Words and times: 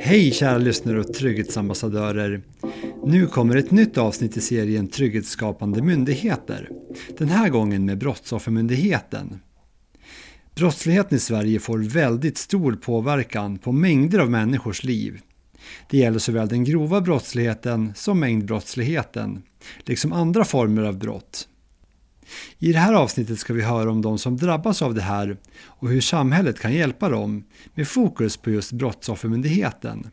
Hej 0.00 0.32
kära 0.32 0.58
lyssnare 0.58 1.00
och 1.00 1.14
trygghetsambassadörer! 1.14 2.42
Nu 3.04 3.26
kommer 3.26 3.56
ett 3.56 3.70
nytt 3.70 3.98
avsnitt 3.98 4.36
i 4.36 4.40
serien 4.40 4.88
Trygghetsskapande 4.88 5.82
myndigheter. 5.82 6.70
Den 7.18 7.28
här 7.28 7.48
gången 7.48 7.84
med 7.84 7.98
Brottsoffermyndigheten. 7.98 9.40
Brottsligheten 10.54 11.16
i 11.16 11.20
Sverige 11.20 11.60
får 11.60 11.78
väldigt 11.78 12.38
stor 12.38 12.72
påverkan 12.72 13.58
på 13.58 13.72
mängder 13.72 14.18
av 14.18 14.30
människors 14.30 14.84
liv. 14.84 15.20
Det 15.90 15.98
gäller 15.98 16.18
såväl 16.18 16.48
den 16.48 16.64
grova 16.64 17.00
brottsligheten 17.00 17.92
som 17.96 18.20
mängdbrottsligheten, 18.20 19.42
liksom 19.84 20.12
andra 20.12 20.44
former 20.44 20.82
av 20.82 20.98
brott. 20.98 21.48
I 22.58 22.72
det 22.72 22.78
här 22.78 22.94
avsnittet 22.94 23.38
ska 23.38 23.52
vi 23.52 23.62
höra 23.62 23.90
om 23.90 24.02
de 24.02 24.18
som 24.18 24.36
drabbas 24.36 24.82
av 24.82 24.94
det 24.94 25.02
här 25.02 25.36
och 25.64 25.88
hur 25.88 26.00
samhället 26.00 26.60
kan 26.60 26.72
hjälpa 26.72 27.08
dem 27.08 27.44
med 27.74 27.88
fokus 27.88 28.36
på 28.36 28.50
just 28.50 28.72
Brottsoffermyndigheten. 28.72 30.10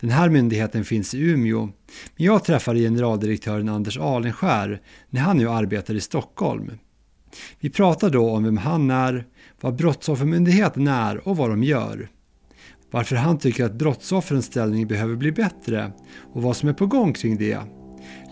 Den 0.00 0.10
här 0.10 0.28
myndigheten 0.28 0.84
finns 0.84 1.14
i 1.14 1.20
Umeå, 1.20 1.60
men 2.16 2.26
jag 2.26 2.44
träffade 2.44 2.78
generaldirektören 2.78 3.68
Anders 3.68 3.98
Alenskär 3.98 4.80
när 5.10 5.20
han 5.20 5.36
nu 5.36 5.50
arbetar 5.50 5.94
i 5.94 6.00
Stockholm. 6.00 6.70
Vi 7.60 7.70
pratar 7.70 8.10
då 8.10 8.30
om 8.30 8.44
vem 8.44 8.56
han 8.56 8.90
är, 8.90 9.26
vad 9.60 9.76
Brottsoffermyndigheten 9.76 10.88
är 10.88 11.28
och 11.28 11.36
vad 11.36 11.50
de 11.50 11.62
gör. 11.62 12.08
Varför 12.90 13.16
han 13.16 13.38
tycker 13.38 13.64
att 13.64 13.74
brottsoffrens 13.74 14.46
ställning 14.46 14.86
behöver 14.86 15.16
bli 15.16 15.32
bättre 15.32 15.92
och 16.32 16.42
vad 16.42 16.56
som 16.56 16.68
är 16.68 16.72
på 16.72 16.86
gång 16.86 17.12
kring 17.12 17.36
det. 17.36 17.58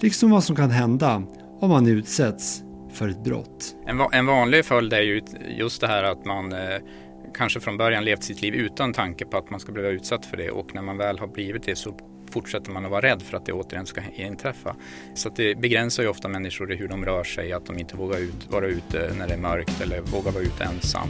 Liksom 0.01 0.31
vad 0.31 0.45
som 0.45 0.57
kan 0.57 0.71
hända 0.71 1.23
om 1.61 1.71
man 1.71 1.87
utsätts 1.87 2.63
för 2.93 3.09
ett 3.09 3.25
brott. 3.25 3.77
En, 3.87 4.01
en 4.13 4.27
vanlig 4.27 4.65
följd 4.65 4.93
är 4.93 5.01
ju 5.01 5.23
just 5.49 5.81
det 5.81 5.87
här 5.87 6.03
att 6.03 6.25
man 6.25 6.53
eh, 6.53 6.79
kanske 7.35 7.61
från 7.61 7.77
början 7.77 8.05
levt 8.05 8.25
sitt 8.25 8.43
liv 8.43 8.55
utan 8.55 8.93
tanke 8.93 9.25
på 9.25 9.37
att 9.37 9.51
man 9.51 9.61
ska 9.61 9.73
bli 9.73 9.83
utsatt 9.83 10.27
för 10.27 10.37
det 10.37 10.51
och 10.51 10.75
när 10.75 10.83
man 10.83 10.97
väl 10.97 11.19
har 11.19 11.27
blivit 11.27 11.63
det 11.63 11.77
så 11.77 11.99
fortsätter 12.31 12.71
man 12.71 12.85
att 12.85 12.91
vara 12.91 13.03
rädd 13.03 13.23
för 13.23 13.37
att 13.37 13.47
det 13.47 13.53
återigen 13.53 13.87
ska 13.87 14.01
inträffa. 14.17 14.77
Så 15.15 15.29
det 15.29 15.55
begränsar 15.55 16.03
ju 16.03 16.09
ofta 16.09 16.29
människor 16.29 16.73
i 16.73 16.77
hur 16.77 16.89
de 16.89 17.05
rör 17.05 17.25
sig, 17.25 17.53
att 17.53 17.67
de 17.67 17.79
inte 17.79 17.97
vågar 17.97 18.19
ut, 18.19 18.47
vara 18.51 18.67
ute 18.67 19.13
när 19.19 19.29
det 19.29 19.35
är 19.35 19.39
mörkt 19.39 19.81
eller 19.81 20.01
vågar 20.01 20.33
vara 20.33 20.43
ute 20.43 20.65
ensam. 20.65 21.09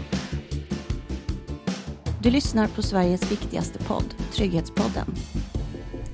Du 2.22 2.30
lyssnar 2.30 2.68
på 2.68 2.82
Sveriges 2.82 3.32
viktigaste 3.32 3.78
podd, 3.78 4.14
Trygghetspodden. 4.32 5.14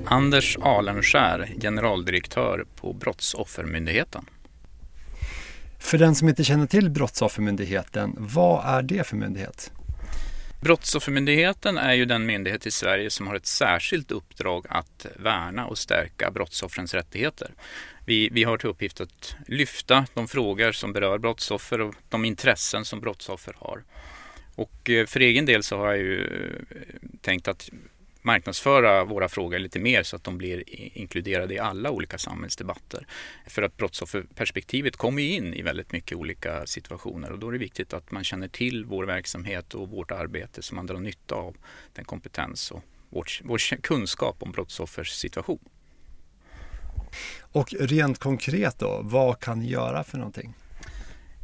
Anders 0.05 0.59
Alenskär, 0.61 1.55
generaldirektör 1.61 2.67
på 2.75 2.92
Brottsoffermyndigheten. 2.92 4.25
För 5.78 5.98
den 5.98 6.14
som 6.14 6.28
inte 6.28 6.44
känner 6.44 6.66
till 6.66 6.91
Brottsoffermyndigheten, 6.91 8.14
vad 8.19 8.66
är 8.66 8.82
det 8.82 9.06
för 9.06 9.16
myndighet? 9.16 9.72
Brottsoffermyndigheten 10.60 11.78
är 11.78 11.92
ju 11.92 12.05
den 12.05 12.27
myndighet 12.27 12.66
i 12.66 12.70
Sverige 12.70 13.10
som 13.10 13.27
har 13.27 13.34
ett 13.34 13.46
särskilt 13.46 14.10
uppdrag 14.10 14.66
att 14.69 15.06
värna 15.16 15.66
och 15.66 15.78
stärka 15.78 16.30
brottsoffrens 16.30 16.94
rättigheter. 16.94 17.50
Vi, 18.06 18.28
vi 18.32 18.44
har 18.44 18.58
till 18.58 18.69
uppgift 18.69 19.00
att 19.00 19.36
lyfta 19.47 20.06
de 20.14 20.28
frågor 20.28 20.72
som 20.72 20.92
berör 20.92 21.19
brottsoffer 21.19 21.80
och 21.80 21.94
de 22.08 22.24
intressen 22.24 22.84
som 22.84 23.00
brottsoffer 23.00 23.54
har. 23.58 23.82
Och 24.54 24.91
eh, 24.91 25.06
för 25.06 25.20
egen 25.20 25.47
del 25.47 25.62
så 25.62 25.78
har 25.78 25.86
jag 25.86 25.98
ju 25.98 26.24
eh, 26.70 27.08
tänkt 27.20 27.48
att 27.48 27.70
marknadsföra 28.27 29.05
våra 29.05 29.28
frågor 29.28 29.58
lite 29.58 29.78
mer 29.78 30.02
så 30.02 30.16
att 30.16 30.24
de 30.24 30.38
blir 30.38 30.62
inkluderade 30.98 31.55
i 31.55 31.58
alla 31.58 31.91
olika 31.91 32.19
samhällsdebatter. 32.19 33.06
För 33.46 33.62
att 33.62 33.77
brottsofferperspektivet 33.77 34.96
kommer 34.96 35.22
in 35.22 35.55
i 35.55 35.62
väldigt 35.62 35.92
mycket 35.92 36.19
olika 36.19 36.66
situationer 36.66 37.32
och 37.32 37.38
då 37.38 37.48
är 37.48 37.52
det 37.52 37.58
viktigt 37.58 37.92
att 37.92 38.10
man 38.10 38.24
känner 38.24 38.48
till 38.48 38.84
vår 38.84 39.04
verksamhet 39.04 39.74
och 39.74 39.88
vårt 39.88 40.10
arbete 40.10 40.62
så 40.62 40.74
man 40.74 40.86
drar 40.86 40.98
nytta 40.98 41.34
av 41.34 41.56
den 41.92 42.04
kompetens 42.04 42.70
och 42.70 42.82
vår, 43.10 43.27
vår 43.42 43.77
kunskap 43.80 44.36
om 44.42 44.52
brottsoffers 44.52 45.10
situation. 45.10 45.69
Och 47.41 47.72
rent 47.72 48.19
konkret 48.19 48.78
då, 48.78 49.00
vad 49.03 49.41
kan 49.41 49.59
ni 49.59 49.69
göra 49.69 50.04
för 50.04 50.19
någonting? 50.19 50.54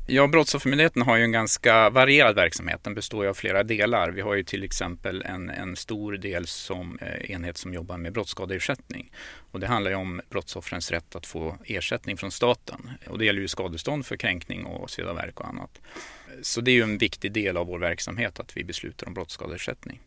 Ja, 0.07 0.27
Brottsoffermyndigheten 0.27 1.03
har 1.03 1.17
ju 1.17 1.23
en 1.23 1.33
ganska 1.33 1.91
varierad 1.91 2.35
verksamhet. 2.35 2.85
Den 2.85 2.95
består 2.95 3.27
av 3.27 3.35
flera 3.35 3.63
delar. 3.63 4.11
Vi 4.11 4.21
har 4.21 4.35
ju 4.35 4.43
till 4.43 4.65
exempel 4.65 5.23
en, 5.23 5.51
en 5.51 5.77
stor 5.77 6.13
del 6.13 6.47
som 6.47 6.99
eh, 6.99 7.31
enhet 7.31 7.57
som 7.57 7.75
jobbar 7.75 7.97
med 7.97 8.13
brottsskadeersättning. 8.13 9.13
Och 9.51 9.61
det 9.61 9.67
handlar 9.67 9.91
ju 9.91 9.97
om 9.97 10.21
brottsoffrens 10.31 10.91
rätt 10.91 11.17
att 11.17 11.27
få 11.27 11.57
ersättning 11.65 12.17
från 12.17 12.31
staten. 12.31 12.91
Och 13.07 13.19
det 13.19 13.25
gäller 13.25 13.41
ju 13.41 13.49
skadestånd 13.49 14.07
för 14.07 14.17
kränkning 14.17 14.65
och 14.65 14.91
sveda 14.91 15.13
verk 15.13 15.41
och 15.41 15.49
annat. 15.49 15.81
Så 16.43 16.61
det 16.61 16.71
är 16.71 16.75
ju 16.75 16.83
en 16.83 16.99
viktig 16.99 17.33
del 17.33 17.57
av 17.57 17.67
vår 17.67 17.79
verksamhet 17.79 18.41
att 18.41 18.57
vi 18.57 18.65
beslutar 18.65 19.07
om 19.07 19.15
brottsskadeersättning. 19.15 20.01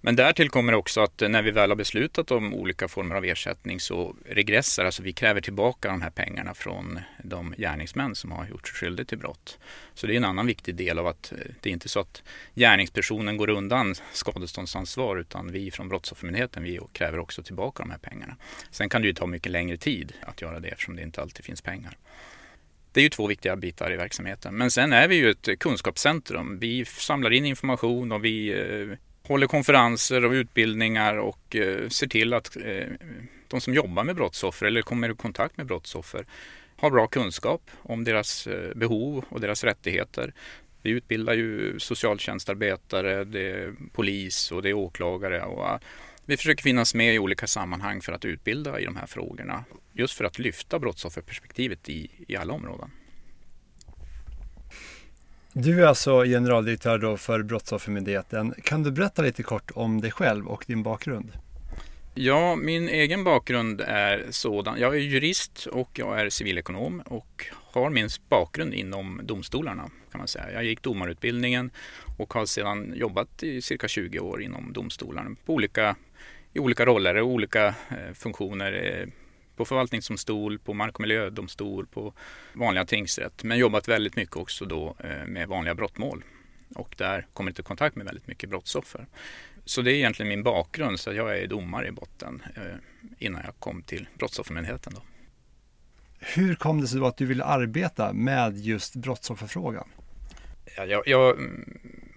Men 0.00 0.16
därtill 0.16 0.50
kommer 0.50 0.74
också 0.74 1.00
att 1.00 1.22
eh, 1.22 1.28
när 1.28 1.42
vi 1.42 1.50
väl 1.50 1.70
har 1.70 1.76
beslutat 1.76 2.30
om 2.30 2.54
olika 2.54 2.88
former 2.88 3.14
av 3.14 3.24
ersättning 3.24 3.80
så 3.80 4.16
regressar, 4.26 4.84
alltså 4.84 5.02
vi 5.02 5.12
kräver 5.12 5.40
tillbaka 5.40 5.88
de 5.88 6.02
här 6.02 6.10
pengarna 6.10 6.54
från 6.54 6.98
de 7.24 7.54
gärningsmän 7.58 8.14
som 8.14 8.32
har 8.32 8.46
gjort 8.46 8.68
sig 8.68 8.76
skyldiga 8.76 9.06
till 9.06 9.18
brott. 9.18 9.58
Så 9.94 10.06
det 10.06 10.12
är 10.12 10.16
en 10.16 10.24
annan 10.24 10.46
viktig 10.46 10.74
del 10.74 10.98
av 10.98 11.06
att 11.06 11.32
eh, 11.32 11.38
det 11.60 11.70
är 11.70 11.72
inte 11.72 11.88
så 11.88 12.00
att 12.00 12.22
gärningspersonen 12.54 13.36
går 13.36 13.50
undan 13.50 13.94
skadeståndsansvar 14.12 15.16
utan 15.16 15.52
vi 15.52 15.70
från 15.70 15.88
Brottsoffermyndigheten 15.88 16.62
vi 16.62 16.80
kräver 16.92 17.18
också 17.18 17.42
tillbaka 17.42 17.82
de 17.82 17.90
här 17.90 17.98
pengarna. 17.98 18.36
Sen 18.70 18.88
kan 18.88 19.02
det 19.02 19.08
ju 19.08 19.14
ta 19.14 19.26
mycket 19.26 19.52
längre 19.52 19.76
tid 19.76 20.12
att 20.22 20.42
göra 20.42 20.60
det 20.60 20.68
eftersom 20.68 20.96
det 20.96 21.02
inte 21.02 21.22
alltid 21.22 21.44
finns 21.44 21.62
pengar. 21.62 21.96
Det 22.92 23.00
är 23.00 23.04
ju 23.04 23.10
två 23.10 23.26
viktiga 23.26 23.56
bitar 23.56 23.92
i 23.92 23.96
verksamheten. 23.96 24.54
Men 24.54 24.70
sen 24.70 24.92
är 24.92 25.08
vi 25.08 25.16
ju 25.16 25.30
ett 25.30 25.58
kunskapscentrum. 25.58 26.58
Vi 26.58 26.84
samlar 26.84 27.32
in 27.32 27.46
information 27.46 28.12
och 28.12 28.24
vi 28.24 28.48
eh, 28.52 28.96
håller 29.26 29.46
konferenser 29.46 30.24
och 30.24 30.32
utbildningar 30.32 31.16
och 31.16 31.56
eh, 31.56 31.88
ser 31.88 32.06
till 32.06 32.32
att 32.32 32.56
eh, 32.56 32.86
de 33.48 33.60
som 33.60 33.74
jobbar 33.74 34.04
med 34.04 34.16
brottsoffer 34.16 34.66
eller 34.66 34.82
kommer 34.82 35.10
i 35.10 35.14
kontakt 35.14 35.56
med 35.56 35.66
brottsoffer 35.66 36.26
har 36.76 36.90
bra 36.90 37.06
kunskap 37.06 37.70
om 37.82 38.04
deras 38.04 38.46
eh, 38.46 38.74
behov 38.74 39.24
och 39.28 39.40
deras 39.40 39.64
rättigheter. 39.64 40.32
Vi 40.82 40.90
utbildar 40.90 41.34
ju 41.34 41.78
socialtjänstarbetare, 41.78 43.24
det 43.24 43.50
är 43.50 43.72
polis 43.92 44.52
och 44.52 44.62
det 44.62 44.68
är 44.68 44.74
åklagare. 44.74 45.42
Och, 45.42 45.68
eh, 45.68 45.78
vi 46.24 46.36
försöker 46.36 46.62
finnas 46.62 46.94
med 46.94 47.14
i 47.14 47.18
olika 47.18 47.46
sammanhang 47.46 48.00
för 48.00 48.12
att 48.12 48.24
utbilda 48.24 48.80
i 48.80 48.84
de 48.84 48.96
här 48.96 49.06
frågorna. 49.06 49.64
Just 49.92 50.14
för 50.14 50.24
att 50.24 50.38
lyfta 50.38 50.78
brottsofferperspektivet 50.78 51.88
i, 51.88 52.10
i 52.28 52.36
alla 52.36 52.52
områden. 52.52 52.90
Du 55.58 55.82
är 55.82 55.86
alltså 55.86 56.24
generaldirektör 56.24 56.98
då 56.98 57.16
för 57.16 57.42
Brottsoffermyndigheten. 57.42 58.54
Kan 58.62 58.82
du 58.82 58.90
berätta 58.90 59.22
lite 59.22 59.42
kort 59.42 59.70
om 59.74 60.00
dig 60.00 60.10
själv 60.10 60.46
och 60.46 60.64
din 60.66 60.82
bakgrund? 60.82 61.32
Ja, 62.14 62.56
min 62.56 62.88
egen 62.88 63.24
bakgrund 63.24 63.80
är 63.80 64.26
sådan. 64.30 64.80
Jag 64.80 64.94
är 64.94 65.00
jurist 65.00 65.66
och 65.66 65.90
jag 65.94 66.20
är 66.20 66.30
civilekonom 66.30 67.00
och 67.00 67.46
har 67.52 67.90
min 67.90 68.08
bakgrund 68.28 68.74
inom 68.74 69.20
domstolarna 69.24 69.90
kan 70.10 70.18
man 70.18 70.28
säga. 70.28 70.52
Jag 70.52 70.64
gick 70.64 70.82
domarutbildningen 70.82 71.70
och 72.18 72.34
har 72.34 72.46
sedan 72.46 72.92
jobbat 72.96 73.42
i 73.42 73.62
cirka 73.62 73.88
20 73.88 74.18
år 74.18 74.42
inom 74.42 74.72
domstolarna 74.72 75.36
på 75.46 75.54
olika, 75.54 75.96
i 76.52 76.58
olika 76.58 76.86
roller 76.86 77.14
och 77.14 77.26
olika 77.26 77.66
eh, 77.66 78.14
funktioner. 78.14 78.72
Eh, 78.72 79.08
på 79.56 79.64
förvaltningsdomstol, 79.64 80.58
på 80.58 80.74
mark 80.74 80.94
och 80.94 81.00
miljödomstol, 81.00 81.86
på 81.86 82.12
vanliga 82.52 82.84
tingsrätt. 82.84 83.44
Men 83.44 83.58
jobbat 83.58 83.88
väldigt 83.88 84.16
mycket 84.16 84.36
också 84.36 84.64
då 84.64 84.96
eh, 85.04 85.26
med 85.26 85.48
vanliga 85.48 85.74
brottmål. 85.74 86.24
Och 86.74 86.94
där 86.98 87.26
kommit 87.32 87.58
i 87.58 87.62
kontakt 87.62 87.96
med 87.96 88.06
väldigt 88.06 88.26
mycket 88.26 88.50
brottsoffer. 88.50 89.06
Så 89.64 89.82
det 89.82 89.92
är 89.92 89.94
egentligen 89.94 90.28
min 90.28 90.42
bakgrund, 90.42 91.00
så 91.00 91.12
jag 91.12 91.38
är 91.38 91.46
domare 91.46 91.88
i 91.88 91.90
botten 91.90 92.42
eh, 92.56 92.62
innan 93.18 93.42
jag 93.44 93.54
kom 93.58 93.82
till 93.82 94.08
Brottsoffermyndigheten. 94.18 94.92
Då. 94.96 95.02
Hur 96.18 96.54
kom 96.54 96.80
det 96.80 96.88
sig 96.88 97.00
då 97.00 97.06
att 97.06 97.16
du 97.16 97.26
ville 97.26 97.44
arbeta 97.44 98.12
med 98.12 98.58
just 98.58 98.96
brottsofferfrågan? 98.96 99.88
Ja, 100.76 100.84
jag, 100.84 101.02
jag, 101.06 101.36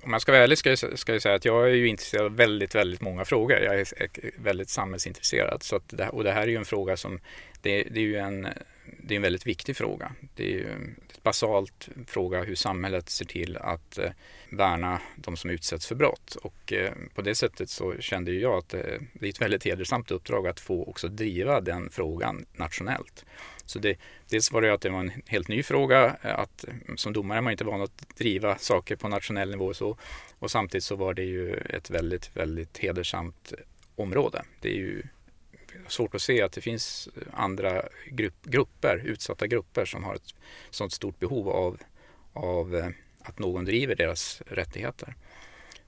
om 0.10 0.14
jag 0.14 0.22
ska 0.22 0.32
vara 0.32 0.44
ärlig 0.44 0.58
ska 0.58 0.70
jag, 0.70 1.00
ska 1.00 1.14
jag 1.14 1.22
säga 1.22 1.36
att 1.36 1.46
jag 1.46 1.70
är 1.70 1.74
ju 1.74 1.88
intresserad 1.88 2.26
av 2.26 2.36
väldigt, 2.36 2.76
väldigt 2.76 3.02
många 3.02 3.26
frågor. 3.26 3.58
Jag 3.58 3.80
är 3.80 3.88
väldigt 4.38 4.70
samhällsintresserad. 4.70 5.64
Så 5.64 5.80
det, 5.88 6.10
och 6.10 6.24
det 6.24 6.32
här 6.32 6.42
är 6.42 6.48
ju 6.48 6.56
en 6.56 6.66
fråga 6.66 6.98
som, 6.98 7.20
det, 7.62 7.84
det 7.84 8.00
är 8.00 8.04
ju 8.04 8.18
en, 8.18 8.48
det 9.10 9.16
är 9.16 9.16
en 9.16 9.22
väldigt 9.22 9.48
viktig 9.48 9.78
fråga. 9.78 10.12
Det 10.36 10.44
är 10.44 10.58
ju 10.58 10.72
en 10.72 10.96
basalt 11.24 11.90
fråga 12.08 12.44
hur 12.44 12.56
samhället 12.56 13.10
ser 13.10 13.26
till 13.26 13.58
att 13.58 13.98
eh, 13.98 14.12
värna 14.50 15.02
de 15.16 15.38
som 15.38 15.50
utsätts 15.50 15.88
för 15.88 15.96
brott. 15.96 16.36
Och 16.36 16.74
eh, 16.74 16.94
på 17.16 17.22
det 17.22 17.36
sättet 17.36 17.70
så 17.70 17.96
kände 18.00 18.32
jag 18.32 18.58
att 18.58 18.74
eh, 18.74 18.82
det 19.14 19.26
är 19.26 19.30
ett 19.30 19.42
väldigt 19.42 19.66
hedersamt 19.66 20.12
uppdrag 20.12 20.48
att 20.48 20.60
få 20.60 20.86
också 20.86 21.08
driva 21.08 21.62
den 21.62 21.90
frågan 21.90 22.46
nationellt. 22.54 23.26
Så 23.66 23.80
det, 23.80 23.98
dels 24.30 24.52
var 24.52 24.62
det 24.62 24.74
att 24.74 24.82
det 24.82 24.90
var 24.90 25.00
en 25.00 25.12
helt 25.28 25.48
ny 25.48 25.64
fråga. 25.64 26.18
Att, 26.22 26.66
som 26.96 27.14
domare 27.14 27.38
är 27.38 27.42
man 27.42 27.52
inte 27.52 27.64
van 27.64 27.82
att 27.82 28.18
driva 28.18 28.58
saker 28.58 28.96
på 28.96 29.08
nationell 29.08 29.52
nivå. 29.52 29.74
Så, 29.74 29.98
och 30.40 30.52
samtidigt 30.52 30.84
så 30.84 30.96
var 30.96 31.14
det 31.14 31.24
ju 31.24 31.54
ett 31.54 31.90
väldigt, 31.90 32.38
väldigt 32.38 32.78
hedersamt 32.78 33.54
område. 33.96 34.44
Det 34.62 34.70
är 34.70 34.78
ju 34.78 35.04
svårt 35.88 36.16
att 36.16 36.22
se 36.22 36.42
att 36.42 36.52
det 36.52 36.62
finns 36.62 37.10
andra 37.34 37.84
grupp, 38.12 38.46
grupper, 38.46 39.02
utsatta 39.06 39.48
grupper 39.48 39.86
som 39.86 40.04
har 40.04 40.16
ett 40.16 40.36
sådant 40.70 40.94
stort 40.94 41.20
behov 41.20 41.50
av, 41.50 41.78
av 42.34 42.76
eh, 42.76 42.88
att 43.22 43.40
någon 43.40 43.66
driver 43.66 43.96
deras 43.96 44.42
rättigheter. 44.48 45.16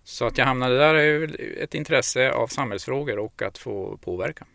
Så 0.04 0.26
att 0.26 0.38
jag 0.38 0.46
hamnade 0.46 0.78
där 0.78 0.96
är 0.96 1.04
ju 1.04 1.26
ett 1.60 1.76
intresse 1.76 2.32
av 2.32 2.48
samhällsfrågor 2.48 3.20
och 3.20 3.42
att 3.42 3.58
få 3.58 3.98
påverka. 3.98 4.46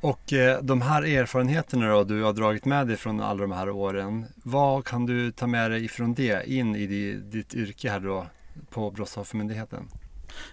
Och 0.00 0.32
eh, 0.32 0.62
de 0.62 0.82
här 0.82 1.02
erfarenheterna 1.02 1.88
då 1.88 2.04
du 2.04 2.22
har 2.22 2.32
dragit 2.32 2.64
med 2.64 2.86
dig 2.86 2.96
från 2.96 3.20
alla 3.20 3.40
de 3.40 3.52
här 3.52 3.70
åren. 3.70 4.26
Vad 4.36 4.84
kan 4.84 5.06
du 5.06 5.32
ta 5.32 5.46
med 5.46 5.70
dig 5.70 5.84
ifrån 5.84 6.14
det 6.14 6.50
in 6.50 6.76
i 6.76 7.12
ditt 7.12 7.54
yrke 7.54 7.90
här 7.90 8.00
då 8.00 8.26
på 8.70 8.90
Brottsoffermyndigheten? 8.90 9.88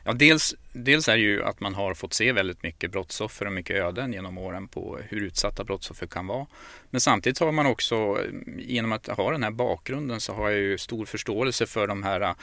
Ja, 0.03 0.13
dels, 0.13 0.55
dels 0.73 1.07
är 1.07 1.17
det 1.17 1.23
ju 1.23 1.43
att 1.43 1.59
man 1.59 1.75
har 1.75 1.93
fått 1.93 2.13
se 2.13 2.31
väldigt 2.31 2.63
mycket 2.63 2.91
brottsoffer 2.91 3.45
och 3.45 3.53
mycket 3.53 3.75
öden 3.75 4.13
genom 4.13 4.37
åren 4.37 4.67
på 4.67 4.99
hur 5.09 5.21
utsatta 5.21 5.63
brottsoffer 5.63 6.07
kan 6.07 6.27
vara. 6.27 6.47
Men 6.89 7.01
samtidigt 7.01 7.39
har 7.39 7.51
man 7.51 7.65
också, 7.65 8.17
genom 8.57 8.91
att 8.91 9.07
ha 9.07 9.31
den 9.31 9.43
här 9.43 9.51
bakgrunden 9.51 10.21
så 10.21 10.33
har 10.33 10.49
jag 10.49 10.59
ju 10.59 10.77
stor 10.77 11.05
förståelse 11.05 11.65
för 11.65 11.87
de 11.87 12.03
här 12.03 12.21
eh, 12.21 12.33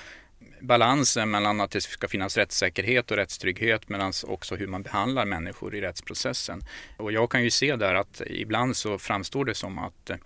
balansen 0.61 1.31
mellan 1.31 1.61
att 1.61 1.71
det 1.71 1.81
ska 1.81 2.09
finnas 2.09 2.37
rättssäkerhet 2.37 3.11
och 3.11 3.17
rättstrygghet 3.17 3.89
men 3.89 4.13
också 4.27 4.57
hur 4.57 4.67
man 4.67 4.83
behandlar 4.83 5.25
människor 5.25 5.75
i 5.75 5.81
rättsprocessen. 5.81 6.61
Och 6.97 7.13
jag 7.13 7.31
kan 7.31 7.45
ju 7.45 7.51
se 7.51 7.77
där 7.77 7.95
att 7.95 8.23
ibland 8.27 8.77
så 8.77 8.99
framstår 8.99 9.45
det 9.45 9.55
som 9.55 9.79
att 9.79 10.11
eh, 10.11 10.17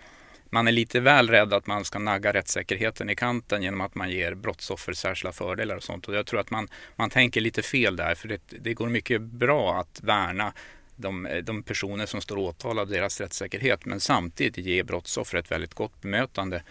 man 0.51 0.69
är 0.69 0.73
lite 0.73 1.01
väl 1.01 1.31
rädd 1.31 1.53
att 1.53 1.67
man 1.67 1.85
ska 1.85 1.99
nagga 1.99 2.33
rättssäkerheten 2.33 3.11
i 3.11 3.17
kanten 3.17 3.63
genom 3.63 3.81
att 3.81 3.95
man 3.95 4.11
ger 4.11 4.35
brottsoffer 4.35 4.93
särskilda 4.93 5.33
fördelar 5.33 5.77
och 5.77 5.83
sånt. 5.83 6.09
Och 6.09 6.15
jag 6.15 6.27
tror 6.27 6.41
att 6.41 6.51
man, 6.51 6.69
man 6.97 7.11
tänker 7.11 7.41
lite 7.41 7.63
fel 7.63 7.97
där 7.97 8.15
för 8.15 8.29
det, 8.29 8.41
det 8.61 8.75
går 8.75 8.89
mycket 8.89 9.21
bra 9.21 9.81
att 9.81 10.01
värna 10.03 10.53
de, 10.97 11.29
de, 11.43 11.63
personer 11.63 12.07
som 12.07 12.21
står 12.21 12.39
åtalade 12.39 12.95
deras 12.95 13.21
rättssäkerhet 13.21 13.85
men 13.85 14.01
samtidigt 14.01 14.67
ge 14.67 14.83
brottsoffer 14.83 15.39
ett 15.39 15.51
väldigt 15.51 15.75
gott 15.75 16.03
bemötande 16.03 16.63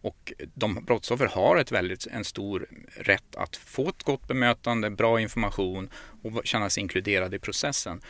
och 0.00 0.32
de 0.54 0.84
brottsoffer 0.84 1.26
har 1.26 1.56
ett 1.56 1.72
väldigt, 1.72 2.06
en 2.06 2.24
stor 2.24 2.66
rätt 2.96 3.36
att 3.36 3.56
få 3.56 3.88
ett 3.88 4.02
gott 4.02 4.28
bemötande, 4.28 4.90
bra 4.90 5.20
information 5.20 5.90
och 6.22 6.46
känna 6.46 6.70
sig 6.70 6.80
inkluderade 6.80 7.36
i 7.36 7.38
processen. 7.38 8.00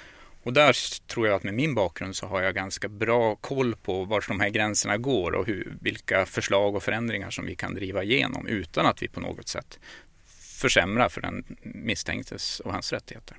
Och 0.48 0.54
där 0.54 1.06
tror 1.06 1.26
jag 1.26 1.36
att 1.36 1.42
med 1.42 1.54
min 1.54 1.74
bakgrund 1.74 2.16
så 2.16 2.26
har 2.26 2.42
jag 2.42 2.54
ganska 2.54 2.88
bra 2.88 3.36
koll 3.36 3.76
på 3.76 4.04
var 4.04 4.24
de 4.28 4.40
här 4.40 4.48
gränserna 4.48 4.96
går 4.96 5.32
och 5.32 5.46
hur, 5.46 5.76
vilka 5.80 6.26
förslag 6.26 6.74
och 6.74 6.82
förändringar 6.82 7.30
som 7.30 7.46
vi 7.46 7.54
kan 7.54 7.74
driva 7.74 8.02
igenom 8.02 8.46
utan 8.46 8.86
att 8.86 9.02
vi 9.02 9.08
på 9.08 9.20
något 9.20 9.48
sätt 9.48 9.78
försämrar 10.60 11.08
för 11.08 11.20
den 11.20 11.44
misstänktes 11.62 12.60
och 12.60 12.72
hans 12.72 12.92
rättigheter. 12.92 13.36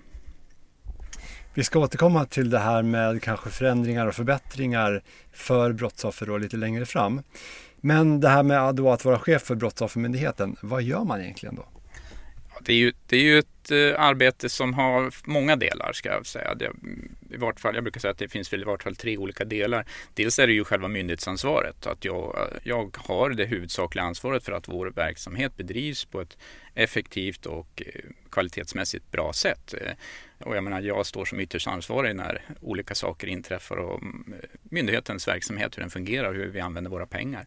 Vi 1.53 1.63
ska 1.63 1.79
återkomma 1.79 2.25
till 2.25 2.49
det 2.49 2.59
här 2.59 2.83
med 2.83 3.21
kanske 3.21 3.49
förändringar 3.49 4.07
och 4.07 4.15
förbättringar 4.15 5.03
för 5.33 5.73
brottsoffer 5.73 6.25
då 6.25 6.37
lite 6.37 6.57
längre 6.57 6.85
fram. 6.85 7.21
Men 7.81 8.19
det 8.19 8.29
här 8.29 8.43
med 8.43 8.59
att 8.59 9.05
vara 9.05 9.19
chef 9.19 9.41
för 9.41 9.55
Brottsoffermyndigheten, 9.55 10.55
vad 10.61 10.81
gör 10.81 11.03
man 11.03 11.21
egentligen 11.21 11.55
då? 11.55 11.78
Det 12.61 12.73
är 12.73 12.77
ju, 12.77 12.93
det 13.07 13.17
är 13.17 13.21
ju 13.21 13.39
ett 13.39 13.71
eh, 13.71 14.01
arbete 14.01 14.49
som 14.49 14.73
har 14.73 15.13
många 15.29 15.55
delar 15.55 15.93
ska 15.93 16.09
jag 16.09 16.25
säga. 16.25 16.55
Det, 16.55 16.71
i 17.29 17.37
vart 17.37 17.59
fall, 17.59 17.75
jag 17.75 17.83
brukar 17.83 17.99
säga 17.99 18.11
att 18.11 18.17
det 18.17 18.27
finns 18.27 18.53
väl 18.53 18.61
i 18.61 18.63
vart 18.63 18.83
fall 18.83 18.95
tre 18.95 19.17
olika 19.17 19.45
delar. 19.45 19.85
Dels 20.13 20.39
är 20.39 20.47
det 20.47 20.53
ju 20.53 20.63
själva 20.63 20.87
myndighetsansvaret. 20.87 21.87
Att 21.87 22.05
jag, 22.05 22.49
jag 22.63 22.97
har 22.97 23.29
det 23.29 23.45
huvudsakliga 23.45 24.05
ansvaret 24.05 24.43
för 24.43 24.51
att 24.51 24.67
vår 24.67 24.87
verksamhet 24.87 25.57
bedrivs 25.57 26.05
på 26.05 26.21
ett 26.21 26.37
effektivt 26.73 27.45
och 27.45 27.83
eh, 27.85 28.01
kvalitetsmässigt 28.31 29.11
bra 29.11 29.33
sätt. 29.33 29.73
Eh, 29.73 29.91
och 30.47 30.55
jag 30.55 30.63
menar, 30.63 30.81
jag 30.81 31.05
står 31.05 31.25
som 31.25 31.39
ytterst 31.39 31.67
ansvarig 31.67 32.15
när 32.15 32.41
olika 32.61 32.95
saker 32.95 33.27
inträffar 33.27 33.77
och 33.77 34.01
mm, 34.01 34.33
myndighetens 34.63 35.27
verksamhet, 35.27 35.77
hur 35.77 35.81
den 35.81 35.89
fungerar, 35.89 36.33
hur 36.33 36.47
vi 36.47 36.59
använder 36.59 36.91
våra 36.91 37.05
pengar. 37.05 37.45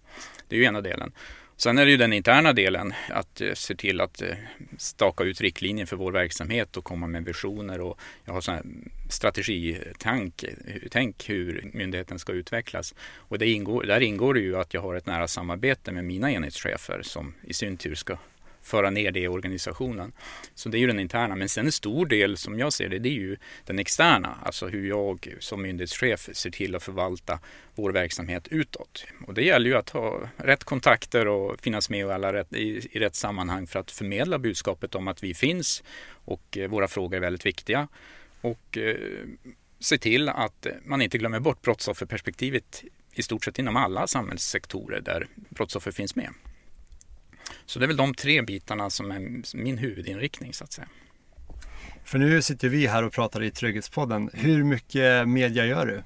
Det 0.48 0.56
är 0.56 0.60
ju 0.60 0.64
ena 0.64 0.80
delen. 0.80 1.12
Sen 1.62 1.78
är 1.78 1.84
det 1.84 1.90
ju 1.90 1.96
den 1.96 2.12
interna 2.12 2.52
delen, 2.52 2.94
att 3.08 3.40
eh, 3.40 3.52
se 3.54 3.74
till 3.74 4.00
att 4.00 4.22
eh, 4.22 4.28
staka 4.78 5.24
ut 5.24 5.40
riktlinjer 5.40 5.86
för 5.86 5.96
vår 5.96 6.12
verksamhet 6.12 6.76
och 6.76 6.84
komma 6.84 7.06
med 7.06 7.24
visioner 7.24 7.80
och 7.80 8.00
jag 8.24 8.32
har 8.32 8.40
sån 8.40 8.54
här 8.54 8.62
strategitank, 9.10 10.42
eh, 10.42 10.76
tänk 10.90 11.28
hur 11.28 11.70
myndigheten 11.72 12.18
ska 12.18 12.32
utvecklas. 12.32 12.94
Och 13.14 13.38
det 13.38 13.48
ingår, 13.48 13.82
där 13.82 14.00
ingår 14.00 14.34
det 14.34 14.40
ju 14.40 14.56
att 14.56 14.74
jag 14.74 14.80
har 14.80 14.94
ett 14.94 15.06
nära 15.06 15.28
samarbete 15.28 15.92
med 15.92 16.04
mina 16.04 16.32
enhetschefer 16.32 17.02
som 17.02 17.34
i 17.42 17.54
sin 17.54 17.76
tur 17.76 17.94
ska 17.94 18.16
föra 18.62 18.90
ner 18.90 19.10
det 19.10 19.20
i 19.20 19.28
organisationen. 19.28 20.12
Så 20.54 20.68
det 20.68 20.78
är 20.78 20.80
ju 20.80 20.86
den 20.86 21.00
interna. 21.00 21.36
Men 21.36 21.48
sen 21.48 21.66
en 21.66 21.72
stor 21.72 22.06
del 22.06 22.36
som 22.36 22.58
jag 22.58 22.72
ser 22.72 22.88
det, 22.88 22.98
det 22.98 23.08
är 23.08 23.12
ju 23.12 23.36
den 23.66 23.78
externa. 23.78 24.38
Alltså 24.42 24.68
hur 24.68 24.88
jag 24.88 25.34
som 25.40 25.62
myndighetschef 25.62 26.28
ser 26.32 26.50
till 26.50 26.74
att 26.74 26.82
förvalta 26.82 27.38
vår 27.74 27.92
verksamhet 27.92 28.48
utåt. 28.48 29.04
Och 29.26 29.34
det 29.34 29.42
gäller 29.42 29.70
ju 29.70 29.76
att 29.76 29.90
ha 29.90 30.28
rätt 30.36 30.64
kontakter 30.64 31.28
och 31.28 31.60
finnas 31.60 31.90
med 31.90 32.00
i, 32.00 32.02
alla 32.02 32.32
rätt, 32.32 32.52
i, 32.52 32.88
i 32.92 32.98
rätt 32.98 33.14
sammanhang 33.14 33.66
för 33.66 33.78
att 33.78 33.90
förmedla 33.90 34.38
budskapet 34.38 34.94
om 34.94 35.08
att 35.08 35.24
vi 35.24 35.34
finns 35.34 35.82
och 36.24 36.58
eh, 36.58 36.68
våra 36.68 36.88
frågor 36.88 37.16
är 37.16 37.20
väldigt 37.20 37.46
viktiga. 37.46 37.88
Och 38.40 38.78
eh, 38.78 38.96
se 39.78 39.98
till 39.98 40.28
att 40.28 40.66
eh, 40.66 40.72
man 40.84 41.02
inte 41.02 41.18
glömmer 41.18 41.40
bort 41.40 41.62
brottsofferperspektivet 41.62 42.84
i 43.14 43.22
stort 43.22 43.44
sett 43.44 43.58
inom 43.58 43.76
alla 43.76 44.06
samhällssektorer 44.06 45.00
där 45.00 45.26
brottsoffer 45.34 45.90
finns 45.90 46.16
med. 46.16 46.30
Så 47.66 47.78
det 47.78 47.84
är 47.84 47.86
väl 47.86 47.96
de 47.96 48.14
tre 48.14 48.42
bitarna 48.42 48.90
som 48.90 49.10
är 49.10 49.42
min 49.56 49.78
huvudinriktning 49.78 50.54
så 50.54 50.64
att 50.64 50.72
säga. 50.72 50.88
För 52.04 52.18
nu 52.18 52.42
sitter 52.42 52.68
vi 52.68 52.86
här 52.86 53.02
och 53.02 53.12
pratar 53.12 53.42
i 53.42 53.50
Trygghetspodden. 53.50 54.30
Hur 54.32 54.64
mycket 54.64 55.28
media 55.28 55.66
gör 55.66 55.86
du? 55.86 56.02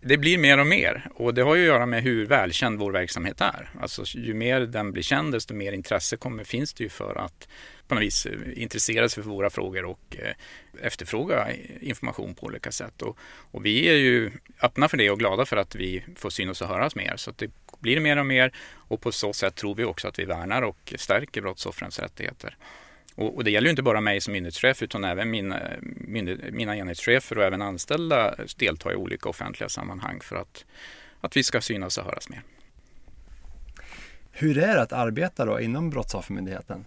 Det 0.00 0.18
blir 0.18 0.38
mer 0.38 0.58
och 0.58 0.66
mer 0.66 1.08
och 1.14 1.34
det 1.34 1.42
har 1.42 1.54
ju 1.54 1.62
att 1.62 1.66
göra 1.66 1.86
med 1.86 2.02
hur 2.02 2.26
välkänd 2.26 2.78
vår 2.78 2.92
verksamhet 2.92 3.40
är. 3.40 3.70
Alltså 3.80 4.02
ju 4.04 4.34
mer 4.34 4.60
den 4.60 4.92
blir 4.92 5.02
känd 5.02 5.32
desto 5.32 5.54
mer 5.54 5.72
intresse 5.72 6.16
kommer, 6.16 6.44
finns 6.44 6.74
det 6.74 6.84
ju 6.84 6.90
för 6.90 7.14
att 7.14 7.48
på 7.88 7.94
något 7.94 8.02
vis 8.04 8.26
eh, 8.26 8.62
intressera 8.62 9.08
sig 9.08 9.22
för 9.22 9.30
våra 9.30 9.50
frågor 9.50 9.84
och 9.84 10.16
eh, 10.18 10.34
efterfråga 10.86 11.48
information 11.80 12.34
på 12.34 12.46
olika 12.46 12.72
sätt. 12.72 13.02
Och, 13.02 13.18
och, 13.50 13.66
vi 13.66 13.88
är 13.88 13.96
ju 13.96 14.32
öppna 14.62 14.88
för 14.88 14.96
det 14.96 15.10
och 15.10 15.18
glada 15.18 15.46
för 15.46 15.56
att 15.56 15.74
vi 15.74 16.04
får 16.16 16.30
synas 16.30 16.62
och 16.62 16.68
höras 16.68 16.94
mer. 16.94 17.16
Så 17.16 17.32
det 17.36 17.50
blir 17.80 18.00
mer 18.00 18.16
och 18.16 18.26
mer 18.26 18.52
och 18.88 19.00
på 19.00 19.12
så 19.12 19.32
sätt 19.32 19.54
tror 19.54 19.74
vi 19.74 19.84
också 19.84 20.08
att 20.08 20.18
vi 20.18 20.24
värnar 20.24 20.62
och 20.62 20.94
stärker 20.96 21.42
brottsoffrens 21.42 21.98
rättigheter. 21.98 22.56
Och, 23.14 23.44
det 23.44 23.50
gäller 23.50 23.66
ju 23.66 23.70
inte 23.70 23.82
bara 23.82 24.00
mig 24.00 24.20
som 24.20 24.32
myndighetschef 24.32 24.82
utan 24.82 25.04
även 25.04 25.30
mina, 25.30 25.60
mina 26.50 26.76
enhetschefer 26.76 27.38
och 27.38 27.44
även 27.44 27.62
anställda 27.62 28.34
deltar 28.56 28.92
i 28.92 28.96
olika 28.96 29.28
offentliga 29.28 29.68
sammanhang 29.68 30.20
för 30.20 30.36
att, 30.36 30.64
att 31.20 31.36
vi 31.36 31.42
ska 31.42 31.60
synas 31.60 31.98
och 31.98 32.04
höras 32.04 32.28
mer. 32.28 32.42
Hur 34.32 34.58
är 34.58 34.74
det 34.74 34.82
att 34.82 34.92
arbeta 34.92 35.44
då 35.44 35.60
inom 35.60 35.90
Brottsoffermyndigheten? 35.90 36.84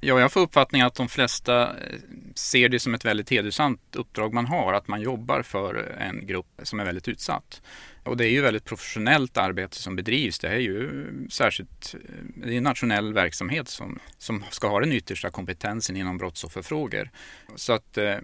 Ja, 0.00 0.20
jag 0.20 0.32
får 0.32 0.40
uppfattningen 0.40 0.86
att 0.86 0.94
de 0.94 1.08
flesta 1.08 1.62
eh, 1.62 1.98
ser 2.38 2.68
det 2.68 2.80
som 2.80 2.94
ett 2.94 3.04
väldigt 3.04 3.30
hedersamt 3.30 3.96
uppdrag 3.96 4.34
man 4.34 4.46
har, 4.46 4.72
att 4.72 4.88
man 4.88 5.00
jobbar 5.00 5.42
för 5.42 5.96
en 5.98 6.26
grupp 6.26 6.46
som 6.62 6.80
är 6.80 6.84
väldigt 6.84 7.08
utsatt. 7.08 7.62
Och 8.04 8.16
det 8.16 8.26
är 8.26 8.30
ju 8.30 8.40
väldigt 8.40 8.64
professionellt 8.64 9.36
arbete 9.36 9.76
som 9.76 9.96
bedrivs. 9.96 10.38
Det 10.38 10.48
är 10.48 10.58
ju 10.58 11.04
särskilt 11.30 11.94
eh, 11.94 12.00
det 12.34 12.52
är 12.54 12.56
en 12.56 12.62
nationell 12.62 13.12
verksamhet 13.12 13.68
som, 13.68 13.98
som 14.18 14.44
ska 14.50 14.68
ha 14.68 14.80
den 14.80 14.92
yttersta 14.92 15.30
kompetensen 15.30 15.96
inom 15.96 16.18
brottsofferfrågor. 16.18 17.10
Så 17.54 17.72
att 17.72 17.98
eh, 17.98 18.16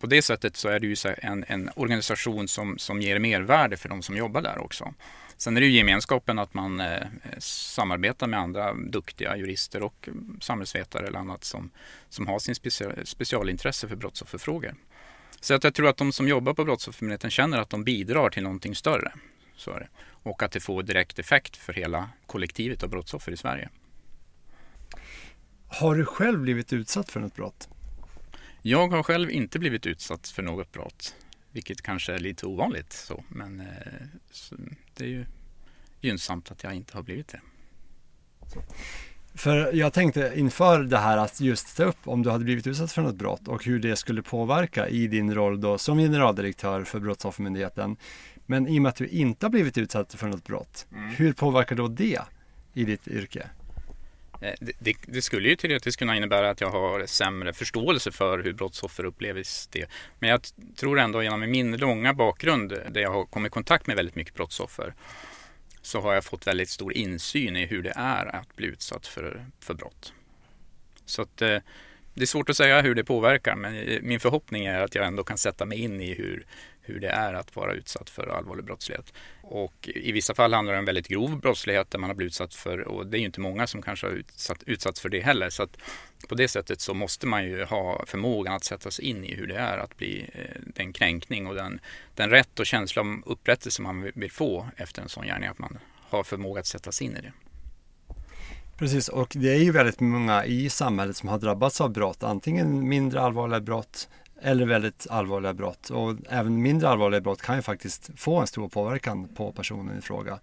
på 0.00 0.06
det 0.06 0.22
sättet 0.22 0.56
så 0.56 0.68
är 0.68 0.80
det 0.80 0.86
ju 0.86 0.96
en, 1.18 1.44
en 1.48 1.70
organisation 1.76 2.48
som, 2.48 2.78
som 2.78 3.00
ger 3.00 3.18
mervärde 3.18 3.76
för 3.76 3.88
de 3.88 4.02
som 4.02 4.16
jobbar 4.16 4.42
där 4.42 4.58
också. 4.58 4.94
Sen 5.44 5.56
är 5.56 5.60
det 5.60 5.66
ju 5.66 5.72
gemenskapen 5.72 6.38
att 6.38 6.54
man 6.54 6.80
eh, 6.80 7.06
samarbetar 7.38 8.26
med 8.26 8.40
andra 8.40 8.74
duktiga 8.74 9.36
jurister 9.36 9.82
och 9.82 10.08
samhällsvetare 10.40 11.06
eller 11.06 11.18
annat 11.18 11.44
som, 11.44 11.70
som 12.08 12.26
har 12.26 12.38
sin 12.38 12.54
special, 12.54 13.06
specialintresse 13.06 13.88
för 13.88 13.96
brottsofferfrågor. 13.96 14.74
Så 15.40 15.54
att 15.54 15.64
jag 15.64 15.74
tror 15.74 15.88
att 15.88 15.96
de 15.96 16.12
som 16.12 16.28
jobbar 16.28 16.54
på 16.54 16.64
Brottsoffermyndigheten 16.64 17.30
känner 17.30 17.58
att 17.58 17.70
de 17.70 17.84
bidrar 17.84 18.30
till 18.30 18.42
någonting 18.42 18.74
större. 18.74 19.12
Så 19.56 19.70
är 19.70 19.80
det. 19.80 19.88
Och 20.06 20.42
att 20.42 20.52
det 20.52 20.60
får 20.60 20.82
direkt 20.82 21.18
effekt 21.18 21.56
för 21.56 21.72
hela 21.72 22.08
kollektivet 22.26 22.82
av 22.82 22.90
brottsoffer 22.90 23.32
i 23.32 23.36
Sverige. 23.36 23.68
Har 25.68 25.94
du 25.94 26.04
själv 26.04 26.40
blivit 26.40 26.72
utsatt 26.72 27.10
för 27.10 27.20
något 27.20 27.36
brott? 27.36 27.68
Jag 28.62 28.88
har 28.88 29.02
själv 29.02 29.30
inte 29.30 29.58
blivit 29.58 29.86
utsatt 29.86 30.28
för 30.28 30.42
något 30.42 30.72
brott. 30.72 31.14
Vilket 31.52 31.82
kanske 31.82 32.12
är 32.12 32.18
lite 32.18 32.46
ovanligt 32.46 32.92
så, 32.92 33.24
men 33.28 33.60
eh, 33.60 33.66
så, 34.30 34.56
det 34.96 35.04
är 35.04 35.08
ju 35.08 35.26
gynnsamt 36.00 36.50
att 36.50 36.62
jag 36.62 36.74
inte 36.74 36.96
har 36.96 37.02
blivit 37.02 37.28
det. 37.28 37.40
För 39.34 39.72
jag 39.72 39.92
tänkte 39.92 40.32
inför 40.36 40.82
det 40.82 40.98
här 40.98 41.18
att 41.18 41.40
just 41.40 41.76
ta 41.76 41.84
upp 41.84 41.96
om 42.04 42.22
du 42.22 42.30
hade 42.30 42.44
blivit 42.44 42.66
utsatt 42.66 42.92
för 42.92 43.02
något 43.02 43.14
brott 43.14 43.48
och 43.48 43.64
hur 43.64 43.78
det 43.78 43.96
skulle 43.96 44.22
påverka 44.22 44.88
i 44.88 45.06
din 45.06 45.34
roll 45.34 45.60
då 45.60 45.78
som 45.78 45.98
generaldirektör 45.98 46.84
för 46.84 47.00
Brottsoffermyndigheten. 47.00 47.96
Men 48.46 48.68
i 48.68 48.78
och 48.78 48.82
med 48.82 48.88
att 48.88 48.96
du 48.96 49.08
inte 49.08 49.46
har 49.46 49.50
blivit 49.50 49.78
utsatt 49.78 50.14
för 50.14 50.26
något 50.26 50.44
brott, 50.44 50.86
mm. 50.92 51.08
hur 51.08 51.32
påverkar 51.32 51.76
då 51.76 51.88
det 51.88 52.20
i 52.74 52.84
ditt 52.84 53.08
yrke? 53.08 53.46
Eh, 54.40 54.54
det, 54.60 54.72
det, 54.78 54.96
det, 55.06 55.22
skulle 55.22 55.48
ju 55.48 55.56
teoretiskt 55.56 55.98
kunna 55.98 56.16
innebära 56.16 56.50
att 56.50 56.60
jag 56.60 56.70
har 56.70 57.06
sämre 57.06 57.52
förståelse 57.52 58.12
för 58.12 58.38
hur 58.38 58.52
brottsoffer 58.52 59.04
upplever 59.04 59.44
det. 59.70 59.86
Men 60.18 60.30
jag 60.30 60.40
tror 60.76 60.98
ändå 60.98 61.22
genom 61.22 61.40
min 61.40 61.76
långa 61.76 62.14
bakgrund 62.14 62.68
där 62.68 63.00
jag 63.00 63.10
har 63.10 63.24
kommit 63.24 63.50
i 63.50 63.52
kontakt 63.52 63.86
med 63.86 63.96
väldigt 63.96 64.14
mycket 64.14 64.34
brottsoffer 64.34 64.94
så 65.82 66.00
har 66.00 66.14
jag 66.14 66.24
fått 66.24 66.46
väldigt 66.46 66.68
stor 66.68 66.92
insyn 66.92 67.56
i 67.56 67.66
hur 67.66 67.82
det 67.82 67.92
är 67.96 68.36
att 68.36 68.56
bli 68.56 68.66
utsatt 68.66 69.06
för, 69.06 69.46
för 69.60 69.74
brott. 69.74 70.12
Så 71.06 71.22
att, 71.22 71.42
eh, 71.42 71.58
det 72.14 72.22
är 72.22 72.26
svårt 72.26 72.50
att 72.50 72.56
säga 72.56 72.80
hur 72.80 72.94
det 72.94 73.04
påverkar 73.04 73.56
men 73.56 73.76
eh, 73.76 74.00
min 74.02 74.20
förhoppning 74.20 74.66
är 74.66 74.80
att 74.80 74.94
jag 74.94 75.06
ändå 75.06 75.24
kan 75.24 75.38
sätta 75.38 75.64
mig 75.64 75.78
in 75.78 76.00
i 76.00 76.14
hur, 76.14 76.46
hur 76.84 77.00
det 77.00 77.08
är 77.08 77.34
att 77.34 77.56
vara 77.56 77.74
utsatt 77.74 78.10
för 78.10 78.26
allvarlig 78.26 78.64
brottslighet. 78.64 79.12
Och 79.42 79.88
i 79.94 80.12
vissa 80.12 80.34
fall 80.34 80.52
handlar 80.52 80.72
det 80.72 80.78
om 80.78 80.84
väldigt 80.84 81.08
grov 81.08 81.40
brottslighet 81.40 81.90
där 81.90 81.98
man 81.98 82.10
har 82.10 82.14
blivit 82.14 82.30
utsatt 82.30 82.54
för, 82.54 82.80
och 82.80 83.06
det 83.06 83.16
är 83.16 83.18
ju 83.18 83.26
inte 83.26 83.40
många 83.40 83.66
som 83.66 83.82
kanske 83.82 84.06
har 84.06 84.12
utsatt, 84.12 84.62
utsatts 84.66 85.00
för 85.00 85.08
det 85.08 85.20
heller. 85.20 85.50
Så 85.50 85.62
att 85.62 85.76
på 86.28 86.34
det 86.34 86.48
sättet 86.48 86.80
så 86.80 86.94
måste 86.94 87.26
man 87.26 87.44
ju 87.44 87.64
ha 87.64 88.04
förmågan 88.06 88.54
att 88.54 88.64
sätta 88.64 88.90
sig 88.90 89.04
in 89.04 89.24
i 89.24 89.34
hur 89.34 89.46
det 89.46 89.56
är 89.56 89.78
att 89.78 89.96
bli 89.96 90.30
eh, 90.32 90.60
den 90.66 90.92
kränkning 90.92 91.46
och 91.46 91.54
den, 91.54 91.80
den 92.14 92.30
rätt 92.30 92.60
och 92.60 92.66
känsla 92.66 93.02
om 93.02 93.22
upprättelse 93.26 93.82
man 93.82 94.10
vill 94.14 94.32
få 94.32 94.68
efter 94.76 95.02
en 95.02 95.08
sån 95.08 95.26
gärning, 95.26 95.48
att 95.48 95.58
man 95.58 95.78
har 96.00 96.22
förmåga 96.22 96.60
att 96.60 96.66
sätta 96.66 96.92
sig 96.92 97.06
in 97.06 97.16
i 97.16 97.20
det. 97.20 97.32
Precis, 98.78 99.08
och 99.08 99.32
det 99.34 99.52
är 99.52 99.58
ju 99.58 99.72
väldigt 99.72 100.00
många 100.00 100.44
i 100.44 100.70
samhället 100.70 101.16
som 101.16 101.28
har 101.28 101.38
drabbats 101.38 101.80
av 101.80 101.90
brott, 101.90 102.22
antingen 102.22 102.88
mindre 102.88 103.20
allvarliga 103.20 103.60
brott 103.60 104.08
eller 104.44 104.66
väldigt 104.66 105.06
allvarliga 105.10 105.54
brott. 105.54 105.90
Och 105.90 106.14
även 106.28 106.62
mindre 106.62 106.88
allvarliga 106.88 107.20
brott 107.20 107.42
kan 107.42 107.56
ju 107.56 107.62
faktiskt 107.62 108.10
få 108.16 108.40
en 108.40 108.46
stor 108.46 108.68
påverkan 108.68 109.28
på 109.28 109.52
personen 109.52 109.98
i 109.98 110.00
fråga. 110.00 110.38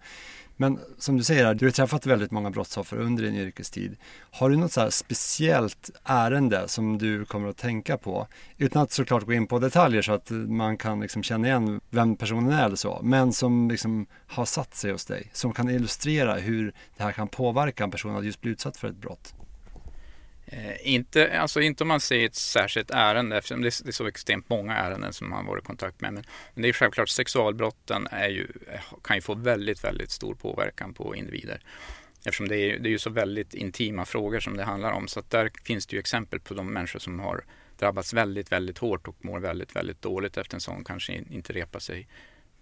Men 0.56 0.78
som 0.98 1.16
du 1.16 1.24
säger, 1.24 1.54
du 1.54 1.66
har 1.66 1.70
träffat 1.70 2.06
väldigt 2.06 2.30
många 2.30 2.50
brottsoffer 2.50 2.96
under 2.96 3.22
din 3.22 3.34
yrkestid. 3.34 3.96
Har 4.30 4.50
du 4.50 4.56
något 4.56 4.72
så 4.72 4.90
speciellt 4.90 5.90
ärende 6.04 6.68
som 6.68 6.98
du 6.98 7.24
kommer 7.24 7.48
att 7.48 7.56
tänka 7.56 7.96
på? 7.96 8.26
Utan 8.58 8.82
att 8.82 8.92
såklart 8.92 9.22
gå 9.22 9.32
in 9.32 9.46
på 9.46 9.58
detaljer 9.58 10.02
så 10.02 10.12
att 10.12 10.30
man 10.30 10.76
kan 10.76 11.00
liksom 11.00 11.22
känna 11.22 11.46
igen 11.46 11.80
vem 11.90 12.16
personen 12.16 12.52
är 12.52 12.66
eller 12.66 12.76
så. 12.76 13.00
Men 13.02 13.32
som 13.32 13.70
liksom 13.70 14.06
har 14.26 14.44
satt 14.44 14.74
sig 14.74 14.92
hos 14.92 15.04
dig. 15.04 15.30
Som 15.32 15.52
kan 15.52 15.70
illustrera 15.70 16.34
hur 16.34 16.72
det 16.96 17.02
här 17.02 17.12
kan 17.12 17.28
påverka 17.28 17.84
en 17.84 17.90
person 17.90 18.16
att 18.16 18.24
just 18.24 18.40
bli 18.40 18.50
utsatt 18.50 18.76
för 18.76 18.88
ett 18.88 18.96
brott. 18.96 19.34
Eh, 20.52 20.92
inte, 20.92 21.40
alltså 21.40 21.60
inte 21.60 21.84
om 21.84 21.88
man 21.88 22.00
ser 22.00 22.26
ett 22.26 22.34
särskilt 22.34 22.90
ärende 22.90 23.36
eftersom 23.36 23.62
det 23.62 23.68
är, 23.68 23.84
det 23.84 23.90
är 23.90 23.92
så 23.92 24.06
extremt 24.06 24.48
många 24.48 24.76
ärenden 24.76 25.12
som 25.12 25.30
man 25.30 25.46
varit 25.46 25.64
i 25.64 25.66
kontakt 25.66 26.00
med. 26.00 26.12
Men, 26.12 26.24
men 26.54 26.62
det 26.62 26.68
är 26.68 26.72
självklart 26.72 27.08
sexualbrotten 27.08 28.08
är 28.10 28.28
ju, 28.28 28.46
eh, 28.72 28.80
kan 29.02 29.16
ju 29.16 29.20
få 29.20 29.34
väldigt, 29.34 29.84
väldigt 29.84 30.10
stor 30.10 30.34
påverkan 30.34 30.94
på 30.94 31.16
individer. 31.16 31.60
Eftersom 32.24 32.48
det 32.48 32.56
är, 32.56 32.78
det 32.78 32.88
är 32.88 32.90
ju 32.90 32.98
så 32.98 33.10
väldigt 33.10 33.54
intima 33.54 34.04
frågor 34.04 34.40
som 34.40 34.56
det 34.56 34.64
handlar 34.64 34.92
om. 34.92 35.08
Så 35.08 35.20
att 35.20 35.30
där 35.30 35.50
finns 35.64 35.86
det 35.86 35.96
ju 35.96 36.00
exempel 36.00 36.40
på 36.40 36.54
de 36.54 36.72
människor 36.72 36.98
som 36.98 37.20
har 37.20 37.44
drabbats 37.78 38.14
väldigt, 38.14 38.52
väldigt 38.52 38.78
hårt 38.78 39.08
och 39.08 39.24
mår 39.24 39.40
väldigt, 39.40 39.76
väldigt 39.76 40.02
dåligt 40.02 40.36
efter 40.36 40.54
en 40.54 40.60
sån 40.60 40.84
kanske 40.84 41.12
inte 41.12 41.52
repar 41.52 41.80
sig 41.80 42.08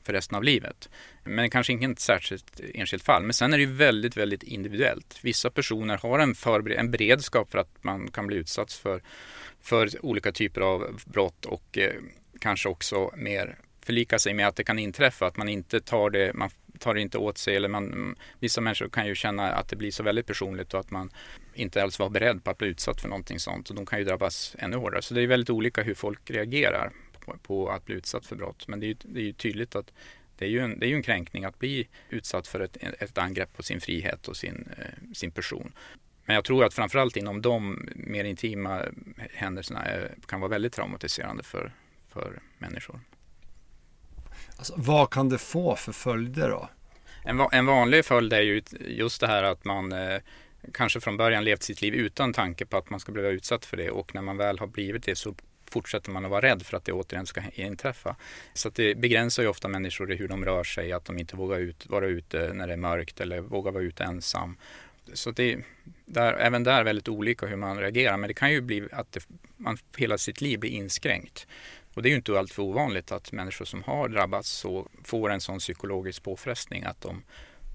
för 0.03 0.13
resten 0.13 0.37
av 0.37 0.45
livet. 0.45 0.89
Men 1.25 1.51
kanske 1.51 1.73
inget 1.73 2.01
särskilt 2.01 2.61
enskilt 2.75 3.03
fall. 3.03 3.23
Men 3.23 3.35
sen 3.35 3.53
är 3.53 3.59
det 3.59 3.65
ju 3.65 3.73
väldigt, 3.73 4.17
väldigt 4.17 4.43
individuellt. 4.43 5.19
Vissa 5.23 5.51
personer 5.51 5.99
har 5.99 6.19
en, 6.19 6.35
förber- 6.35 6.77
en 6.79 6.91
beredskap 6.91 7.51
för 7.51 7.59
att 7.59 7.85
man 7.85 8.11
kan 8.11 8.27
bli 8.27 8.37
utsatt 8.37 8.73
för, 8.73 9.03
för 9.61 10.05
olika 10.05 10.33
typer 10.33 10.61
av 10.61 11.01
brott 11.05 11.45
och 11.45 11.79
eh, 11.79 11.95
kanske 12.41 12.69
också 12.69 13.11
mer 13.17 13.57
förlika 13.83 14.19
sig 14.19 14.35
med 14.35 14.49
att 14.49 14.57
det 14.57 14.65
kan 14.65 14.79
inträffa, 14.79 15.27
att 15.27 15.37
man 15.37 15.49
inte 15.49 15.81
tar 15.81 16.11
det, 16.11 16.35
man 16.35 16.51
tar 16.79 16.95
det 16.95 17.01
inte 17.01 17.19
åt 17.19 17.39
sig 17.39 17.57
eller 17.57 17.69
man, 17.69 18.17
vissa 18.39 18.61
människor 18.61 18.89
kan 18.89 19.07
ju 19.07 19.15
känna 19.15 19.53
att 19.53 19.69
det 19.69 19.77
blir 19.77 19.91
så 19.91 20.03
väldigt 20.03 20.27
personligt 20.27 20.75
och 20.75 20.81
att 20.81 20.91
man 20.91 21.11
inte 21.55 21.83
alls 21.83 21.99
var 21.99 22.09
beredd 22.09 22.45
på 22.45 22.51
att 22.51 22.59
bli 22.59 22.69
utsatt 22.69 23.01
för 23.01 23.09
någonting 23.09 23.39
sånt 23.39 23.71
och 23.71 23.77
de 23.77 23.87
kan 23.87 23.99
ju 23.99 24.05
drabbas 24.05 24.57
ännu 24.59 24.77
hårdare. 24.77 25.03
Så 25.03 25.15
det 25.15 25.23
är 25.23 25.27
väldigt 25.27 25.51
olika 25.51 25.83
hur 25.83 25.95
folk 25.95 26.31
reagerar 26.31 26.91
på, 27.43 27.71
att 27.71 27.85
bli 27.85 27.95
utsatt 27.95 28.27
för 28.27 28.37
brott. 28.37 28.69
Men 28.69 28.81
det 28.81 28.87
är 28.87 28.89
ju, 28.89 28.97
det 29.03 29.21
är 29.21 29.25
ju 29.25 29.33
tydligt 29.33 29.77
att 29.77 29.93
det 30.39 30.45
är, 30.45 30.49
ju 30.49 30.61
en, 30.61 30.79
det 30.79 30.87
är 30.87 30.89
ju 30.89 30.97
en 30.97 31.03
kränkning 31.03 31.45
att 31.45 31.59
bli 31.59 31.89
utsatt 32.11 32.47
för 32.47 32.61
ett, 32.61 32.77
ett 32.99 33.19
angrepp 33.19 33.57
på 33.57 33.63
sin 33.63 33.81
frihet 33.81 34.29
och 34.29 34.37
sin, 34.37 34.69
eh, 34.79 35.13
sin 35.15 35.31
person. 35.31 35.73
Men 36.25 36.35
jag 36.35 36.45
tror 36.45 36.65
att 36.65 36.75
framförallt 36.75 37.17
inom 37.17 37.43
de 37.43 37.89
mer 37.95 38.25
intima 38.25 38.83
händelserna 39.33 39.85
är, 39.85 40.15
kan 40.27 40.41
vara 40.41 40.51
väldigt 40.51 40.73
traumatiserande 40.73 41.43
för, 41.43 41.73
för 42.09 42.41
människor. 42.59 43.01
Alltså, 44.57 44.75
vad 44.77 45.11
kan 45.11 45.29
det 45.29 45.39
få 45.39 45.77
för 45.77 45.93
följder 45.93 46.51
då? 46.51 46.69
En, 47.25 47.41
en 47.53 47.67
vanlig 47.67 48.05
följd 48.05 48.33
är 48.33 48.41
ju 48.41 48.63
just 48.81 49.21
det 49.21 49.27
här 49.27 49.43
att 49.43 49.65
man 49.65 49.93
eh, 49.93 50.19
kanske 50.73 51.01
från 51.01 51.17
början 51.17 51.45
levt 51.45 51.63
sitt 51.63 51.83
liv 51.83 51.95
utan 51.95 52.33
tanke 52.33 52.67
på 52.67 52.77
att 52.77 52.91
man 52.91 53.01
ska 53.01 53.13
bli 53.13 53.23
utsatt 53.23 53.65
för 53.65 53.77
det 53.77 53.91
och 53.91 54.15
när 54.15 54.23
man 54.23 54.37
väl 54.37 54.59
har 54.59 54.67
blivit 54.67 55.03
det 55.03 55.17
så 55.17 55.35
fortsätter 55.71 56.11
man 56.11 56.25
att 56.25 56.31
vara 56.31 56.41
rädd 56.41 56.63
för 56.63 56.77
att 56.77 56.85
det 56.85 56.93
återigen 56.93 57.27
ska 57.27 57.43
inträffa. 57.55 58.17
Så 58.55 58.71
det 58.71 58.95
begränsar 58.95 59.43
ju 59.43 59.49
ofta 59.49 59.69
människor 59.69 60.13
i 60.13 60.17
hur 60.17 60.29
de 60.29 60.45
rör 60.45 60.65
sig, 60.65 60.93
att 60.93 61.05
de 61.05 61.19
inte 61.19 61.37
vågar 61.37 61.59
ut, 61.59 61.87
vara 61.87 62.07
ute 62.07 62.53
när 62.55 62.67
det 62.67 62.73
är 62.73 62.77
mörkt 62.77 63.21
eller 63.21 63.41
vågar 63.41 63.73
vara 63.73 63.83
ute 63.83 64.05
ensam. 64.05 64.57
Så 65.13 65.31
det 65.31 65.53
är 66.15 66.33
även 66.33 66.65
där 66.65 66.85
väldigt 66.85 67.09
olika 67.09 67.47
hur 67.47 67.57
man 67.57 67.79
reagerar, 67.79 68.17
men 68.17 68.29
det 68.29 68.35
kan 68.35 68.53
ju 68.53 68.61
bli 68.61 68.89
att 68.93 69.13
det, 69.13 69.27
man 69.57 69.79
hela 69.97 70.19
sitt 70.19 70.41
liv 70.41 70.59
blir 70.59 70.71
inskränkt. 70.71 71.47
Och 71.95 72.03
det 72.03 72.09
är 72.09 72.11
ju 72.11 72.17
inte 72.17 72.39
alltför 72.39 72.63
ovanligt 72.63 73.13
att 73.13 73.33
människor 73.33 73.65
som 73.65 73.83
har 73.83 74.09
drabbats 74.09 74.51
så 74.51 74.89
får 75.05 75.31
en 75.31 75.41
sån 75.41 75.59
psykologisk 75.59 76.23
påfrestning 76.23 76.85
att 76.85 77.01
de, 77.01 77.23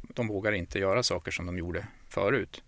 de 0.02 0.28
vågar 0.28 0.52
inte 0.52 0.80
göra 0.80 1.04
saker 1.04 1.32
som 1.32 1.46
de 1.46 1.58
gjorde 1.58 1.88
förut. 2.10 2.64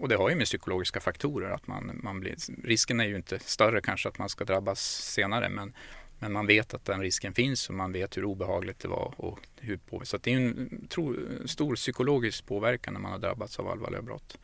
Och 0.00 0.08
det 0.08 0.16
har 0.16 0.30
ju 0.30 0.36
med 0.36 0.46
psykologiska 0.46 1.00
faktorer 1.00 1.50
att 1.50 1.66
man, 1.66 2.00
man 2.02 2.20
blir, 2.20 2.36
risken 2.64 3.00
är 3.00 3.04
ju 3.04 3.16
inte 3.16 3.38
större 3.38 3.80
kanske 3.80 4.08
att 4.08 4.18
man 4.18 4.28
ska 4.28 4.44
drabbas 4.44 4.80
senare 5.04 5.48
men, 5.48 5.74
men 6.18 6.32
man 6.32 6.46
vet 6.46 6.74
att 6.74 6.84
den 6.84 7.00
risken 7.00 7.34
finns 7.34 7.68
och 7.68 7.74
man 7.74 7.92
vet 7.92 8.16
hur 8.16 8.24
obehagligt 8.24 8.78
det 8.78 8.88
var. 8.88 9.14
Och 9.16 9.38
hur 9.56 9.76
på, 9.76 10.04
så 10.04 10.16
det 10.16 10.32
är 10.32 10.36
en 10.36 10.86
tro, 10.88 11.16
stor 11.46 11.76
psykologisk 11.76 12.46
påverkan 12.46 12.94
när 12.94 13.00
man 13.00 13.12
har 13.12 13.18
drabbats 13.18 13.58
av 13.58 13.68
allvarliga 13.68 14.02
brott. 14.02 14.38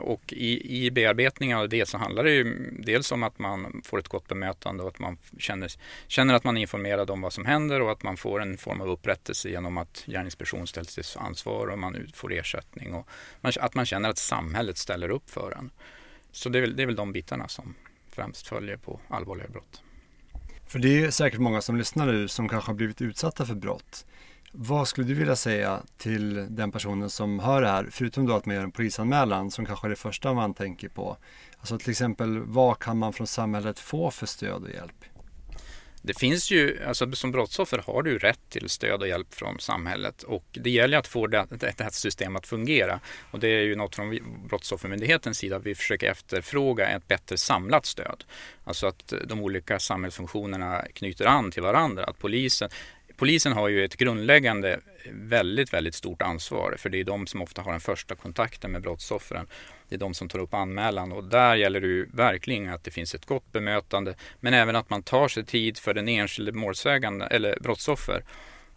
Och 0.00 0.32
i, 0.32 0.84
i 0.86 0.90
bearbetningen 0.90 1.58
av 1.58 1.68
det 1.68 1.88
så 1.88 1.98
handlar 1.98 2.24
det 2.24 2.30
ju 2.30 2.70
dels 2.78 3.12
om 3.12 3.22
att 3.22 3.38
man 3.38 3.82
får 3.84 3.98
ett 3.98 4.08
gott 4.08 4.28
bemötande 4.28 4.82
och 4.82 4.88
att 4.88 4.98
man 4.98 5.18
känner, 5.38 5.72
känner 6.06 6.34
att 6.34 6.44
man 6.44 6.56
är 6.56 6.60
informerad 6.60 7.10
om 7.10 7.20
vad 7.20 7.32
som 7.32 7.44
händer 7.44 7.80
och 7.80 7.92
att 7.92 8.02
man 8.02 8.16
får 8.16 8.42
en 8.42 8.58
form 8.58 8.80
av 8.80 8.88
upprättelse 8.88 9.48
genom 9.48 9.78
att 9.78 10.04
gärningsperson 10.06 10.66
ställs 10.66 10.94
till 10.94 11.04
ansvar 11.16 11.66
och 11.66 11.78
man 11.78 12.06
får 12.14 12.32
ersättning 12.32 12.94
och 12.94 13.08
man, 13.40 13.52
att 13.60 13.74
man 13.74 13.86
känner 13.86 14.10
att 14.10 14.18
samhället 14.18 14.78
ställer 14.78 15.08
upp 15.08 15.30
för 15.30 15.52
en. 15.58 15.70
Så 16.32 16.48
det 16.48 16.58
är, 16.58 16.60
väl, 16.60 16.76
det 16.76 16.82
är 16.82 16.86
väl 16.86 16.96
de 16.96 17.12
bitarna 17.12 17.48
som 17.48 17.74
främst 18.10 18.46
följer 18.46 18.76
på 18.76 19.00
allvarliga 19.08 19.48
brott. 19.48 19.82
För 20.66 20.78
det 20.78 21.04
är 21.04 21.10
säkert 21.10 21.40
många 21.40 21.60
som 21.60 21.76
lyssnar 21.76 22.06
nu 22.06 22.28
som 22.28 22.48
kanske 22.48 22.70
har 22.70 22.76
blivit 22.76 23.02
utsatta 23.02 23.46
för 23.46 23.54
brott. 23.54 24.06
Vad 24.56 24.88
skulle 24.88 25.06
du 25.06 25.14
vilja 25.14 25.36
säga 25.36 25.82
till 25.96 26.46
den 26.50 26.72
personen 26.72 27.10
som 27.10 27.38
hör 27.38 27.62
det 27.62 27.68
här, 27.68 27.88
förutom 27.90 28.26
då 28.26 28.36
att 28.36 28.46
man 28.46 28.54
gör 28.56 28.62
en 28.62 28.72
polisanmälan 28.72 29.50
som 29.50 29.66
kanske 29.66 29.86
är 29.86 29.88
det 29.88 29.96
första 29.96 30.34
man 30.34 30.54
tänker 30.54 30.88
på? 30.88 31.16
Alltså 31.58 31.78
till 31.78 31.90
exempel, 31.90 32.38
vad 32.38 32.78
kan 32.78 32.98
man 32.98 33.12
från 33.12 33.26
samhället 33.26 33.78
få 33.78 34.10
för 34.10 34.26
stöd 34.26 34.62
och 34.62 34.70
hjälp? 34.70 35.04
Det 36.06 36.18
finns 36.18 36.50
ju, 36.50 36.84
alltså 36.86 37.12
som 37.12 37.32
brottsoffer 37.32 37.82
har 37.86 38.02
du 38.02 38.18
rätt 38.18 38.40
till 38.48 38.68
stöd 38.68 39.00
och 39.00 39.08
hjälp 39.08 39.34
från 39.34 39.60
samhället 39.60 40.22
och 40.22 40.44
det 40.52 40.70
gäller 40.70 40.98
att 40.98 41.06
få 41.06 41.26
det, 41.26 41.46
det 41.50 41.80
här 41.80 41.90
systemet 41.90 42.40
att 42.40 42.46
fungera. 42.46 43.00
Och 43.30 43.40
det 43.40 43.48
är 43.48 43.62
ju 43.62 43.76
något 43.76 43.94
från 43.94 44.18
Brottsoffermyndighetens 44.48 45.38
sida, 45.38 45.58
vi 45.58 45.74
försöker 45.74 46.10
efterfråga 46.10 46.88
ett 46.88 47.08
bättre 47.08 47.36
samlat 47.36 47.86
stöd. 47.86 48.24
Alltså 48.64 48.86
att 48.86 49.12
de 49.26 49.40
olika 49.40 49.78
samhällsfunktionerna 49.78 50.84
knyter 50.94 51.26
an 51.26 51.50
till 51.50 51.62
varandra. 51.62 52.04
Att 52.04 52.18
polisen, 52.18 52.70
Polisen 53.16 53.52
har 53.52 53.68
ju 53.68 53.84
ett 53.84 53.96
grundläggande 53.96 54.80
väldigt, 55.10 55.72
väldigt 55.72 55.94
stort 55.94 56.22
ansvar 56.22 56.74
för 56.78 56.88
det 56.88 57.00
är 57.00 57.04
de 57.04 57.26
som 57.26 57.42
ofta 57.42 57.62
har 57.62 57.70
den 57.70 57.80
första 57.80 58.14
kontakten 58.14 58.72
med 58.72 58.82
brottsoffren. 58.82 59.46
Det 59.88 59.94
är 59.94 59.98
de 59.98 60.14
som 60.14 60.28
tar 60.28 60.38
upp 60.38 60.54
anmälan 60.54 61.12
och 61.12 61.24
där 61.24 61.54
gäller 61.54 61.80
det 61.80 61.86
ju 61.86 62.08
verkligen 62.12 62.68
att 62.68 62.84
det 62.84 62.90
finns 62.90 63.14
ett 63.14 63.26
gott 63.26 63.52
bemötande 63.52 64.14
men 64.40 64.54
även 64.54 64.76
att 64.76 64.90
man 64.90 65.02
tar 65.02 65.28
sig 65.28 65.44
tid 65.44 65.78
för 65.78 65.94
den 65.94 66.08
enskilde 66.08 66.52
målsägande 66.52 67.26
eller 67.26 67.58
brottsoffer. 67.60 68.24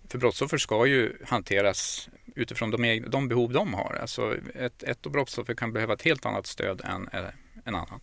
För 0.09 0.17
brottsoffer 0.17 0.57
ska 0.57 0.85
ju 0.85 1.13
hanteras 1.25 2.09
utifrån 2.35 2.71
de, 2.71 3.05
de 3.07 3.27
behov 3.27 3.53
de 3.53 3.73
har. 3.73 3.97
Alltså 4.01 4.35
ett, 4.55 4.83
ett 4.83 5.01
brottsoffer 5.01 5.53
kan 5.53 5.73
behöva 5.73 5.93
ett 5.93 6.01
helt 6.01 6.25
annat 6.25 6.47
stöd 6.47 6.81
än 6.85 7.09
eh, 7.13 7.29
en 7.65 7.75
annan. 7.75 7.99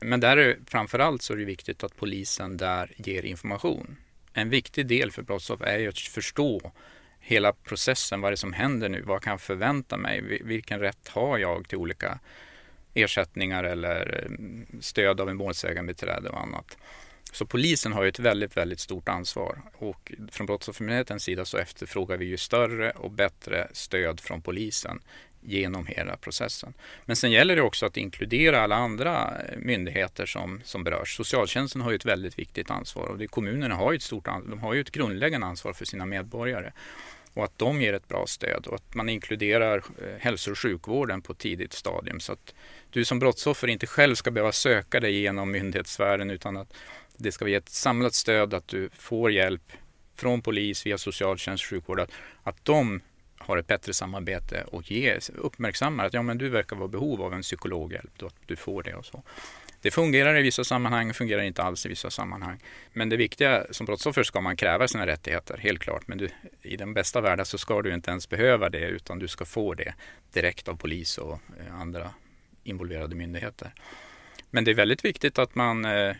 Men 0.00 0.20
där 0.20 0.36
är 0.36 0.58
framförallt 0.66 1.22
så 1.22 1.32
är 1.32 1.36
det 1.36 1.44
viktigt 1.44 1.84
att 1.84 1.96
polisen 1.96 2.56
där 2.56 2.92
ger 2.96 3.22
information 3.22 3.96
en 4.36 4.50
viktig 4.50 4.86
del 4.86 5.10
för 5.10 5.22
brottsoffer 5.22 5.64
är 5.64 5.78
ju 5.78 5.88
att 5.88 5.98
förstå 5.98 6.72
hela 7.20 7.52
processen, 7.52 8.20
vad 8.20 8.32
det 8.32 8.34
är 8.34 8.36
som 8.36 8.52
händer 8.52 8.88
nu, 8.88 9.02
vad 9.02 9.22
kan 9.22 9.30
jag 9.30 9.40
förvänta 9.40 9.96
mig, 9.96 10.40
vilken 10.44 10.80
rätt 10.80 11.08
har 11.08 11.38
jag 11.38 11.68
till 11.68 11.78
olika 11.78 12.18
ersättningar 12.94 13.64
eller 13.64 14.24
eh, 14.24 14.80
stöd 14.80 15.20
av 15.20 15.28
en 15.28 15.36
målsägandebiträde 15.36 16.28
och 16.28 16.40
annat. 16.40 16.76
Så 17.32 17.46
polisen 17.46 17.92
har 17.92 18.02
ju 18.02 18.08
ett 18.08 18.18
väldigt, 18.18 18.56
väldigt 18.56 18.80
stort 18.80 19.08
ansvar 19.08 19.62
och 19.78 20.12
från 20.30 20.46
Brottsoffermyndighetens 20.46 21.22
sida 21.22 21.44
så 21.44 21.58
efterfrågar 21.58 22.16
vi 22.16 22.24
ju 22.24 22.36
större 22.36 22.90
och 22.90 23.10
bättre 23.10 23.68
stöd 23.72 24.20
från 24.20 24.42
polisen 24.42 25.00
genom 25.46 25.86
hela 25.86 26.16
processen. 26.16 26.74
Men 27.04 27.16
sen 27.16 27.30
gäller 27.30 27.56
det 27.56 27.62
också 27.62 27.86
att 27.86 27.96
inkludera 27.96 28.60
alla 28.60 28.76
andra 28.76 29.40
eh, 29.40 29.58
myndigheter 29.58 30.26
som, 30.26 30.60
som 30.64 30.84
berörs. 30.84 31.16
Socialtjänsten 31.16 31.82
har 31.82 31.90
ju 31.90 31.96
ett 31.96 32.04
väldigt 32.04 32.38
viktigt 32.38 32.70
ansvar 32.70 33.06
och 33.06 33.18
det, 33.18 33.26
kommunerna 33.26 33.74
har 33.74 33.92
ju 33.92 33.96
ett 33.96 34.02
stort 34.02 34.24
de 34.24 34.58
har 34.58 34.74
ju 34.74 34.80
ett 34.80 34.90
grundläggande 34.90 35.46
ansvar 35.46 35.72
för 35.72 35.84
sina 35.84 36.06
medborgare 36.06 36.72
och 37.34 37.44
att 37.44 37.58
de 37.58 37.82
ger 37.82 37.92
ett 37.92 38.08
bra 38.08 38.24
stöd 38.26 38.66
och 38.66 38.74
att 38.74 38.94
man 38.94 39.08
inkluderar 39.08 39.76
eh, 39.76 40.18
hälso 40.18 40.50
och 40.50 40.58
sjukvården 40.58 41.22
på 41.22 41.32
ett 41.32 41.38
tidigt 41.38 41.72
stadium 41.72 42.20
så 42.20 42.32
att 42.32 42.54
du 42.90 43.04
som 43.04 43.18
brottsoffer 43.18 43.68
inte 43.68 43.86
själv 43.86 44.14
ska 44.14 44.30
behöva 44.30 44.52
söka 44.52 45.00
dig 45.00 45.20
genom 45.20 45.50
myndighetssfären 45.50 46.30
utan 46.30 46.56
att 46.56 46.74
det 47.16 47.32
ska 47.32 47.48
ge 47.48 47.54
ett 47.54 47.68
samlat 47.68 48.14
stöd 48.14 48.54
att 48.54 48.68
du 48.68 48.88
får 48.92 49.32
hjälp 49.32 49.72
från 50.16 50.42
polis 50.42 50.86
via 50.86 50.98
socialtjänst, 50.98 51.64
sjukvård, 51.64 52.00
att, 52.00 52.12
att 52.42 52.64
de 52.64 53.00
har 53.38 53.56
ett 53.56 53.66
bättre 53.66 53.94
samarbete 53.94 54.64
och 54.66 54.92
uppmärksammar 55.34 56.04
att 56.06 56.14
ja, 56.14 56.22
men 56.22 56.38
du 56.38 56.48
verkar 56.48 56.76
vara 56.76 56.88
behov 56.88 57.22
av 57.22 57.34
en 57.34 57.42
psykologhjälp, 57.42 58.10
då, 58.16 58.26
att 58.26 58.34
du 58.46 58.56
får 58.56 58.82
det 58.82 58.94
och 58.94 59.06
så. 59.06 59.22
Det 59.80 59.90
fungerar 59.90 60.38
i 60.38 60.42
vissa 60.42 60.64
sammanhang, 60.64 61.14
fungerar 61.14 61.42
inte 61.42 61.62
alls 61.62 61.86
i 61.86 61.88
vissa 61.88 62.10
sammanhang. 62.10 62.60
Men 62.92 63.08
det 63.08 63.16
viktiga, 63.16 63.66
som 63.70 63.86
brottsoffer 63.86 64.22
ska 64.22 64.40
man 64.40 64.56
kräva 64.56 64.88
sina 64.88 65.06
rättigheter, 65.06 65.58
helt 65.58 65.80
klart. 65.80 66.08
Men 66.08 66.18
du, 66.18 66.28
i 66.62 66.76
den 66.76 66.94
bästa 66.94 67.20
världen 67.20 67.46
så 67.46 67.58
ska 67.58 67.82
du 67.82 67.94
inte 67.94 68.10
ens 68.10 68.28
behöva 68.28 68.70
det, 68.70 68.86
utan 68.88 69.18
du 69.18 69.28
ska 69.28 69.44
få 69.44 69.74
det 69.74 69.94
direkt 70.32 70.68
av 70.68 70.76
polis 70.76 71.18
och 71.18 71.40
eh, 71.60 71.80
andra 71.80 72.10
involverade 72.64 73.14
myndigheter. 73.14 73.72
Men 74.50 74.64
det 74.64 74.70
är 74.70 74.74
väldigt 74.74 75.04
viktigt 75.04 75.38
att 75.38 75.54
man, 75.54 75.84
eh, 75.84 76.16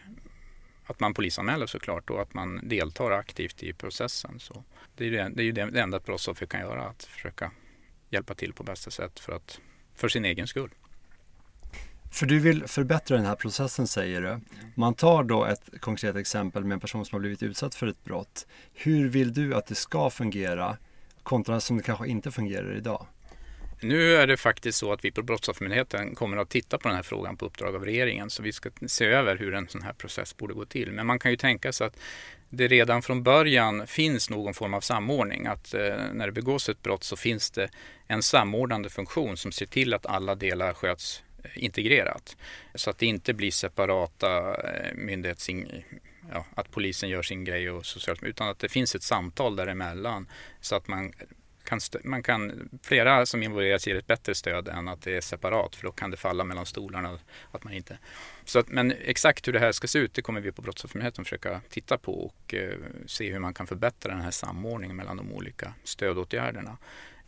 att 0.87 1.01
man 1.01 1.15
polisanmäler 1.15 1.67
såklart 1.67 2.11
och 2.11 2.23
att 2.23 2.35
man 2.35 2.61
deltar 2.69 3.11
aktivt 3.11 3.63
i 3.63 3.73
processen. 3.73 4.41
Så 4.41 4.65
det 4.97 5.07
är, 5.07 5.11
det, 5.11 5.29
det 5.35 5.43
är 5.63 5.71
det, 5.71 5.81
enda 5.81 5.97
ett 5.97 6.05
brottsoffer 6.05 6.47
kan 6.47 6.61
göra, 6.61 6.83
att 6.83 7.05
försöka 7.05 7.51
hjälpa 8.11 8.35
till 8.35 8.53
på 8.53 8.63
bästa 8.63 8.91
sätt 8.91 9.21
för, 9.21 9.33
att, 9.33 9.61
för 9.95 10.09
sin 10.09 10.25
egen 10.25 10.47
skull. 10.47 10.71
För 12.13 12.27
du 12.27 12.39
vill 12.39 12.65
förbättra 12.67 13.17
den 13.17 13.27
här 13.27 13.35
processen 13.35 13.87
säger 13.87 14.23
du. 14.23 14.41
Man 14.75 14.95
tar 14.95 15.25
då 15.25 15.45
ett 15.45 15.81
konkret 15.81 16.17
exempel 16.17 16.65
med 16.65 16.75
en 16.75 16.81
person 16.81 17.05
som 17.05 17.17
har 17.17 17.21
blivit 17.21 17.43
utsatt 17.43 17.75
för 17.75 17.87
ett 17.87 18.05
brott. 18.05 18.47
Hur 18.73 19.09
vill 19.09 19.33
du 19.33 19.55
att 19.55 19.67
det 19.67 19.75
ska 19.75 20.11
fungera 20.11 20.77
kontra 21.23 21.61
som 21.61 21.77
det 21.77 21.83
kanske 21.83 22.09
inte 22.09 22.31
fungerar 22.31 22.77
idag? 22.77 23.07
Nu 23.81 24.17
är 24.17 24.27
det 24.27 24.37
faktiskt 24.37 24.79
så 24.79 24.93
att 24.93 25.05
vi 25.05 25.11
på 25.11 25.23
Brottsoffermyndigheten 25.23 26.15
kommer 26.15 26.37
att 26.37 26.51
titta 26.51 26.79
på 26.79 26.89
den 26.89 26.97
här 26.97 27.03
frågan 27.03 27.37
på 27.37 27.47
uppdrag 27.47 27.75
av 27.75 27.85
regeringen. 27.85 28.31
Så 28.31 28.43
vi 28.43 28.53
ska 28.53 28.71
se 28.87 29.05
över 29.05 29.37
hur 29.37 29.55
en 29.55 29.69
sån 29.69 29.83
här 29.83 29.93
process 29.93 30.37
borde 30.37 30.55
gå 30.55 30.65
till. 30.65 30.93
Men 30.93 31.07
man 31.07 31.19
kan 31.19 31.31
ju 31.31 31.37
tänka 31.37 31.73
sig 31.73 31.87
att 31.87 31.97
det 32.49 32.69
redan 32.69 33.03
från 33.03 33.23
början 33.23 33.87
finns 33.87 34.31
någon 34.31 34.55
form 34.55 34.75
av 34.75 34.81
samordning. 34.81 35.47
Att 35.47 35.75
eh, 35.75 35.97
när 36.13 36.27
det 36.27 36.33
begås 36.33 36.69
ett 36.69 36.83
brott 36.83 37.05
så 37.05 37.17
finns 37.17 37.51
det 37.51 37.69
en 38.07 38.23
samordnande 38.23 38.91
funktion 38.91 39.37
som 39.37 39.53
ser 39.53 39.67
till 39.67 39.95
att 39.95 40.07
alla 40.07 40.35
delar 40.35 40.75
sköts 40.75 41.23
eh, 41.45 41.65
integrerat. 41.65 42.37
Så 42.75 42.91
att 42.91 42.99
det 42.99 43.07
inte 43.07 43.35
blir 43.35 43.51
separata 43.51 44.55
eh, 44.55 44.95
myndighets... 44.95 45.49
Ja, 46.33 46.47
att 46.55 46.71
polisen 46.71 47.09
gör 47.09 47.23
sin 47.23 47.45
grej 47.45 47.71
och 47.71 47.87
socialt, 47.87 48.23
utan 48.23 48.49
att 48.49 48.59
det 48.59 48.69
finns 48.69 48.95
ett 48.95 49.03
samtal 49.03 49.57
däremellan 49.57 50.29
så 50.61 50.77
att 50.77 50.89
man 50.89 51.13
kan, 51.67 51.81
man 52.05 52.23
kan, 52.23 52.69
flera 52.83 53.27
som 53.27 53.43
involveras 53.43 53.87
ger 53.87 53.95
ett 53.95 54.07
bättre 54.07 54.35
stöd 54.35 54.69
än 54.69 54.89
att 54.89 55.03
det 55.03 55.17
är 55.17 55.21
separat 55.21 55.77
för 55.77 55.87
då 55.87 55.93
kan 55.93 56.11
det 56.11 56.17
falla 56.17 56.45
mellan 56.45 56.67
stolarna. 56.67 57.19
Att 57.53 57.65
man 57.65 57.73
inte, 57.73 57.99
så 58.45 58.59
att, 58.59 58.69
men 58.69 58.95
exakt 59.05 59.49
hur 59.49 59.53
det 59.53 59.59
här 59.59 59.73
ska 59.73 59.87
se 59.87 59.99
ut 59.99 60.15
det 60.15 60.23
kommer 60.23 60.41
vi 60.41 60.53
på 60.53 60.63
Brottsoffermyndigheten 60.63 61.25
försöka 61.25 61.61
titta 61.69 61.99
på 61.99 62.13
och 62.13 62.55
eh, 62.55 62.75
se 63.07 63.33
hur 63.33 63.39
man 63.39 63.55
kan 63.55 63.67
förbättra 63.67 64.13
den 64.13 64.23
här 64.23 64.31
samordningen 64.31 64.97
mellan 64.97 65.17
de 65.17 65.33
olika 65.33 65.75
stödåtgärderna. 65.85 66.79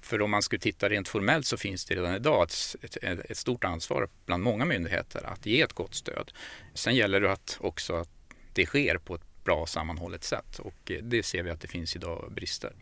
För 0.00 0.22
om 0.22 0.30
man 0.30 0.42
skulle 0.42 0.60
titta 0.60 0.88
rent 0.88 1.08
formellt 1.08 1.46
så 1.46 1.56
finns 1.56 1.84
det 1.84 1.94
redan 1.94 2.14
idag 2.14 2.42
ett, 2.42 2.96
ett, 3.02 3.30
ett, 3.30 3.36
stort 3.36 3.64
ansvar 3.64 4.08
bland 4.26 4.42
många 4.42 4.64
myndigheter 4.64 5.26
att 5.26 5.46
ge 5.46 5.62
ett 5.62 5.72
gott 5.72 5.94
stöd. 5.94 6.32
Sen 6.74 6.94
gäller 6.94 7.20
det 7.20 7.32
att 7.32 7.58
också 7.60 7.94
att 7.94 8.10
det 8.52 8.66
sker 8.66 8.98
på 8.98 9.14
ett 9.14 9.44
bra 9.44 9.66
sammanhållet 9.66 10.24
sätt 10.24 10.58
och 10.58 10.90
eh, 10.90 11.02
det 11.02 11.22
ser 11.22 11.42
vi 11.42 11.50
att 11.50 11.60
det 11.60 11.68
finns 11.68 11.96
idag 11.96 12.32
brister. 12.32 12.72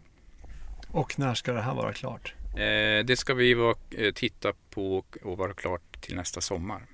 Och 0.97 1.19
när 1.19 1.35
ska 1.35 1.53
det 1.53 1.61
här 1.61 1.75
vara 1.75 1.93
klart? 1.93 2.35
Eh, 2.55 3.05
det 3.05 3.19
ska 3.19 3.35
vi 3.35 3.55
va, 3.55 3.75
eh, 3.91 4.13
titta 4.13 4.53
på 4.71 5.05
och 5.23 5.39
vara 5.39 5.55
klart 5.55 6.01
till 6.01 6.17
nästa 6.17 6.41
sommar. 6.41 6.87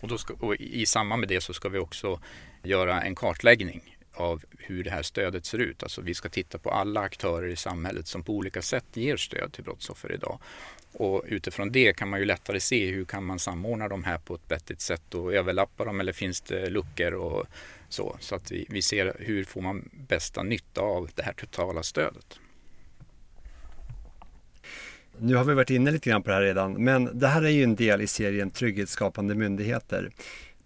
Och, 0.00 0.08
då 0.08 0.18
ska, 0.18 0.34
och 0.34 0.56
I 0.56 0.86
samband 0.86 1.20
med 1.20 1.28
det 1.28 1.40
så 1.40 1.52
ska 1.52 1.68
vi 1.68 1.78
också 1.78 2.20
göra 2.62 3.02
en 3.02 3.14
kartläggning 3.14 3.96
av 4.14 4.42
hur 4.58 4.84
det 4.84 4.90
här 4.90 5.02
stödet 5.02 5.46
ser 5.46 5.58
ut. 5.58 5.82
Alltså 5.82 6.00
vi 6.00 6.14
ska 6.14 6.28
titta 6.28 6.58
på 6.58 6.70
alla 6.70 7.00
aktörer 7.00 7.48
i 7.48 7.56
samhället 7.56 8.06
som 8.06 8.22
på 8.22 8.32
olika 8.32 8.62
sätt 8.62 8.84
ger 8.92 9.16
stöd 9.16 9.52
till 9.52 9.64
brottsoffer 9.64 10.12
idag. 10.12 10.38
Och 10.92 11.24
utifrån 11.26 11.72
det 11.72 11.96
kan 11.96 12.08
man 12.08 12.20
ju 12.20 12.26
lättare 12.26 12.60
se 12.60 12.90
hur 12.90 13.04
kan 13.04 13.24
man 13.24 13.38
samordna 13.38 13.88
de 13.88 14.04
här 14.04 14.18
på 14.18 14.34
ett 14.34 14.50
vettigt 14.50 14.80
sätt 14.80 15.14
och 15.14 15.34
överlappa 15.34 15.84
dem 15.84 16.00
eller 16.00 16.12
finns 16.12 16.40
det 16.40 16.70
luckor 16.70 17.12
och 17.12 17.46
så. 17.92 18.16
Så 18.20 18.34
att 18.34 18.52
vi, 18.52 18.66
vi 18.68 18.82
ser 18.82 19.16
hur 19.18 19.44
får 19.44 19.60
man 19.60 19.90
bästa 19.92 20.42
nytta 20.42 20.80
av 20.80 21.10
det 21.14 21.22
här 21.22 21.32
totala 21.32 21.82
stödet. 21.82 22.38
Nu 25.18 25.34
har 25.34 25.44
vi 25.44 25.54
varit 25.54 25.70
inne 25.70 25.90
lite 25.90 26.10
grann 26.10 26.22
på 26.22 26.28
det 26.28 26.34
här 26.34 26.42
redan, 26.42 26.84
men 26.84 27.18
det 27.18 27.28
här 27.28 27.42
är 27.42 27.48
ju 27.48 27.64
en 27.64 27.76
del 27.76 28.00
i 28.00 28.06
serien 28.06 28.50
Trygghetsskapande 28.50 29.34
myndigheter. 29.34 30.10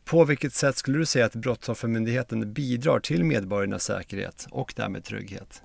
På 0.05 0.25
vilket 0.25 0.53
sätt 0.53 0.77
skulle 0.77 0.99
du 0.99 1.07
säga 1.07 1.27
att 1.27 1.35
Brottsoffermyndigheten 1.35 2.53
bidrar 2.53 3.01
till 3.01 3.25
medborgarnas 3.25 3.85
säkerhet 3.85 4.47
och 4.51 4.73
därmed 4.77 5.05
trygghet? 5.05 5.62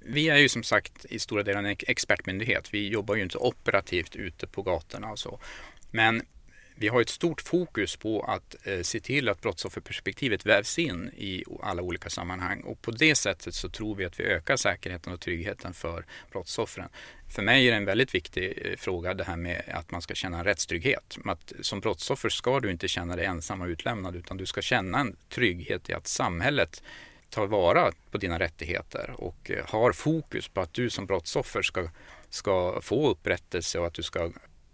Vi 0.00 0.28
är 0.28 0.36
ju 0.36 0.48
som 0.48 0.62
sagt 0.62 1.04
i 1.04 1.18
stora 1.18 1.42
delar 1.42 1.62
en 1.62 1.76
expertmyndighet. 1.86 2.74
Vi 2.74 2.88
jobbar 2.88 3.14
ju 3.14 3.22
inte 3.22 3.38
operativt 3.38 4.16
ute 4.16 4.46
på 4.46 4.62
gatorna 4.62 5.10
och 5.10 5.18
så. 5.18 5.40
Men 5.90 6.22
vi 6.80 6.88
har 6.88 7.00
ett 7.00 7.08
stort 7.08 7.40
fokus 7.40 7.96
på 7.96 8.22
att 8.22 8.56
eh, 8.66 8.80
se 8.82 9.00
till 9.00 9.28
att 9.28 9.40
brottsofferperspektivet 9.40 10.46
vävs 10.46 10.78
in 10.78 11.10
i 11.16 11.44
alla 11.62 11.82
olika 11.82 12.10
sammanhang 12.10 12.60
och 12.60 12.82
på 12.82 12.90
det 12.90 13.14
sättet 13.14 13.54
så 13.54 13.68
tror 13.68 13.94
vi 13.94 14.04
att 14.04 14.20
vi 14.20 14.24
ökar 14.24 14.56
säkerheten 14.56 15.12
och 15.12 15.20
tryggheten 15.20 15.74
för 15.74 16.04
brottsoffren. 16.30 16.88
För 17.28 17.42
mig 17.42 17.66
är 17.66 17.70
det 17.70 17.76
en 17.76 17.84
väldigt 17.84 18.14
viktig 18.14 18.58
eh, 18.64 18.76
fråga 18.76 19.14
det 19.14 19.24
här 19.24 19.36
med 19.36 19.62
att 19.74 19.90
man 19.90 20.02
ska 20.02 20.14
känna 20.14 20.38
en 20.38 20.44
rättstrygghet. 20.44 21.18
Att 21.24 21.52
som 21.60 21.80
brottsoffer 21.80 22.28
ska 22.28 22.60
du 22.60 22.70
inte 22.70 22.88
känna 22.88 23.16
dig 23.16 23.24
ensam 23.24 23.60
och 23.60 23.66
utlämnad 23.66 24.16
utan 24.16 24.36
du 24.36 24.46
ska 24.46 24.62
känna 24.62 24.98
en 24.98 25.16
trygghet 25.28 25.90
i 25.90 25.94
att 25.94 26.06
samhället 26.06 26.82
tar 27.30 27.46
vara 27.46 27.92
på 28.10 28.18
dina 28.18 28.38
rättigheter 28.38 29.14
och 29.18 29.50
eh, 29.50 29.64
har 29.66 29.92
fokus 29.92 30.48
på 30.48 30.60
att 30.60 30.74
du 30.74 30.90
som 30.90 31.06
brottsoffer 31.06 31.62
ska, 31.62 31.88
ska 32.30 32.80
få 32.82 33.10
upprättelse 33.10 33.78
och 33.78 33.86
att 33.86 33.94
du 33.94 34.02
ska 34.02 34.32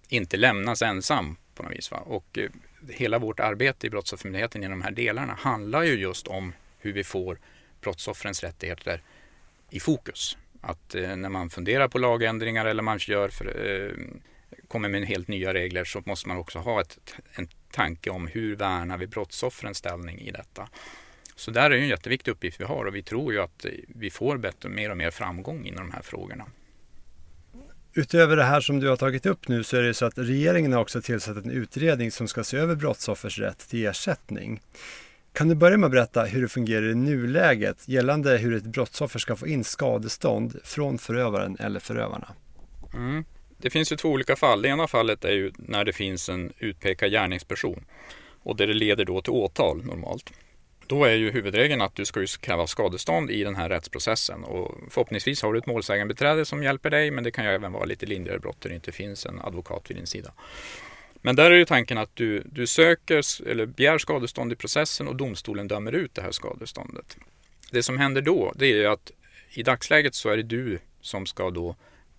inte 0.09 0.37
lämnas 0.37 0.83
ensam 0.83 1.37
på 1.55 1.63
något 1.63 1.73
vis. 1.73 1.91
Va? 1.91 1.99
Och 1.99 2.39
eh, 2.39 2.51
hela 2.89 3.19
vårt 3.19 3.41
arbete 3.41 3.87
i 3.87 3.91
Brottsoffermyndigheten 3.91 4.65
i 4.65 4.69
de 4.69 4.83
här 4.83 4.91
delarna 4.91 5.35
handlar 5.35 5.83
ju 5.83 5.95
just 5.95 6.29
om 6.29 6.53
hur 6.79 6.93
vi 6.93 7.05
får 7.05 7.39
brottsoffrens 7.81 8.43
rättigheter 8.43 9.03
i 9.71 9.81
fokus. 9.81 10.37
Att 10.61 10.95
eh, 10.95 11.17
när 11.17 11.29
man 11.29 11.51
funderar 11.51 11.89
på 11.89 11.99
lagändringar 11.99 12.67
eller 12.67 12.83
man 12.83 12.99
gör 12.99 13.29
för, 13.29 13.47
eh, 13.47 13.93
kommer 14.69 14.89
med 14.89 15.07
helt 15.07 15.29
nya 15.29 15.55
regler 15.55 15.85
så 15.85 16.03
måste 16.07 16.29
man 16.29 16.37
också 16.37 16.59
ha 16.59 16.81
ett, 16.81 17.15
en 17.33 17.49
tanke 17.71 18.11
om 18.11 18.27
hur 18.27 18.57
värnar 18.57 18.99
vi 18.99 19.07
brottsoffrens 19.07 19.79
ställning 19.79 20.19
i 20.19 20.31
detta. 20.31 20.69
Så 21.37 21.51
där 21.51 21.71
är 21.71 21.79
en 21.79 21.89
jätteviktig 21.89 22.33
uppgift 22.33 22.61
vi 22.61 22.65
har 22.65 22.85
och 22.85 22.95
vi 22.95 23.03
tror 23.03 23.33
ju 23.33 23.41
att 23.41 23.67
vi 23.89 24.11
får 24.11 24.37
bättre, 24.37 24.69
mer 24.69 24.91
och 24.91 24.97
mer 24.97 25.11
framgång 25.11 25.67
inom 25.67 25.87
de 25.87 25.93
här 25.93 26.03
frågorna. 26.03 26.47
Utöver 27.97 28.37
det 28.37 28.45
här 28.45 28.61
som 28.61 28.81
du 28.81 28.89
har 28.89 28.97
tagit 28.97 29.27
upp 29.27 29.49
nu 29.49 29.65
så 29.65 29.77
är 29.77 29.83
det 29.83 29.95
så 29.95 30.07
att 30.07 30.19
regeringen 30.19 30.73
har 30.73 30.81
också 30.81 31.03
tillsatt 31.03 31.37
en 31.37 31.51
utredning 31.51 32.11
som 32.11 32.29
ska 32.29 32.45
se 32.45 32.57
över 32.57 32.75
brottsoffers 32.75 33.39
rätt 33.39 33.69
till 33.69 33.87
ersättning. 33.87 34.61
Kan 35.33 35.49
du 35.49 35.55
börja 35.55 35.77
med 35.77 35.87
att 35.87 35.93
berätta 35.93 36.25
hur 36.25 36.43
det 36.43 36.49
fungerar 36.49 36.91
i 36.91 36.95
nuläget 36.95 37.89
gällande 37.89 38.37
hur 38.39 38.55
ett 38.57 38.65
brottsoffer 38.65 39.19
ska 39.19 39.37
få 39.37 39.47
in 39.47 39.65
skadestånd 39.65 40.57
från 40.65 40.99
förövaren 40.99 41.57
eller 41.61 41.81
förövarna? 41.81 42.29
Mm. 42.95 43.25
Det 43.57 43.71
finns 43.71 43.93
ju 43.93 43.97
två 43.97 44.09
olika 44.09 44.37
fall. 44.37 44.63
Det 44.63 44.69
ena 44.69 44.87
fallet 44.87 45.25
är 45.25 45.33
ju 45.33 45.53
när 45.57 45.85
det 45.85 45.93
finns 45.93 46.29
en 46.29 46.53
utpekad 46.59 47.11
gärningsperson 47.11 47.85
och 48.43 48.57
där 48.57 48.67
det 48.67 48.75
leder 48.75 49.05
då 49.05 49.23
till 49.23 49.33
åtal 49.33 49.85
normalt. 49.85 50.33
Då 50.87 51.05
är 51.05 51.15
ju 51.15 51.31
huvudregeln 51.31 51.81
att 51.81 51.95
du 51.95 52.05
ska 52.05 52.21
ju 52.21 52.27
kräva 52.27 52.67
skadestånd 52.67 53.31
i 53.31 53.45
den 53.45 53.57
här 53.57 53.69
rättsprocessen 53.69 54.45
och 54.45 54.75
förhoppningsvis 54.91 55.43
har 55.43 55.53
du 55.53 55.59
ett 55.59 55.67
målsägandebiträde 55.67 56.45
som 56.45 56.63
hjälper 56.63 56.91
dig 56.91 57.11
men 57.11 57.25
det 57.25 57.31
kan 57.31 57.45
ju 57.45 57.51
även 57.51 57.73
vara 57.73 57.85
lite 57.85 58.07
lindrigare 58.07 58.41
brott 58.41 58.61
där 58.61 58.69
det 58.69 58.75
inte 58.75 58.93
finns 58.93 59.27
en 59.27 59.41
advokat 59.41 59.91
vid 59.91 59.97
din 59.97 60.07
sida. 60.07 60.33
Men 61.15 61.37
där 61.37 61.51
är 61.51 61.55
ju 61.55 61.65
tanken 61.65 61.99
att 61.99 62.17
du, 62.17 62.43
du 62.47 62.67
söker 62.67 63.49
eller 63.51 63.67
begär 63.67 63.99
skadestånd 63.99 64.53
i 64.53 64.57
processen 64.57 65.09
och 65.09 65.17
domstolen 65.17 65.69
dömer 65.69 65.93
ut 65.93 66.15
det 66.15 66.23
här 66.23 66.31
skadeståndet. 66.31 67.17
Det 67.71 67.83
som 67.83 67.99
händer 67.99 68.23
då 68.23 68.53
det 68.57 68.67
är 68.67 68.89
att 68.89 69.11
i 69.51 69.63
dagsläget 69.63 70.15
så 70.15 70.29
är 70.29 70.37
det 70.37 70.43
du 70.43 70.79
som 71.01 71.27
ska 71.27 71.51
då 71.51 71.77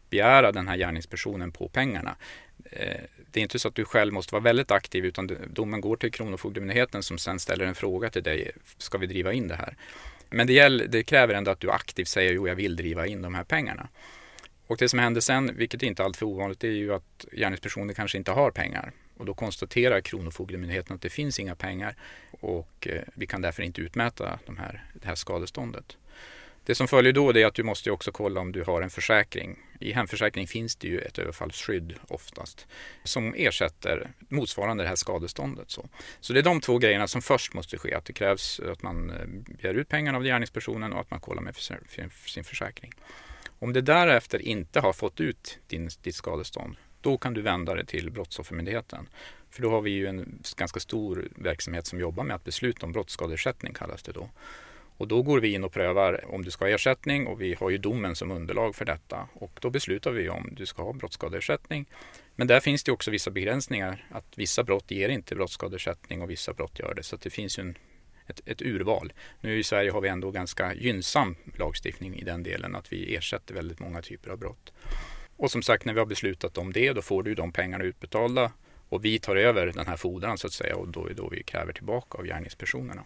begära 0.10 0.52
den 0.52 0.68
här 0.68 0.78
gärningspersonen 0.78 1.52
på 1.52 1.70
pengarna. 1.70 2.16
Eh, 2.64 3.02
det 3.32 3.40
är 3.40 3.42
inte 3.42 3.60
så 3.60 3.68
att 3.68 3.76
du 3.76 3.86
själv 3.86 4.14
måste 4.14 4.36
vara 4.36 4.44
väldigt 4.44 4.72
aktiv 4.72 5.06
utan 5.06 5.38
domen 5.48 5.82
går 5.82 5.98
till 5.98 6.12
Kronofogdemyndigheten 6.12 7.04
som 7.04 7.18
sen 7.18 7.40
ställer 7.40 7.66
en 7.66 7.76
fråga 7.76 8.10
till 8.10 8.24
dig. 8.24 8.52
Ska 8.78 8.98
vi 8.98 9.08
driva 9.08 9.34
in 9.34 9.48
det 9.48 9.56
här? 9.56 9.78
Men 10.30 10.48
det, 10.48 10.54
gäller, 10.54 10.88
det 10.88 11.04
kräver 11.04 11.34
ändå 11.34 11.52
att 11.52 11.60
du 11.60 11.72
aktivt 11.72 12.08
säger 12.08 12.34
jo, 12.34 12.48
jag 12.48 12.56
vill 12.56 12.76
driva 12.76 13.08
in 13.08 13.22
de 13.22 13.36
här 13.36 13.44
pengarna. 13.44 13.88
Och 14.68 14.78
det 14.78 14.90
som 14.90 15.00
händer 15.00 15.22
sen, 15.22 15.58
vilket 15.58 15.84
inte 15.84 16.04
är 16.04 16.06
alltför 16.06 16.26
ovanligt, 16.26 16.64
är 16.64 16.68
ju 16.68 16.94
att 16.94 17.26
gärningspersonen 17.32 17.96
kanske 17.96 18.18
inte 18.18 18.32
har 18.32 18.52
pengar. 18.52 18.92
Och 19.18 19.26
då 19.26 19.34
konstaterar 19.34 20.02
Kronofogdemyndigheten 20.02 20.96
att 20.96 21.02
det 21.02 21.10
finns 21.10 21.40
inga 21.40 21.56
pengar 21.56 21.96
och 22.32 22.88
eh, 22.88 23.02
vi 23.14 23.28
kan 23.28 23.42
därför 23.42 23.64
inte 23.64 23.82
utmäta 23.82 24.40
de 24.46 24.58
här, 24.58 24.84
det 24.94 25.08
här 25.08 25.16
skadeståndet. 25.16 25.98
Det 26.66 26.76
som 26.76 26.88
följer 26.88 27.14
då 27.14 27.30
är 27.30 27.46
att 27.46 27.56
du 27.56 27.64
måste 27.64 27.92
också 27.92 28.12
kolla 28.12 28.42
om 28.42 28.52
du 28.52 28.64
har 28.64 28.82
en 28.82 28.90
försäkring. 28.90 29.60
I 29.80 29.92
hemförsäkring 29.92 30.48
finns 30.48 30.76
det 30.76 30.88
ju 30.88 31.00
ett 31.00 31.20
överfallsskydd 31.20 31.94
oftast 32.08 32.68
som 33.04 33.34
ersätter 33.34 34.12
motsvarande 34.30 34.84
det 34.84 34.88
här 34.88 34.96
skadeståndet. 34.96 35.72
Så. 35.72 35.90
så 36.20 36.34
det 36.34 36.40
är 36.40 36.44
de 36.44 36.62
två 36.62 36.78
grejerna 36.78 37.08
som 37.08 37.22
först 37.22 37.54
måste 37.54 37.78
ske. 37.78 37.94
Att 37.94 38.06
det 38.06 38.14
krävs 38.14 38.60
att 38.60 38.82
man 38.82 39.10
eh, 39.10 39.26
begär 39.56 39.74
ut 39.74 39.90
pengarna 39.90 40.18
av 40.18 40.24
gärningspersonen 40.24 40.94
och 40.94 41.00
att 41.00 41.12
man 41.12 41.20
kollar 41.20 41.42
med 41.42 41.56
sin 42.26 42.44
försäkring. 42.44 42.92
Om 43.60 43.74
det 43.74 43.82
därefter 43.82 44.42
inte 44.42 44.80
har 44.80 44.94
fått 44.94 45.22
ut 45.22 45.60
din, 45.68 45.90
ditt 46.02 46.16
skadestånd, 46.16 46.76
då 47.02 47.18
kan 47.18 47.34
du 47.34 47.42
vända 47.42 47.76
dig 47.76 47.86
till 47.86 48.12
Brottsoffermyndigheten. 48.12 49.10
För 49.50 49.62
då 49.62 49.70
har 49.70 49.82
vi 49.82 49.92
ju 49.92 50.08
en 50.08 50.44
ganska 50.56 50.80
stor 50.80 51.28
verksamhet 51.36 51.88
som 51.88 52.00
jobbar 52.00 52.24
med 52.24 52.36
att 52.36 52.44
besluta 52.44 52.86
om 52.86 52.92
brottsskadeersättning 52.92 53.74
kallas 53.74 54.04
det 54.04 54.12
då. 54.12 54.30
Och 54.98 55.08
då 55.08 55.22
går 55.22 55.40
vi 55.40 55.54
in 55.54 55.64
och 55.64 55.72
prövar 55.72 56.26
om 56.28 56.44
du 56.44 56.52
ska 56.52 56.66
ha 56.66 56.70
ersättning 56.70 57.28
och 57.28 57.42
vi 57.42 57.54
har 57.54 57.70
ju 57.70 57.78
domen 57.78 58.16
som 58.16 58.32
underlag 58.32 58.76
för 58.76 58.86
detta. 58.86 59.28
Och 59.34 59.60
då 59.62 59.70
beslutar 59.70 60.12
vi 60.12 60.30
om 60.30 60.50
du 60.52 60.66
ska 60.66 60.84
ha 60.84 60.94
brottsskadeersättning. 60.94 61.86
Men 62.36 62.48
där 62.48 62.60
finns 62.60 62.84
det 62.84 62.92
också 62.92 63.12
vissa 63.12 63.32
begränsningar. 63.32 64.08
Att 64.12 64.38
vissa 64.38 64.64
brott 64.64 64.92
ger 64.92 65.10
inte 65.10 65.36
brottsskadeersättning 65.36 66.22
och 66.22 66.30
vissa 66.30 66.54
brott 66.54 66.80
gör 66.80 66.94
det. 66.94 67.04
Så 67.04 67.16
det 67.16 67.30
finns 67.30 67.60
ju 67.60 67.62
en, 67.62 67.78
ett, 68.28 68.42
ett, 68.46 68.62
urval. 68.62 69.14
Nu 69.42 69.60
i 69.60 69.64
Sverige 69.64 69.92
har 69.92 70.02
vi 70.02 70.10
ändå 70.10 70.32
ganska 70.32 70.74
gynnsam 70.74 71.36
lagstiftning 71.60 72.16
i 72.16 72.24
den 72.24 72.44
delen 72.44 72.76
att 72.76 72.94
vi 72.94 73.16
ersätter 73.16 73.54
väldigt 73.54 73.80
många 73.80 74.02
typer 74.02 74.32
av 74.32 74.38
brott. 74.38 74.74
Och 75.38 75.52
som 75.52 75.62
sagt, 75.62 75.86
när 75.86 75.94
vi 75.94 76.00
har 76.00 76.08
beslutat 76.08 76.58
om 76.58 76.74
det, 76.74 76.94
då 76.94 77.02
får 77.02 77.24
du 77.24 77.36
de 77.36 77.52
pengarna 77.52 77.84
utbetalda 77.84 78.52
och 78.90 79.06
vi 79.06 79.20
tar 79.20 79.36
över 79.36 79.68
den 79.68 79.88
här 79.88 79.98
fordran 79.98 80.38
så 80.38 80.48
att 80.48 80.54
säga 80.54 80.76
och 80.76 80.88
då 80.88 81.08
är 81.08 81.14
då 81.14 81.30
vi 81.30 81.44
kräver 81.44 81.74
tillbaka 81.74 82.18
av 82.18 82.26
gärningspersonerna. 82.26 83.04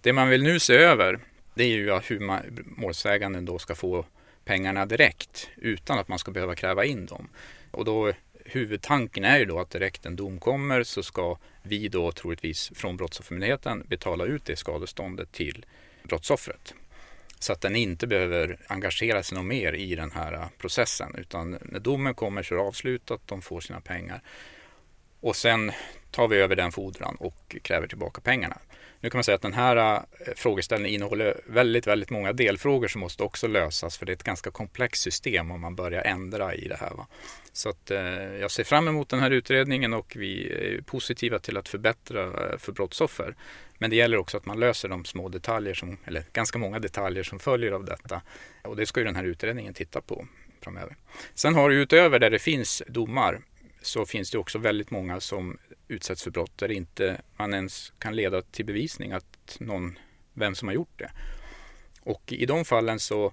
Det 0.00 0.12
man 0.12 0.28
vill 0.28 0.42
nu 0.42 0.58
se 0.58 0.74
över 0.74 1.20
det 1.54 1.64
är 1.64 1.68
ju 1.68 2.00
hur 2.04 2.20
man, 2.20 2.64
målsäganden 2.64 3.44
då 3.44 3.58
ska 3.58 3.74
få 3.74 4.04
pengarna 4.44 4.86
direkt 4.86 5.50
utan 5.56 5.98
att 5.98 6.08
man 6.08 6.18
ska 6.18 6.30
behöva 6.30 6.54
kräva 6.54 6.84
in 6.84 7.06
dem. 7.06 7.28
Och 7.70 7.84
då 7.84 8.12
huvudtanken 8.44 9.24
är 9.24 9.38
ju 9.38 9.44
då 9.44 9.60
att 9.60 9.70
direkt 9.70 10.06
en 10.06 10.16
dom 10.16 10.38
kommer 10.38 10.82
så 10.82 11.02
ska 11.02 11.38
vi 11.62 11.88
då 11.88 12.12
troligtvis 12.12 12.72
från 12.74 12.96
Brottsoffermyndigheten 12.96 13.84
betala 13.88 14.24
ut 14.24 14.44
det 14.44 14.56
skadeståndet 14.56 15.32
till 15.32 15.66
brottsoffret. 16.02 16.74
Så 17.38 17.52
att 17.52 17.60
den 17.60 17.76
inte 17.76 18.06
behöver 18.06 18.58
engagera 18.66 19.22
sig 19.22 19.38
något 19.38 19.46
mer 19.46 19.72
i 19.72 19.94
den 19.94 20.10
här 20.10 20.32
äh, 20.32 20.46
processen 20.58 21.14
utan 21.18 21.58
när 21.62 21.80
domen 21.80 22.14
kommer 22.14 22.42
så 22.42 22.54
är 22.54 22.58
det 22.58 22.64
avslutat, 22.64 23.20
de 23.26 23.42
får 23.42 23.60
sina 23.60 23.80
pengar. 23.80 24.22
Och 25.20 25.36
sen 25.36 25.72
tar 26.10 26.28
vi 26.28 26.36
över 26.36 26.56
den 26.56 26.72
fordran 26.72 27.16
och 27.20 27.56
kräver 27.62 27.86
tillbaka 27.86 28.20
pengarna. 28.20 28.58
Nu 29.00 29.10
kan 29.10 29.18
man 29.18 29.24
säga 29.24 29.34
att 29.34 29.42
den 29.42 29.54
här 29.54 29.76
eh, 29.76 30.02
frågeställningen 30.36 30.94
innehåller 30.94 31.40
väldigt, 31.46 31.86
väldigt 31.86 32.10
många 32.10 32.32
delfrågor 32.32 32.88
som 32.88 33.00
måste 33.00 33.22
också 33.22 33.46
lösas 33.46 33.98
för 33.98 34.06
det 34.06 34.12
är 34.12 34.16
ett 34.16 34.24
ganska 34.24 34.50
komplext 34.50 35.02
system 35.02 35.50
om 35.50 35.60
man 35.60 35.74
börjar 35.74 36.02
ändra 36.02 36.54
i 36.54 36.68
det 36.68 36.76
här. 36.76 36.90
Va? 36.90 37.06
Så 37.52 37.68
att, 37.68 37.90
eh, 37.90 38.00
jag 38.40 38.50
ser 38.50 38.64
fram 38.64 38.88
emot 38.88 39.08
den 39.08 39.20
här 39.20 39.30
utredningen 39.30 39.94
och 39.94 40.12
vi 40.16 40.52
är 40.52 40.82
positiva 40.82 41.38
till 41.38 41.56
att 41.56 41.68
förbättra 41.68 42.22
eh, 42.22 42.58
för 42.58 42.72
brottsoffer. 42.72 43.34
Men 43.78 43.90
det 43.90 43.96
gäller 43.96 44.16
också 44.16 44.36
att 44.36 44.46
man 44.46 44.60
löser 44.60 44.88
de 44.88 45.04
små 45.04 45.28
detaljer, 45.28 45.74
som, 45.74 45.96
eller 46.04 46.24
ganska 46.32 46.58
många 46.58 46.78
detaljer 46.78 47.22
som 47.22 47.38
följer 47.38 47.72
av 47.72 47.84
detta. 47.84 48.22
Och 48.62 48.76
det 48.76 48.86
ska 48.86 49.00
ju 49.00 49.06
den 49.06 49.16
här 49.16 49.24
utredningen 49.24 49.74
titta 49.74 50.00
på 50.00 50.26
framöver. 50.60 50.96
Sen 51.34 51.54
har 51.54 51.70
du 51.70 51.82
utöver 51.82 52.18
där 52.18 52.30
det 52.30 52.38
finns 52.38 52.82
domar 52.86 53.40
så 53.82 54.06
finns 54.06 54.30
det 54.30 54.38
också 54.38 54.58
väldigt 54.58 54.90
många 54.90 55.20
som 55.20 55.58
utsätts 55.88 56.22
för 56.22 56.30
brott 56.30 56.58
där 56.58 56.70
inte 56.70 57.20
man 57.36 57.54
ens 57.54 57.92
kan 57.98 58.16
leda 58.16 58.42
till 58.42 58.64
bevisning 58.64 59.12
att 59.12 59.56
någon, 59.60 59.98
vem 60.34 60.54
som 60.54 60.68
har 60.68 60.74
gjort 60.74 60.98
det. 60.98 61.10
Och 62.00 62.32
i 62.32 62.46
de 62.46 62.64
fallen 62.64 63.00
så, 63.00 63.32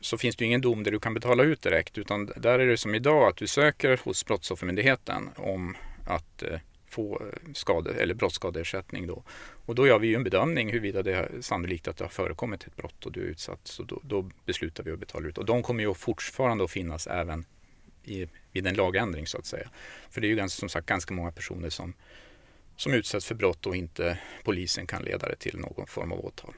så 0.00 0.18
finns 0.18 0.36
det 0.36 0.44
ingen 0.44 0.60
dom 0.60 0.82
där 0.82 0.90
du 0.90 1.00
kan 1.00 1.14
betala 1.14 1.42
ut 1.42 1.62
direkt 1.62 1.98
utan 1.98 2.32
där 2.36 2.58
är 2.58 2.66
det 2.66 2.76
som 2.76 2.94
idag 2.94 3.28
att 3.28 3.36
du 3.36 3.46
söker 3.46 4.00
hos 4.04 4.24
Brottsoffermyndigheten 4.24 5.30
om 5.36 5.76
att 6.06 6.42
eh, 6.42 6.58
få 6.90 7.22
eh, 7.22 7.52
skade, 7.52 7.94
eller 7.94 8.14
brottsskadeersättning. 8.14 9.06
Då. 9.06 9.22
Och 9.66 9.74
då 9.74 9.86
gör 9.86 9.98
vi 9.98 10.06
ju 10.08 10.14
en 10.14 10.24
bedömning 10.24 10.68
huruvida 10.68 11.02
det 11.02 11.14
är 11.14 11.40
sannolikt 11.40 11.88
att 11.88 11.96
det 11.96 12.04
har 12.04 12.10
förekommit 12.10 12.66
ett 12.66 12.76
brott 12.76 13.06
och 13.06 13.12
du 13.12 13.20
är 13.20 13.24
utsatt. 13.24 13.60
Så 13.64 13.82
då, 13.82 14.00
då 14.04 14.30
beslutar 14.44 14.84
vi 14.84 14.92
att 14.92 14.98
betala 14.98 15.28
ut. 15.28 15.38
Och 15.38 15.44
de 15.44 15.62
kommer 15.62 15.82
ju 15.82 15.94
fortfarande 15.94 16.64
att 16.64 16.70
finnas 16.70 17.06
även 17.06 17.44
i, 18.04 18.26
vid 18.52 18.66
en 18.66 18.74
lagändring 18.74 19.26
så 19.26 19.38
att 19.38 19.46
säga. 19.46 19.68
För 20.10 20.20
det 20.20 20.26
är 20.26 20.28
ju 20.28 20.36
ganska, 20.36 20.60
som 20.60 20.68
sagt 20.68 20.86
ganska 20.86 21.14
många 21.14 21.32
personer 21.32 21.70
som, 21.70 21.94
som 22.76 22.94
utsätts 22.94 23.26
för 23.26 23.34
brott 23.34 23.66
och 23.66 23.76
inte 23.76 24.18
polisen 24.44 24.86
kan 24.86 25.02
leda 25.02 25.28
det 25.28 25.36
till 25.36 25.58
någon 25.58 25.86
form 25.86 26.12
av 26.12 26.24
åtal. 26.24 26.54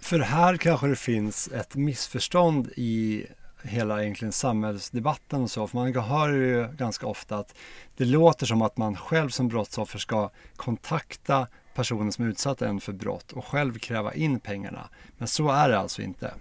För 0.00 0.18
här 0.18 0.56
kanske 0.56 0.86
det 0.86 0.96
finns 0.96 1.48
ett 1.48 1.74
missförstånd 1.74 2.72
i 2.76 3.26
hela 3.62 4.02
egentligen 4.02 4.32
samhällsdebatten 4.32 5.42
och 5.42 5.50
så. 5.50 5.66
För 5.66 5.78
man 5.78 5.94
hör 5.94 6.32
ju 6.32 6.68
ganska 6.76 7.06
ofta 7.06 7.36
att 7.36 7.54
det 7.96 8.04
låter 8.04 8.46
som 8.46 8.62
att 8.62 8.76
man 8.76 8.96
själv 8.96 9.28
som 9.28 9.48
brottsoffer 9.48 9.98
ska 9.98 10.30
kontakta 10.56 11.46
personen 11.74 12.12
som 12.12 12.24
utsatt 12.24 12.62
en 12.62 12.80
för 12.80 12.92
brott 12.92 13.32
och 13.32 13.44
själv 13.44 13.78
kräva 13.78 14.14
in 14.14 14.40
pengarna. 14.40 14.88
Men 15.18 15.28
så 15.28 15.50
är 15.50 15.68
det 15.68 15.78
alltså 15.78 16.02
inte. 16.02 16.34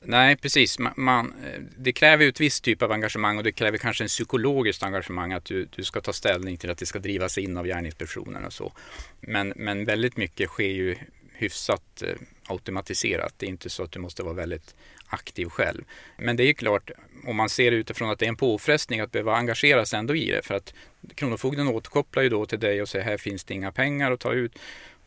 Nej, 0.00 0.36
precis. 0.36 0.78
Man, 0.78 0.92
man, 0.96 1.34
det 1.76 1.92
kräver 1.92 2.24
ju 2.24 2.28
ett 2.28 2.40
visst 2.40 2.64
typ 2.64 2.82
av 2.82 2.92
engagemang 2.92 3.38
och 3.38 3.44
det 3.44 3.52
kräver 3.52 3.78
kanske 3.78 4.04
en 4.04 4.08
psykologiskt 4.08 4.82
engagemang 4.82 5.32
att 5.32 5.44
du, 5.44 5.68
du 5.76 5.84
ska 5.84 6.00
ta 6.00 6.12
ställning 6.12 6.56
till 6.56 6.70
att 6.70 6.78
det 6.78 6.86
ska 6.86 6.98
drivas 6.98 7.38
in 7.38 7.56
av 7.56 7.66
gärningspersonen 7.66 8.44
och 8.44 8.52
så. 8.52 8.72
Men, 9.20 9.52
men 9.56 9.84
väldigt 9.84 10.16
mycket 10.16 10.48
sker 10.48 10.68
ju 10.68 10.96
hyfsat 11.34 12.02
eh, 12.02 12.14
automatiserat. 12.46 13.34
Det 13.36 13.46
är 13.46 13.50
inte 13.50 13.70
så 13.70 13.82
att 13.82 13.92
du 13.92 13.98
måste 13.98 14.22
vara 14.22 14.34
väldigt 14.34 14.74
aktiv 15.06 15.48
själv. 15.48 15.84
Men 16.16 16.36
det 16.36 16.42
är 16.42 16.52
klart, 16.52 16.90
om 17.26 17.36
man 17.36 17.48
ser 17.48 17.70
det 17.70 17.76
utifrån 17.76 18.10
att 18.10 18.18
det 18.18 18.26
är 18.26 18.28
en 18.28 18.36
påfrestning 18.36 19.00
att 19.00 19.12
behöva 19.12 19.36
engagera 19.36 19.86
sig 19.86 19.98
ändå 19.98 20.16
i 20.16 20.30
det. 20.30 20.46
För 20.46 20.54
att 20.54 20.74
Kronofogden 21.14 21.68
återkopplar 21.68 22.22
ju 22.22 22.28
då 22.28 22.46
till 22.46 22.60
dig 22.60 22.82
och 22.82 22.88
säger 22.88 23.04
här 23.04 23.16
finns 23.16 23.44
det 23.44 23.54
inga 23.54 23.72
pengar 23.72 24.12
att 24.12 24.20
ta 24.20 24.32
ut. 24.32 24.58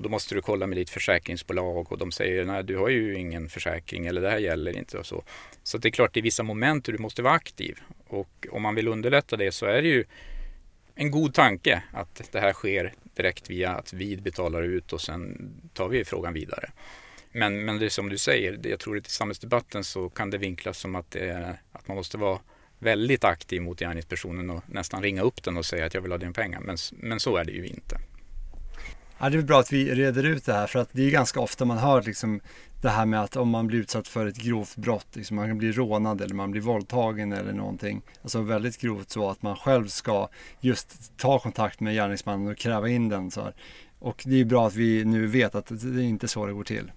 Då 0.02 0.10
måste 0.10 0.36
du 0.36 0.42
kolla 0.42 0.68
med 0.68 0.78
ditt 0.78 0.90
försäkringsbolag 0.90 1.92
och 1.92 1.98
de 1.98 2.12
säger 2.12 2.46
nej 2.46 2.64
du 2.64 2.78
har 2.78 2.90
ju 2.90 3.16
ingen 3.16 3.50
försäkring 3.50 4.06
eller 4.06 4.22
det 4.22 4.30
här 4.30 4.38
gäller 4.38 4.78
inte 4.78 4.98
och 4.98 5.06
så. 5.06 5.24
Så 5.64 5.78
det 5.78 5.88
är 5.88 5.92
klart 5.92 6.14
det 6.14 6.20
är 6.20 6.22
vissa 6.22 6.44
moment 6.44 6.86
där 6.86 6.94
du 6.94 7.00
måste 7.00 7.22
vara 7.22 7.34
aktiv 7.34 7.80
och 8.08 8.48
om 8.52 8.62
man 8.62 8.76
vill 8.76 8.88
underlätta 8.88 9.38
det 9.38 9.52
så 9.52 9.66
är 9.66 9.82
det 9.82 9.88
ju 9.88 10.06
en 10.96 11.12
god 11.12 11.34
tanke 11.34 11.84
att 11.94 12.22
det 12.32 12.40
här 12.40 12.54
sker 12.54 12.94
direkt 13.16 13.50
via 13.50 13.72
att 13.72 13.94
vi 13.94 14.18
betalar 14.18 14.64
ut 14.64 14.94
och 14.94 15.02
sen 15.02 15.52
tar 15.74 15.88
vi 15.88 16.06
frågan 16.06 16.34
vidare. 16.34 16.72
Men, 17.32 17.66
men 17.66 17.80
det 17.80 17.86
är 17.86 17.90
som 17.90 18.10
du 18.10 18.18
säger, 18.18 18.60
jag 18.64 18.80
tror 18.80 18.98
att 18.98 19.08
i 19.08 19.10
samhällsdebatten 19.10 19.84
så 19.84 20.10
kan 20.10 20.30
det 20.30 20.38
vinklas 20.38 20.78
som 20.78 20.96
att, 20.96 21.16
är, 21.16 21.60
att 21.72 21.88
man 21.88 21.98
måste 21.98 22.18
vara 22.18 22.40
väldigt 22.80 23.24
aktiv 23.24 23.62
mot 23.62 23.80
gärningspersonen 23.80 24.50
och 24.50 24.64
nästan 24.68 25.04
ringa 25.04 25.22
upp 25.22 25.44
den 25.44 25.58
och 25.58 25.66
säga 25.66 25.86
att 25.86 25.94
jag 25.94 26.02
vill 26.02 26.12
ha 26.12 26.18
dina 26.18 26.34
pengar. 26.34 26.60
Men, 26.60 26.78
men 26.92 27.20
så 27.20 27.38
är 27.38 27.46
det 27.46 27.52
ju 27.52 27.68
inte. 27.68 27.98
Ja, 29.22 29.30
det 29.30 29.38
är 29.38 29.42
bra 29.42 29.60
att 29.60 29.74
vi 29.74 29.96
reder 29.96 30.24
ut 30.24 30.46
det 30.46 30.54
här 30.54 30.68
för 30.68 30.80
att 30.80 30.90
det 30.92 31.08
är 31.08 31.12
ganska 31.12 31.40
ofta 31.40 31.66
man 31.66 31.78
hör 31.78 32.02
liksom 32.02 32.42
det 32.82 32.90
här 32.90 33.06
med 33.06 33.22
att 33.22 33.36
om 33.36 33.50
man 33.50 33.68
blir 33.68 33.80
utsatt 33.80 34.08
för 34.08 34.26
ett 34.26 34.38
grovt 34.38 34.76
brott, 34.76 35.08
liksom 35.14 35.36
man 35.36 35.48
kan 35.48 35.58
bli 35.58 35.72
rånad 35.72 36.22
eller 36.22 36.36
man 36.36 36.52
blir 36.52 36.62
våldtagen 36.62 37.34
eller 37.34 37.54
någonting, 37.54 38.02
alltså 38.22 38.42
väldigt 38.42 38.78
grovt 38.78 39.10
så 39.10 39.30
att 39.30 39.42
man 39.42 39.56
själv 39.56 39.88
ska 39.88 40.30
just 40.60 41.18
ta 41.18 41.40
kontakt 41.40 41.80
med 41.80 41.94
gärningsmannen 41.94 42.48
och 42.48 42.58
kräva 42.58 42.90
in 42.90 43.10
den. 43.10 43.32
Så 43.32 43.42
här. 43.42 43.54
Och 44.00 44.24
det 44.26 44.42
är 44.42 44.46
bra 44.46 44.68
att 44.68 44.76
vi 44.76 45.06
nu 45.06 45.28
vet 45.28 45.56
att 45.56 45.68
det 45.68 46.02
är 46.02 46.04
inte 46.04 46.28
så 46.28 46.46
det 46.46 46.54
går 46.54 46.64
till. 46.64 46.92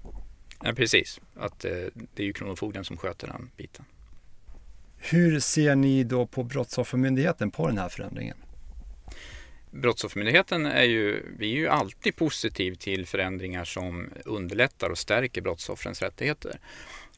Ja, 0.62 0.72
precis, 0.72 1.20
att 1.36 1.64
eh, 1.64 1.70
det 2.14 2.22
är 2.22 2.26
ju 2.26 2.32
Kronofogden 2.32 2.84
som 2.84 2.96
sköter 2.96 3.26
den 3.26 3.50
biten. 3.56 3.84
Hur 4.96 5.40
ser 5.40 5.74
ni 5.74 6.04
då 6.04 6.26
på 6.26 6.42
Brottsoffermyndigheten 6.42 7.50
på 7.50 7.66
den 7.66 7.78
här 7.78 7.88
förändringen? 7.88 8.36
Brottsoffermyndigheten 9.74 10.66
är 10.66 10.84
ju, 10.84 11.22
vi 11.38 11.52
är 11.52 11.56
ju 11.56 11.68
alltid 11.68 12.16
positiv 12.16 12.74
till 12.74 13.06
förändringar 13.06 13.64
som 13.64 14.10
underlättar 14.24 14.90
och 14.90 14.98
stärker 14.98 15.40
brottsoffrens 15.40 16.02
rättigheter. 16.02 16.58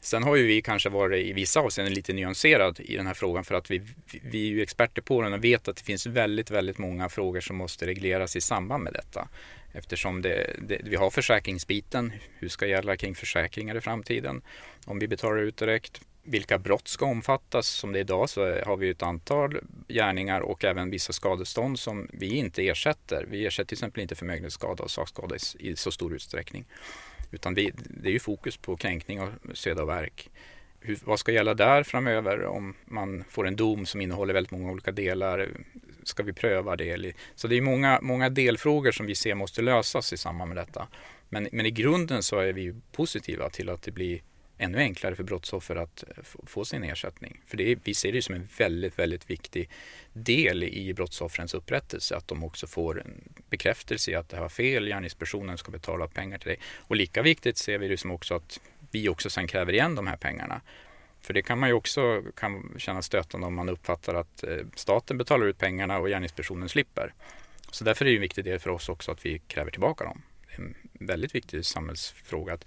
Sen 0.01 0.23
har 0.23 0.35
ju 0.35 0.47
vi 0.47 0.61
kanske 0.61 0.89
varit 0.89 1.25
i 1.25 1.33
vissa 1.33 1.59
avseenden 1.59 1.93
lite 1.93 2.13
nyanserad 2.13 2.79
i 2.79 2.95
den 2.95 3.07
här 3.07 3.13
frågan 3.13 3.43
för 3.43 3.55
att 3.55 3.71
vi, 3.71 3.81
vi 4.23 4.47
är 4.47 4.51
ju 4.51 4.61
experter 4.61 5.01
på 5.01 5.21
den 5.21 5.33
och 5.33 5.43
vet 5.43 5.67
att 5.67 5.77
det 5.77 5.83
finns 5.83 6.05
väldigt, 6.05 6.51
väldigt 6.51 6.77
många 6.77 7.09
frågor 7.09 7.41
som 7.41 7.55
måste 7.55 7.87
regleras 7.87 8.35
i 8.35 8.41
samband 8.41 8.83
med 8.83 8.93
detta. 8.93 9.27
Eftersom 9.73 10.21
det, 10.21 10.55
det, 10.67 10.81
vi 10.83 10.95
har 10.95 11.09
försäkringsbiten, 11.09 12.13
hur 12.37 12.49
ska 12.49 12.65
gälla 12.65 12.97
kring 12.97 13.15
försäkringar 13.15 13.77
i 13.77 13.81
framtiden? 13.81 14.41
Om 14.85 14.99
vi 14.99 15.07
betalar 15.07 15.37
ut 15.37 15.57
direkt, 15.57 16.01
vilka 16.27 16.57
brott 16.57 16.87
ska 16.87 17.05
omfattas? 17.05 17.67
Som 17.67 17.91
det 17.91 17.99
är 17.99 18.01
idag 18.01 18.29
så 18.29 18.61
har 18.65 18.77
vi 18.77 18.89
ett 18.89 19.03
antal 19.03 19.59
gärningar 19.87 20.41
och 20.41 20.63
även 20.63 20.89
vissa 20.89 21.13
skadestånd 21.13 21.79
som 21.79 22.07
vi 22.13 22.35
inte 22.35 22.67
ersätter. 22.67 23.25
Vi 23.29 23.45
ersätter 23.45 23.67
till 23.67 23.75
exempel 23.75 24.01
inte 24.01 24.15
förmögenhetsskada 24.15 24.83
och 24.83 24.91
sakskada 24.91 25.35
i, 25.59 25.75
så 25.75 25.91
stor 25.91 26.15
utsträckning. 26.15 26.65
Utan 27.31 27.53
vi, 27.53 27.71
det 27.75 28.09
är 28.09 28.13
ju 28.13 28.19
fokus 28.19 28.57
på 28.57 28.77
kränkning 28.77 29.21
av 29.21 29.33
sveda 29.53 29.81
och 29.81 29.89
verk. 29.89 30.29
Hur, 30.79 30.99
vad 31.03 31.19
ska 31.19 31.31
gälla 31.31 31.53
där 31.53 31.83
framöver 31.83 32.45
om 32.45 32.75
man 32.85 33.23
får 33.29 33.47
en 33.47 33.55
dom 33.55 33.85
som 33.85 34.01
innehåller 34.01 34.33
väldigt 34.33 34.51
många 34.51 34.71
olika 34.71 34.91
delar? 34.91 35.49
ska 36.07 36.23
vi 36.23 36.33
pröva 36.33 36.75
det? 36.75 37.13
Så 37.35 37.47
det 37.47 37.57
är 37.57 37.61
många, 37.61 37.99
många 38.01 38.29
delfrågor 38.29 38.91
som 38.91 39.05
vi 39.05 39.15
ser 39.15 39.35
måste 39.35 39.61
lösas 39.61 40.13
i 40.13 40.17
samband 40.17 40.49
med 40.49 40.57
detta. 40.57 40.87
Men, 41.29 41.47
men 41.51 41.65
i 41.65 41.71
grunden 41.71 42.23
så 42.23 42.39
är 42.39 42.53
vi 42.53 42.75
positiva 42.91 43.49
till 43.49 43.69
att 43.69 43.81
det 43.81 43.91
blir 43.91 44.21
ännu 44.57 44.77
enklare 44.77 45.15
för 45.15 45.23
brottsoffer 45.23 45.75
att 45.75 46.03
få 46.23 46.65
sin 46.65 46.83
ersättning. 46.83 47.41
För 47.47 47.57
det 47.57 47.71
är, 47.71 47.79
vi 47.83 47.93
ser 47.93 48.11
det 48.11 48.21
som 48.21 48.35
en 48.35 48.47
väldigt, 48.57 48.99
väldigt 48.99 49.29
viktig 49.29 49.69
del 50.13 50.63
i 50.63 50.93
brottsoffrens 50.93 51.53
upprättelse 51.53 52.15
att 52.15 52.27
de 52.27 52.43
också 52.43 52.67
får 52.67 53.01
en 53.01 53.33
bekräftelse 53.49 54.11
i 54.11 54.15
att 54.15 54.29
det 54.29 54.35
här 54.35 54.41
var 54.41 54.49
fel, 54.49 54.87
gärningspersonen 54.87 55.57
ska 55.57 55.71
betala 55.71 56.07
pengar 56.07 56.37
till 56.37 56.47
dig. 56.47 56.59
Och 56.77 56.95
lika 56.95 57.21
viktigt 57.21 57.57
ser 57.57 57.77
vi 57.77 57.87
det 57.87 57.97
som 57.97 58.11
också 58.11 58.35
att 58.35 58.59
vi 58.91 59.09
också 59.09 59.29
sen 59.29 59.47
kräver 59.47 59.73
igen 59.73 59.95
de 59.95 60.07
här 60.07 60.17
pengarna. 60.17 60.61
För 61.21 61.33
det 61.33 61.41
kan 61.41 61.59
man 61.59 61.69
ju 61.69 61.75
också 61.75 62.23
kan 62.35 62.75
känna 62.77 63.01
stötande 63.01 63.47
om 63.47 63.55
man 63.55 63.69
uppfattar 63.69 64.15
att 64.15 64.43
eh, 64.43 64.57
staten 64.75 65.17
betalar 65.17 65.45
ut 65.45 65.57
pengarna 65.57 65.97
och 65.97 66.07
gärningspersonen 66.07 66.69
slipper. 66.69 67.13
Så 67.71 67.83
därför 67.83 68.05
är 68.05 68.09
det 68.09 68.15
en 68.15 68.21
viktig 68.21 68.43
del 68.43 68.59
för 68.59 68.69
oss 68.69 68.89
också 68.89 69.11
att 69.11 69.25
vi 69.25 69.39
kräver 69.39 69.71
tillbaka 69.71 70.03
dem. 70.03 70.21
Det 70.47 70.53
är 70.53 70.65
en 70.65 70.75
väldigt 70.93 71.35
viktig 71.35 71.65
samhällsfråga 71.65 72.53
att 72.53 72.65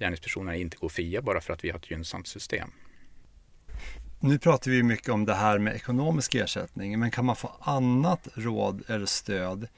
gärningspersoner 0.00 0.52
inte 0.52 0.76
går 0.76 0.88
fria 0.88 1.22
bara 1.22 1.40
för 1.40 1.52
att 1.52 1.64
vi 1.64 1.70
har 1.70 1.78
ett 1.78 1.90
gynnsamt 1.90 2.26
system. 2.26 2.70
Nu 4.20 4.38
pratar 4.38 4.70
vi 4.70 4.82
mycket 4.82 5.08
om 5.08 5.24
det 5.24 5.34
här 5.34 5.58
med 5.58 5.74
ekonomisk 5.74 6.34
ersättning, 6.34 6.98
men 6.98 7.10
kan 7.10 7.24
man 7.24 7.36
få 7.36 7.52
annat 7.60 8.28
råd 8.34 8.82
eller 8.86 9.06
stöd? 9.06 9.68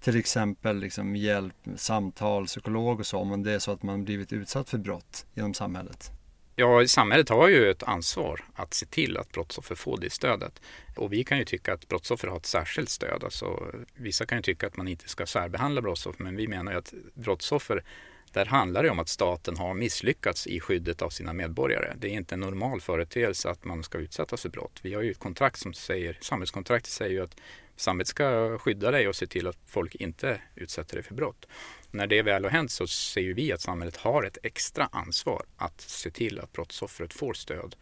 Till 0.00 0.16
exempel 0.16 0.78
liksom 0.78 1.16
hjälp, 1.16 1.54
samtal, 1.76 2.46
psykolog 2.46 3.00
och 3.00 3.06
så, 3.06 3.18
om 3.18 3.42
det 3.42 3.52
är 3.52 3.58
så 3.58 3.72
att 3.72 3.82
man 3.82 4.04
blivit 4.04 4.32
utsatt 4.32 4.70
för 4.70 4.78
brott 4.78 5.26
genom 5.34 5.54
samhället? 5.54 6.10
Ja, 6.56 6.86
samhället 6.86 7.28
har 7.28 7.48
ju 7.48 7.70
ett 7.70 7.82
ansvar 7.82 8.44
att 8.54 8.74
se 8.74 8.86
till 8.86 9.16
att 9.16 9.32
brottsoffer 9.32 9.74
får 9.74 9.98
det 10.00 10.12
stödet. 10.12 10.60
Och 10.96 11.12
vi 11.12 11.24
kan 11.24 11.38
ju 11.38 11.44
tycka 11.44 11.74
att 11.74 11.88
brottsoffer 11.88 12.28
har 12.28 12.36
ett 12.36 12.46
särskilt 12.46 12.88
stöd. 12.88 13.24
Alltså, 13.24 13.74
vissa 13.94 14.26
kan 14.26 14.38
ju 14.38 14.42
tycka 14.42 14.66
att 14.66 14.76
man 14.76 14.88
inte 14.88 15.08
ska 15.08 15.26
särbehandla 15.26 15.82
brottsoffer, 15.82 16.24
men 16.24 16.36
vi 16.36 16.48
menar 16.48 16.72
ju 16.72 16.78
att 16.78 16.94
brottsoffer 17.14 17.84
där 18.32 18.46
handlar 18.46 18.82
det 18.82 18.90
om 18.90 18.98
att 18.98 19.08
staten 19.08 19.56
har 19.56 19.74
misslyckats 19.74 20.46
i 20.46 20.60
skyddet 20.60 21.02
av 21.02 21.10
sina 21.10 21.32
medborgare. 21.32 21.94
Det 21.98 22.08
är 22.08 22.12
inte 22.12 22.34
en 22.34 22.40
normal 22.40 22.80
företeelse 22.80 23.50
att 23.50 23.64
man 23.64 23.82
ska 23.82 23.98
utsättas 23.98 24.42
för 24.42 24.48
brott. 24.48 24.80
Vi 24.82 24.94
har 24.94 25.02
ju 25.02 25.10
ett 25.10 25.18
kontrakt 25.18 25.58
som 25.58 25.72
säger, 25.72 26.18
samhällskontraktet 26.20 26.90
säger 26.90 27.10
ju 27.10 27.22
att 27.22 27.36
samhället 27.76 28.08
ska 28.08 28.58
skydda 28.58 28.90
dig 28.90 29.08
och 29.08 29.16
se 29.16 29.26
till 29.26 29.46
att 29.46 29.58
folk 29.66 29.94
inte 29.94 30.40
utsätter 30.54 30.94
dig 30.94 31.04
för 31.04 31.14
brott. 31.14 31.46
När 31.90 32.06
det 32.06 32.22
väl 32.22 32.44
har 32.44 32.50
hänt 32.50 32.70
så 32.70 32.86
ser 32.86 33.20
ju 33.20 33.34
vi 33.34 33.52
att 33.52 33.60
samhället 33.60 33.96
har 33.96 34.22
ett 34.22 34.38
extra 34.42 34.88
ansvar 34.92 35.46
att 35.56 35.80
se 35.80 36.10
till 36.10 36.40
att 36.40 36.52
brottsoffret 36.52 37.14
får 37.14 37.34
stöd 37.34 37.76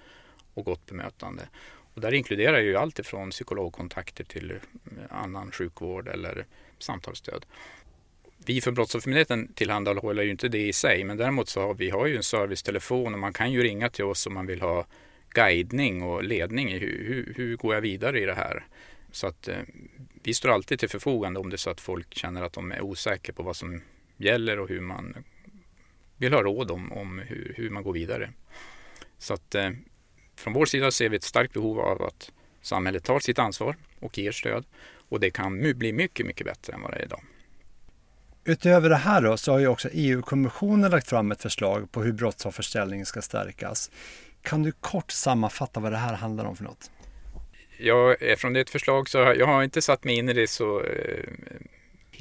och 0.54 0.64
gott 0.64 0.86
bemötande. 0.86 1.48
Och 1.94 2.00
där 2.00 2.14
inkluderar 2.14 2.58
ju 2.58 2.76
allt 2.76 2.98
ifrån 2.98 3.30
psykologkontakter 3.30 4.24
till 4.24 4.58
annan 5.10 5.52
sjukvård 5.52 6.08
eller 6.08 6.46
samtalsstöd 6.78 7.46
vi 8.48 8.60
för 8.60 8.70
Brottsoffermyndigheten 8.70 9.52
tillhandahåller 9.54 10.22
ju 10.22 10.30
inte 10.30 10.48
det 10.48 10.66
i 10.66 10.72
sig, 10.72 11.04
men 11.04 11.16
däremot 11.16 11.48
så 11.48 11.60
har 11.60 11.74
vi 11.74 11.90
har 11.90 12.06
ju 12.06 12.16
en 12.16 12.22
servicetelefon 12.22 13.14
och 13.14 13.20
man 13.20 13.32
kan 13.32 13.52
ju 13.52 13.62
ringa 13.62 13.88
till 13.88 14.04
oss 14.04 14.26
om 14.26 14.34
man 14.34 14.46
vill 14.46 14.60
ha 14.60 14.86
guidning 15.30 16.02
och 16.02 16.24
ledning 16.24 16.70
i 16.72 16.78
hur, 16.78 17.04
hur, 17.08 17.34
hur 17.36 17.56
går 17.56 17.74
jag 17.74 17.80
vidare 17.80 18.20
i 18.20 18.24
det 18.24 18.34
här. 18.34 18.66
Så 19.12 19.26
att 19.26 19.48
eh, 19.48 19.56
vi 20.22 20.34
står 20.34 20.48
alltid 20.48 20.78
till 20.78 20.88
förfogande 20.88 21.40
om 21.40 21.50
det 21.50 21.54
är 21.54 21.58
så 21.58 21.70
att 21.70 21.80
folk 21.80 22.14
känner 22.14 22.42
att 22.42 22.52
de 22.52 22.72
är 22.72 22.80
osäkra 22.80 23.34
på 23.34 23.42
vad 23.42 23.56
som 23.56 23.82
gäller 24.16 24.58
och 24.58 24.68
hur 24.68 24.80
man 24.80 25.24
vill 26.16 26.32
ha 26.32 26.42
råd 26.42 26.70
om, 26.70 26.92
om 26.92 27.18
hur, 27.18 27.54
hur 27.56 27.70
man 27.70 27.82
går 27.82 27.92
vidare. 27.92 28.30
Så 29.18 29.34
att 29.34 29.54
eh, 29.54 29.70
från 30.36 30.52
vår 30.52 30.66
sida 30.66 30.90
ser 30.90 31.08
vi 31.08 31.16
ett 31.16 31.22
starkt 31.22 31.52
behov 31.52 31.80
av 31.80 32.02
att 32.02 32.32
samhället 32.62 33.04
tar 33.04 33.20
sitt 33.20 33.38
ansvar 33.38 33.76
och 34.00 34.18
ger 34.18 34.32
stöd 34.32 34.64
och 35.08 35.20
det 35.20 35.30
kan 35.30 35.78
bli 35.78 35.92
mycket, 35.92 36.26
mycket 36.26 36.46
bättre 36.46 36.72
än 36.72 36.82
vad 36.82 36.90
det 36.90 36.96
är 36.96 37.04
idag. 37.04 37.22
Utöver 38.48 38.88
det 38.88 38.96
här 38.96 39.22
då, 39.22 39.36
så 39.36 39.52
har 39.52 39.58
ju 39.58 39.66
också 39.66 39.88
EU-kommissionen 39.92 40.90
lagt 40.90 41.08
fram 41.08 41.32
ett 41.32 41.42
förslag 41.42 41.92
på 41.92 42.02
hur 42.02 42.12
brottsoffers 42.12 42.66
ställning 42.66 43.06
ska 43.06 43.22
stärkas. 43.22 43.90
Kan 44.42 44.62
du 44.62 44.72
kort 44.72 45.10
sammanfatta 45.10 45.80
vad 45.80 45.92
det 45.92 45.98
här 45.98 46.14
handlar 46.14 46.44
om 46.44 46.56
för 46.56 46.64
något? 46.64 46.90
Ja, 47.78 48.14
eftersom 48.14 48.52
det 48.52 48.58
är 48.58 48.60
ett 48.60 48.70
förslag 48.70 49.08
så 49.08 49.24
har 49.24 49.34
jag 49.34 49.46
har 49.46 49.62
inte 49.62 49.82
satt 49.82 50.04
mig 50.04 50.16
in 50.16 50.28
i 50.28 50.32
det 50.32 50.50
så 50.50 50.80
eh, 50.82 51.24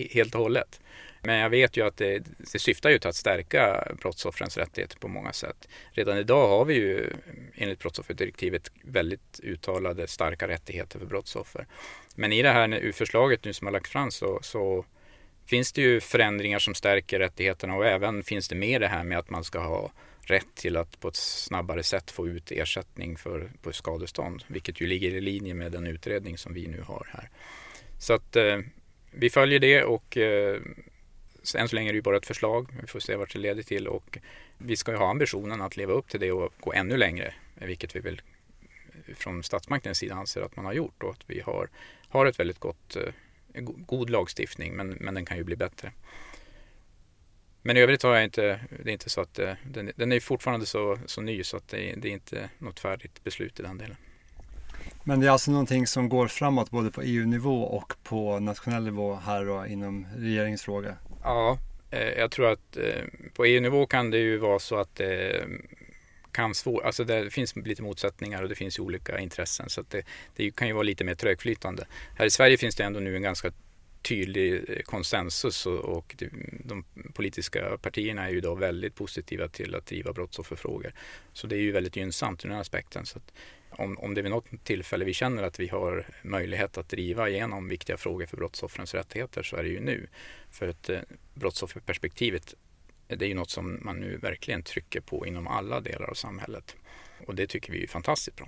helt 0.09 0.35
och 0.35 0.41
hållet. 0.41 0.81
Men 1.21 1.35
jag 1.35 1.49
vet 1.49 1.77
ju 1.77 1.87
att 1.87 1.97
det, 1.97 2.23
det 2.53 2.59
syftar 2.59 2.89
ju 2.89 2.99
till 2.99 3.09
att 3.09 3.15
stärka 3.15 3.91
brottsoffrens 4.01 4.57
rättigheter 4.57 4.97
på 4.97 5.07
många 5.07 5.33
sätt. 5.33 5.67
Redan 5.91 6.17
idag 6.17 6.47
har 6.47 6.65
vi 6.65 6.73
ju 6.73 7.13
enligt 7.55 7.79
brottsofferdirektivet 7.79 8.71
väldigt 8.83 9.39
uttalade 9.43 10.07
starka 10.07 10.47
rättigheter 10.47 10.99
för 10.99 11.05
brottsoffer. 11.05 11.67
Men 12.15 12.33
i 12.33 12.41
det 12.41 12.49
här 12.51 12.91
förslaget 12.91 13.45
nu 13.45 13.53
som 13.53 13.67
har 13.67 13.71
lagt 13.71 13.87
fram 13.87 14.11
så, 14.11 14.39
så 14.41 14.85
finns 15.47 15.71
det 15.71 15.81
ju 15.81 15.99
förändringar 15.99 16.59
som 16.59 16.75
stärker 16.75 17.19
rättigheterna 17.19 17.75
och 17.75 17.85
även 17.85 18.23
finns 18.23 18.47
det 18.47 18.55
med 18.55 18.81
det 18.81 18.87
här 18.87 19.03
med 19.03 19.17
att 19.17 19.29
man 19.29 19.43
ska 19.43 19.59
ha 19.59 19.91
rätt 20.21 20.55
till 20.55 20.77
att 20.77 20.99
på 20.99 21.07
ett 21.07 21.15
snabbare 21.15 21.83
sätt 21.83 22.11
få 22.11 22.27
ut 22.27 22.51
ersättning 22.51 23.17
för 23.17 23.51
på 23.61 23.73
skadestånd, 23.73 24.43
vilket 24.47 24.81
ju 24.81 24.87
ligger 24.87 25.11
i 25.11 25.21
linje 25.21 25.53
med 25.53 25.71
den 25.71 25.87
utredning 25.87 26.37
som 26.37 26.53
vi 26.53 26.67
nu 26.67 26.81
har 26.81 27.07
här. 27.13 27.29
Så 27.99 28.13
att 28.13 28.35
eh, 28.35 28.59
vi 29.11 29.29
följer 29.29 29.59
det 29.59 29.83
och 29.83 30.17
eh, 30.17 30.61
än 31.55 31.69
så 31.69 31.75
länge 31.75 31.89
är 31.89 31.93
det 31.93 31.97
ju 31.97 32.01
bara 32.01 32.17
ett 32.17 32.25
förslag. 32.25 32.67
Vi 32.81 32.87
får 32.87 32.99
se 32.99 33.15
vart 33.15 33.33
det 33.33 33.39
leder 33.39 33.63
till 33.63 33.87
och 33.87 34.17
vi 34.57 34.75
ska 34.75 34.91
ju 34.91 34.97
ha 34.97 35.09
ambitionen 35.09 35.61
att 35.61 35.77
leva 35.77 35.93
upp 35.93 36.09
till 36.09 36.19
det 36.19 36.31
och 36.31 36.53
gå 36.59 36.73
ännu 36.73 36.97
längre, 36.97 37.33
vilket 37.55 37.95
vi 37.95 37.99
väl 37.99 38.21
från 39.15 39.43
statsmaktens 39.43 39.97
sida 39.97 40.15
anser 40.15 40.41
att 40.41 40.55
man 40.55 40.65
har 40.65 40.73
gjort 40.73 41.03
och 41.03 41.11
att 41.11 41.23
vi 41.27 41.39
har, 41.39 41.69
har 42.09 42.25
ett 42.25 42.39
väldigt 42.39 42.59
gott 42.59 42.95
eh, 42.95 43.13
god 43.65 44.09
lagstiftning 44.09 44.75
men, 44.75 44.89
men 44.89 45.13
den 45.13 45.25
kan 45.25 45.37
ju 45.37 45.43
bli 45.43 45.55
bättre. 45.55 45.91
Men 47.61 47.77
i 47.77 47.79
övrigt 47.79 48.03
har 48.03 48.15
jag 48.15 48.23
inte, 48.23 48.59
det 48.83 48.89
är 48.89 48.93
inte 48.93 49.09
så 49.09 49.21
att 49.21 49.39
eh, 49.39 49.53
den, 49.71 49.91
den 49.95 50.11
är 50.11 50.19
fortfarande 50.19 50.65
så, 50.65 50.99
så 51.05 51.21
ny 51.21 51.43
så 51.43 51.57
att 51.57 51.67
det, 51.67 51.95
det 51.97 52.07
är 52.07 52.11
inte 52.11 52.49
något 52.57 52.79
färdigt 52.79 53.23
beslut 53.23 53.59
i 53.59 53.63
den 53.63 53.77
delen. 53.77 53.95
Men 55.03 55.19
det 55.19 55.27
är 55.27 55.31
alltså 55.31 55.51
någonting 55.51 55.87
som 55.87 56.09
går 56.09 56.27
framåt 56.27 56.69
både 56.69 56.91
på 56.91 57.01
EU-nivå 57.01 57.63
och 57.63 57.93
på 58.03 58.39
nationell 58.39 58.83
nivå 58.83 59.15
här 59.15 59.45
då, 59.45 59.65
inom 59.65 60.07
regeringsfråga? 60.17 60.95
Ja, 61.23 61.57
eh, 61.91 62.09
jag 62.09 62.31
tror 62.31 62.51
att 62.51 62.77
eh, 62.77 63.03
på 63.33 63.45
EU-nivå 63.45 63.85
kan 63.85 64.11
det 64.11 64.17
ju 64.17 64.37
vara 64.37 64.59
så 64.59 64.75
att 64.75 65.01
kan 66.31 66.55
svår, 66.55 66.85
alltså 66.85 67.03
det 67.03 67.29
finns 67.29 67.55
lite 67.55 67.81
motsättningar 67.81 68.43
och 68.43 68.49
det 68.49 68.55
finns 68.55 68.79
olika 68.79 69.19
intressen 69.19 69.69
så 69.69 69.83
det, 69.89 70.05
det, 70.35 70.55
kan 70.55 70.67
ju 70.67 70.73
vara 70.73 70.83
lite 70.83 71.03
mer 71.03 71.15
trögflytande. 71.15 71.87
Här 72.15 72.25
i 72.25 72.29
Sverige 72.29 72.57
finns 72.57 72.75
det 72.75 72.83
ändå 72.83 72.99
nu 72.99 73.15
en 73.15 73.21
ganska 73.21 73.51
tydlig 74.01 74.53
eh, 74.53 74.81
konsensus 74.83 75.65
och, 75.65 75.79
och 75.79 76.15
de 76.65 76.83
politiska 77.13 77.77
partierna 77.81 78.25
är 78.25 78.29
ju 78.29 78.41
då 78.41 78.55
väldigt 78.55 78.95
positiva 78.95 79.47
till 79.47 79.75
att 79.75 79.85
driva 79.85 80.13
brottsofferfrågor. 80.13 80.93
Så 81.33 81.47
det 81.47 81.55
är 81.55 81.59
ju 81.59 81.71
väldigt 81.71 81.95
gynnsamt 81.95 82.45
ur 82.45 82.49
den 82.49 82.59
aspekten. 82.59 83.05
Så 83.05 83.19
om, 83.69 83.97
om 83.97 84.13
det 84.13 84.21
vid 84.21 84.31
något 84.31 84.63
tillfälle 84.63 85.05
vi 85.05 85.13
känner 85.13 85.43
att 85.43 85.59
vi 85.59 85.67
har 85.67 86.07
möjlighet 86.21 86.77
att 86.77 86.89
driva 86.89 87.29
igenom 87.29 87.69
viktiga 87.69 87.97
frågor 87.97 88.25
för 88.25 88.37
brottsoffrens 88.37 88.93
rättigheter 88.93 89.43
så 89.43 89.55
är 89.55 89.63
det 89.63 89.69
ju 89.69 89.79
nu. 89.79 90.07
För 90.51 90.67
att 90.67 90.89
eh, 90.89 90.99
brottsofferperspektivet 91.33 92.55
det 93.07 93.25
är 93.25 93.29
ju 93.29 93.35
något 93.35 93.49
som 93.49 93.79
man 93.81 93.99
nu 93.99 94.17
verkligen 94.17 94.63
trycker 94.63 95.01
på 95.01 95.27
inom 95.27 95.47
alla 95.47 95.81
delar 95.81 96.09
av 96.09 96.13
samhället. 96.13 96.75
Och 97.27 97.35
det 97.35 97.47
tycker 97.47 97.73
vi 97.73 97.83
är 97.83 97.87
fantastiskt 97.87 98.37
bra. 98.37 98.47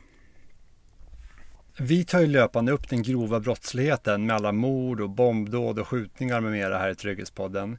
Vi 1.81 2.05
tar 2.05 2.19
ju 2.19 2.27
löpande 2.27 2.71
upp 2.71 2.89
den 2.89 3.03
grova 3.03 3.39
brottsligheten 3.39 4.25
med 4.25 4.35
alla 4.35 4.51
mord 4.51 5.01
och 5.01 5.09
bombdåd 5.09 5.79
och 5.79 5.87
skjutningar 5.87 6.41
med 6.41 6.51
mera 6.51 6.77
här 6.77 6.89
i 6.89 6.95
Trygghetspodden. 6.95 7.77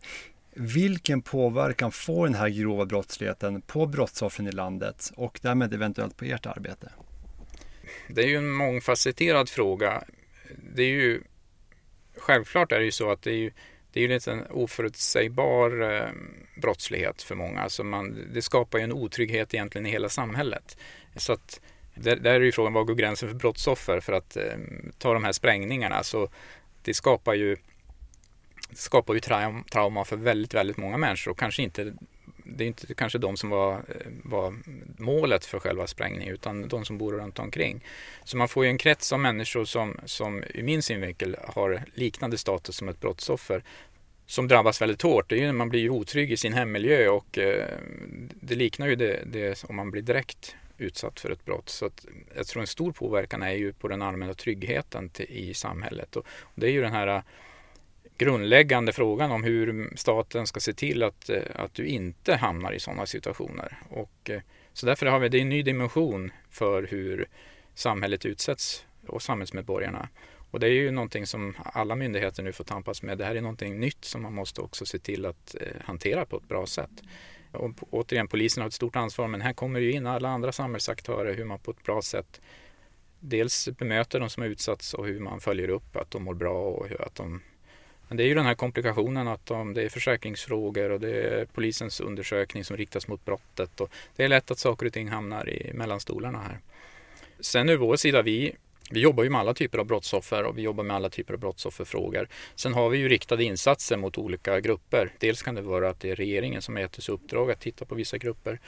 Vilken 0.54 1.22
påverkan 1.22 1.92
får 1.92 2.26
den 2.26 2.34
här 2.34 2.48
grova 2.48 2.86
brottsligheten 2.86 3.62
på 3.62 3.86
brottsoffren 3.86 4.46
i 4.46 4.52
landet 4.52 5.12
och 5.16 5.40
därmed 5.42 5.74
eventuellt 5.74 6.16
på 6.16 6.24
ert 6.24 6.46
arbete? 6.46 6.92
Det 8.08 8.22
är 8.22 8.28
ju 8.28 8.36
en 8.36 8.50
mångfacetterad 8.50 9.48
fråga. 9.48 10.04
Det 10.74 10.82
är 10.82 10.88
ju 10.88 11.22
självklart 12.16 12.72
är 12.72 12.78
det 12.78 12.84
ju 12.84 12.92
så 12.92 13.12
att 13.12 13.22
det 13.22 13.30
är 13.30 13.38
ju 13.38 13.52
det 13.92 14.00
är 14.00 14.02
ju 14.02 14.08
lite 14.08 14.32
en 14.32 14.46
oförutsägbar 14.50 15.92
eh, 15.92 16.08
brottslighet 16.56 17.22
för 17.22 17.34
många. 17.34 17.60
Alltså 17.60 17.84
man, 17.84 18.28
det 18.32 18.42
skapar 18.42 18.78
ju 18.78 18.84
en 18.84 18.92
otrygghet 18.92 19.54
egentligen 19.54 19.86
i 19.86 19.90
hela 19.90 20.08
samhället. 20.08 20.76
Så 21.16 21.32
att, 21.32 21.60
där, 21.94 22.16
där 22.16 22.34
är 22.34 22.40
ju 22.40 22.52
frågan, 22.52 22.72
var 22.72 22.84
går 22.84 22.94
gränsen 22.94 23.28
för 23.28 23.36
brottsoffer? 23.36 24.00
För 24.00 24.12
att 24.12 24.36
eh, 24.36 24.42
ta 24.98 25.14
de 25.14 25.24
här 25.24 25.32
sprängningarna, 25.32 26.02
så 26.02 26.28
det 26.82 26.94
skapar 26.94 27.34
ju, 27.34 27.56
det 28.70 28.76
skapar 28.76 29.14
ju 29.14 29.20
traum, 29.20 29.64
trauma 29.64 30.04
för 30.04 30.16
väldigt, 30.16 30.54
väldigt 30.54 30.76
många 30.76 30.96
människor 30.96 31.30
och 31.30 31.38
kanske 31.38 31.62
inte 31.62 31.92
det 32.56 32.64
är 32.64 32.68
inte 32.68 32.94
kanske 32.94 33.18
de 33.18 33.36
som 33.36 33.50
var, 33.50 33.72
eh, 33.74 34.06
var 34.24 34.54
målet 34.98 35.44
för 35.44 35.58
själva 35.60 35.86
sprängningen 35.86 36.34
utan 36.34 36.68
de 36.68 36.84
som 36.84 36.98
bor 36.98 37.12
runt 37.12 37.38
omkring. 37.38 37.84
Så 38.24 38.36
man 38.36 38.48
får 38.48 38.64
ju 38.64 38.70
en 38.70 38.78
krets 38.78 39.12
av 39.12 39.20
människor 39.20 39.64
som, 39.64 40.00
som 40.04 40.44
i 40.54 40.62
min 40.62 40.82
synvinkel 40.82 41.36
har 41.44 41.82
liknande 41.94 42.38
status 42.38 42.76
som 42.76 42.88
ett 42.88 43.00
brottsoffer 43.00 43.64
som 44.26 44.48
drabbas 44.48 44.82
väldigt 44.82 45.02
hårt. 45.02 45.28
Det 45.28 45.34
är 45.34 45.38
ju, 45.38 45.52
man 45.52 45.68
blir 45.68 45.90
otrygg 45.90 46.32
i 46.32 46.36
sin 46.36 46.52
hemmiljö 46.52 47.08
och 47.08 47.38
eh, 47.38 47.78
det 48.40 48.54
liknar 48.54 48.86
ju 48.86 48.96
det, 48.96 49.22
det 49.26 49.64
om 49.64 49.76
man 49.76 49.90
blir 49.90 50.02
direkt 50.02 50.56
utsatt 50.78 51.20
för 51.20 51.30
ett 51.30 51.44
brott. 51.44 51.68
Så 51.68 51.86
att 51.86 52.06
jag 52.36 52.46
tror 52.46 52.60
en 52.60 52.66
stor 52.66 52.92
påverkan 52.92 53.42
är 53.42 53.52
ju 53.52 53.72
på 53.72 53.88
den 53.88 54.02
allmänna 54.02 54.34
tryggheten 54.34 55.08
till, 55.08 55.26
i 55.28 55.54
samhället. 55.54 56.16
Och, 56.16 56.26
det 56.54 56.66
är 56.66 56.70
ju 56.70 56.80
den 56.80 56.92
här 56.92 57.22
grundläggande 58.20 58.92
frågan 58.92 59.32
om 59.32 59.44
hur 59.44 59.90
staten 59.96 60.46
ska 60.46 60.60
se 60.60 60.72
till 60.72 61.02
att, 61.02 61.28
eh, 61.28 61.42
att 61.54 61.74
du 61.74 61.86
inte 61.86 62.34
hamnar 62.34 62.72
i 62.72 62.80
sådana 62.80 63.06
situationer. 63.06 63.78
Och, 63.90 64.30
eh, 64.30 64.40
så 64.72 64.86
därför 64.86 65.06
har 65.06 65.18
vi 65.18 65.28
det 65.28 65.40
en 65.40 65.48
ny 65.48 65.62
dimension 65.62 66.32
för 66.50 66.82
hur 66.82 67.28
samhället 67.74 68.26
utsätts 68.26 68.86
och 69.06 69.22
samhällsmedborgarna. 69.22 70.08
Och 70.50 70.60
det 70.60 70.66
är 70.66 70.72
ju 70.72 70.90
någonting 70.90 71.26
som 71.26 71.54
alla 71.64 71.96
myndigheter 71.96 72.42
nu 72.42 72.52
får 72.52 72.64
tampas 72.64 73.02
med. 73.02 73.18
Det 73.18 73.24
här 73.24 73.34
är 73.34 73.40
någonting 73.40 73.80
nytt 73.80 74.04
som 74.04 74.22
man 74.22 74.34
måste 74.34 74.60
också 74.60 74.86
se 74.86 74.98
till 74.98 75.26
att 75.26 75.54
eh, 75.60 75.82
hantera 75.84 76.26
på 76.26 76.36
ett 76.36 76.48
bra 76.48 76.66
sätt. 76.66 77.02
Och 77.52 77.70
återigen, 77.90 78.28
polisen 78.28 78.60
har 78.60 78.68
ett 78.68 78.74
stort 78.74 78.96
ansvar 78.96 79.28
men 79.28 79.40
här 79.40 79.52
kommer 79.52 79.80
ju 79.80 79.92
in 79.92 80.06
alla 80.06 80.28
andra 80.28 80.52
samhällsaktörer 80.52 81.34
hur 81.34 81.44
man 81.44 81.58
på 81.58 81.70
ett 81.70 81.84
bra 81.84 82.02
sätt 82.02 82.40
dels 83.20 83.68
bemöter 83.78 84.20
de 84.20 84.30
som 84.30 84.42
har 84.42 84.50
utsatts 84.50 84.94
och 84.94 85.06
hur 85.06 85.20
man 85.20 85.40
följer 85.40 85.68
upp 85.68 85.96
att 85.96 86.10
de 86.10 86.22
mår 86.22 86.34
bra 86.34 86.62
och 86.62 86.86
att 87.00 87.14
de 87.14 87.40
men 88.10 88.16
det 88.16 88.22
är 88.22 88.26
ju 88.26 88.34
den 88.34 88.46
här 88.46 88.54
komplikationen 88.54 89.28
att 89.28 89.50
om 89.50 89.74
det 89.74 89.82
är 89.82 89.88
försäkringsfrågor 89.88 90.90
och 90.90 91.00
det 91.00 91.22
är 91.22 91.44
polisens 91.44 92.00
undersökning 92.00 92.64
som 92.64 92.76
riktas 92.76 93.08
mot 93.08 93.24
brottet 93.24 93.80
och 93.80 93.90
det 94.16 94.24
är 94.24 94.28
lätt 94.28 94.50
att 94.50 94.58
saker 94.58 94.86
och 94.86 94.92
ting 94.92 95.08
hamnar 95.08 95.48
i 95.48 95.72
mellanstolarna 95.74 96.38
här. 96.38 96.58
Sen 97.40 97.68
ur 97.68 97.76
vår 97.76 97.96
sida, 97.96 98.22
vi 98.22 98.56
vi 98.90 99.00
jobbar 99.00 99.24
ju 99.24 99.30
med 99.30 99.40
alla 99.40 99.54
typer 99.54 99.78
av 99.78 99.86
brottsoffer 99.86 100.44
och 100.44 100.58
vi 100.58 100.62
jobbar 100.62 100.84
med 100.84 100.96
alla 100.96 101.10
typer 101.10 101.34
av 101.34 101.40
brottsofferfrågor. 101.40 102.28
Sen 102.54 102.74
har 102.74 102.88
vi 102.88 102.98
ju 102.98 103.08
riktade 103.08 103.44
insatser 103.44 103.96
mot 103.96 104.18
olika 104.18 104.60
grupper. 104.60 105.12
Dels 105.18 105.42
kan 105.42 105.54
det 105.54 105.62
vara 105.62 105.88
att 105.88 106.00
det 106.00 106.10
är 106.10 106.16
regeringen 106.16 106.62
som 106.62 106.74
har 106.74 106.82
gett 106.82 106.98
oss 106.98 107.08
uppdrag 107.08 107.50
att 107.50 107.60
titta 107.60 107.84
på 107.84 107.94
vissa 107.94 108.18
grupper. 108.18 108.60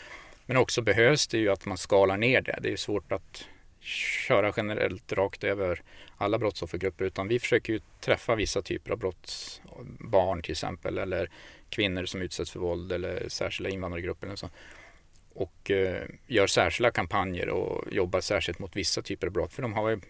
Men 0.47 0.57
också 0.57 0.83
behövs 0.83 1.27
det 1.27 1.39
ju 1.39 1.49
att 1.49 1.67
man 1.67 1.79
skalar 1.79 2.17
ner 2.17 2.41
det. 2.41 2.59
Det 2.63 2.73
är 2.73 2.77
svårt 2.77 3.13
att 3.13 3.45
köra 3.83 4.53
generellt 4.57 5.13
rakt 5.13 5.45
över 5.45 5.83
alla 6.17 6.39
brottsoffergrupper 6.39 7.05
utan 7.05 7.29
vi 7.29 7.39
försöker 7.39 7.73
ju 7.73 7.81
träffa 8.01 8.35
vissa 8.35 8.63
typer 8.63 8.93
av 8.93 8.99
brotts, 8.99 9.63
barn 9.99 10.43
till 10.43 10.53
exempel 10.53 10.99
eller 10.99 11.31
kvinnor 11.71 12.05
som 12.05 12.23
utsätts 12.23 12.51
för 12.51 12.61
våld 12.61 12.93
eller 12.93 13.29
särskilda 13.29 13.71
invandrargrupper. 13.71 14.27
Eller 14.27 14.37
så 14.37 14.51
och 15.35 15.71
eh, 15.71 16.09
gör 16.27 16.47
särskilda 16.47 16.91
kampanjer 16.91 17.49
och 17.49 17.93
jobbar 17.93 18.21
särskilt 18.21 18.59
mot 18.59 18.77
vissa 18.77 19.03
typer 19.03 19.27
av 19.27 19.33
brott. 19.33 19.53
För 19.53 19.63
de 19.63 19.73
har 19.73 20.01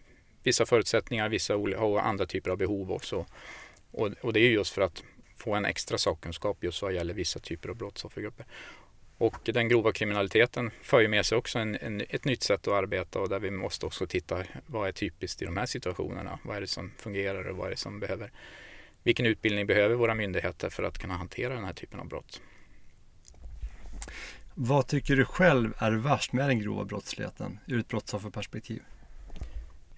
vissa 0.42 0.66
förutsättningar, 0.66 1.28
vissa 1.28 1.54
har 1.54 1.98
andra 1.98 2.26
typer 2.26 2.50
av 2.50 2.56
behov 2.56 2.92
också. 2.92 3.26
Och, 3.90 4.10
och 4.20 4.32
det 4.32 4.40
är 4.40 4.50
just 4.50 4.74
för 4.74 4.82
att 4.82 5.02
få 5.36 5.54
en 5.54 5.64
extra 5.64 5.98
sakkunskap 5.98 6.64
just 6.64 6.82
vad 6.82 6.92
gäller 6.92 7.14
vissa 7.14 7.38
typer 7.38 7.68
av 7.68 7.76
brottsoffergrupper. 7.76 8.46
Och 9.22 9.38
den 9.44 9.68
grova 9.68 9.92
kriminaliteten 9.92 10.70
för 10.82 11.00
ju 11.00 11.08
med 11.08 11.26
sig 11.26 11.38
också 11.38 11.58
en, 11.58 11.76
en, 11.80 12.02
ett 12.08 12.24
nytt 12.24 12.42
sätt 12.42 12.68
att 12.68 12.74
arbeta 12.74 13.20
och 13.20 13.28
där 13.28 13.40
vi 13.40 13.50
måste 13.50 13.86
också 13.86 14.06
titta 14.06 14.44
vad 14.66 14.88
är 14.88 14.92
typiskt 14.92 15.42
i 15.42 15.44
de 15.44 15.56
här 15.56 15.66
situationerna. 15.66 16.38
Vad 16.44 16.56
är 16.56 16.60
det 16.60 16.66
som 16.66 16.92
fungerar 16.98 17.44
och 17.44 17.56
vad 17.56 17.66
är 17.66 17.70
det 17.70 17.76
som 17.76 18.00
behöver 18.00 18.30
vilken 19.02 19.26
utbildning 19.26 19.66
behöver 19.66 19.94
våra 19.94 20.14
myndigheter 20.14 20.70
för 20.70 20.82
att 20.82 20.98
kunna 20.98 21.14
hantera 21.14 21.54
den 21.54 21.64
här 21.64 21.72
typen 21.72 22.00
av 22.00 22.08
brott? 22.08 22.40
Vad 24.54 24.86
tycker 24.86 25.16
du 25.16 25.24
själv 25.24 25.74
är 25.78 25.92
värst 25.92 26.32
med 26.32 26.48
den 26.48 26.60
grova 26.60 26.84
brottsligheten 26.84 27.58
ur 27.66 27.80
ett 27.80 27.88
brottsofferperspektiv? 27.88 28.82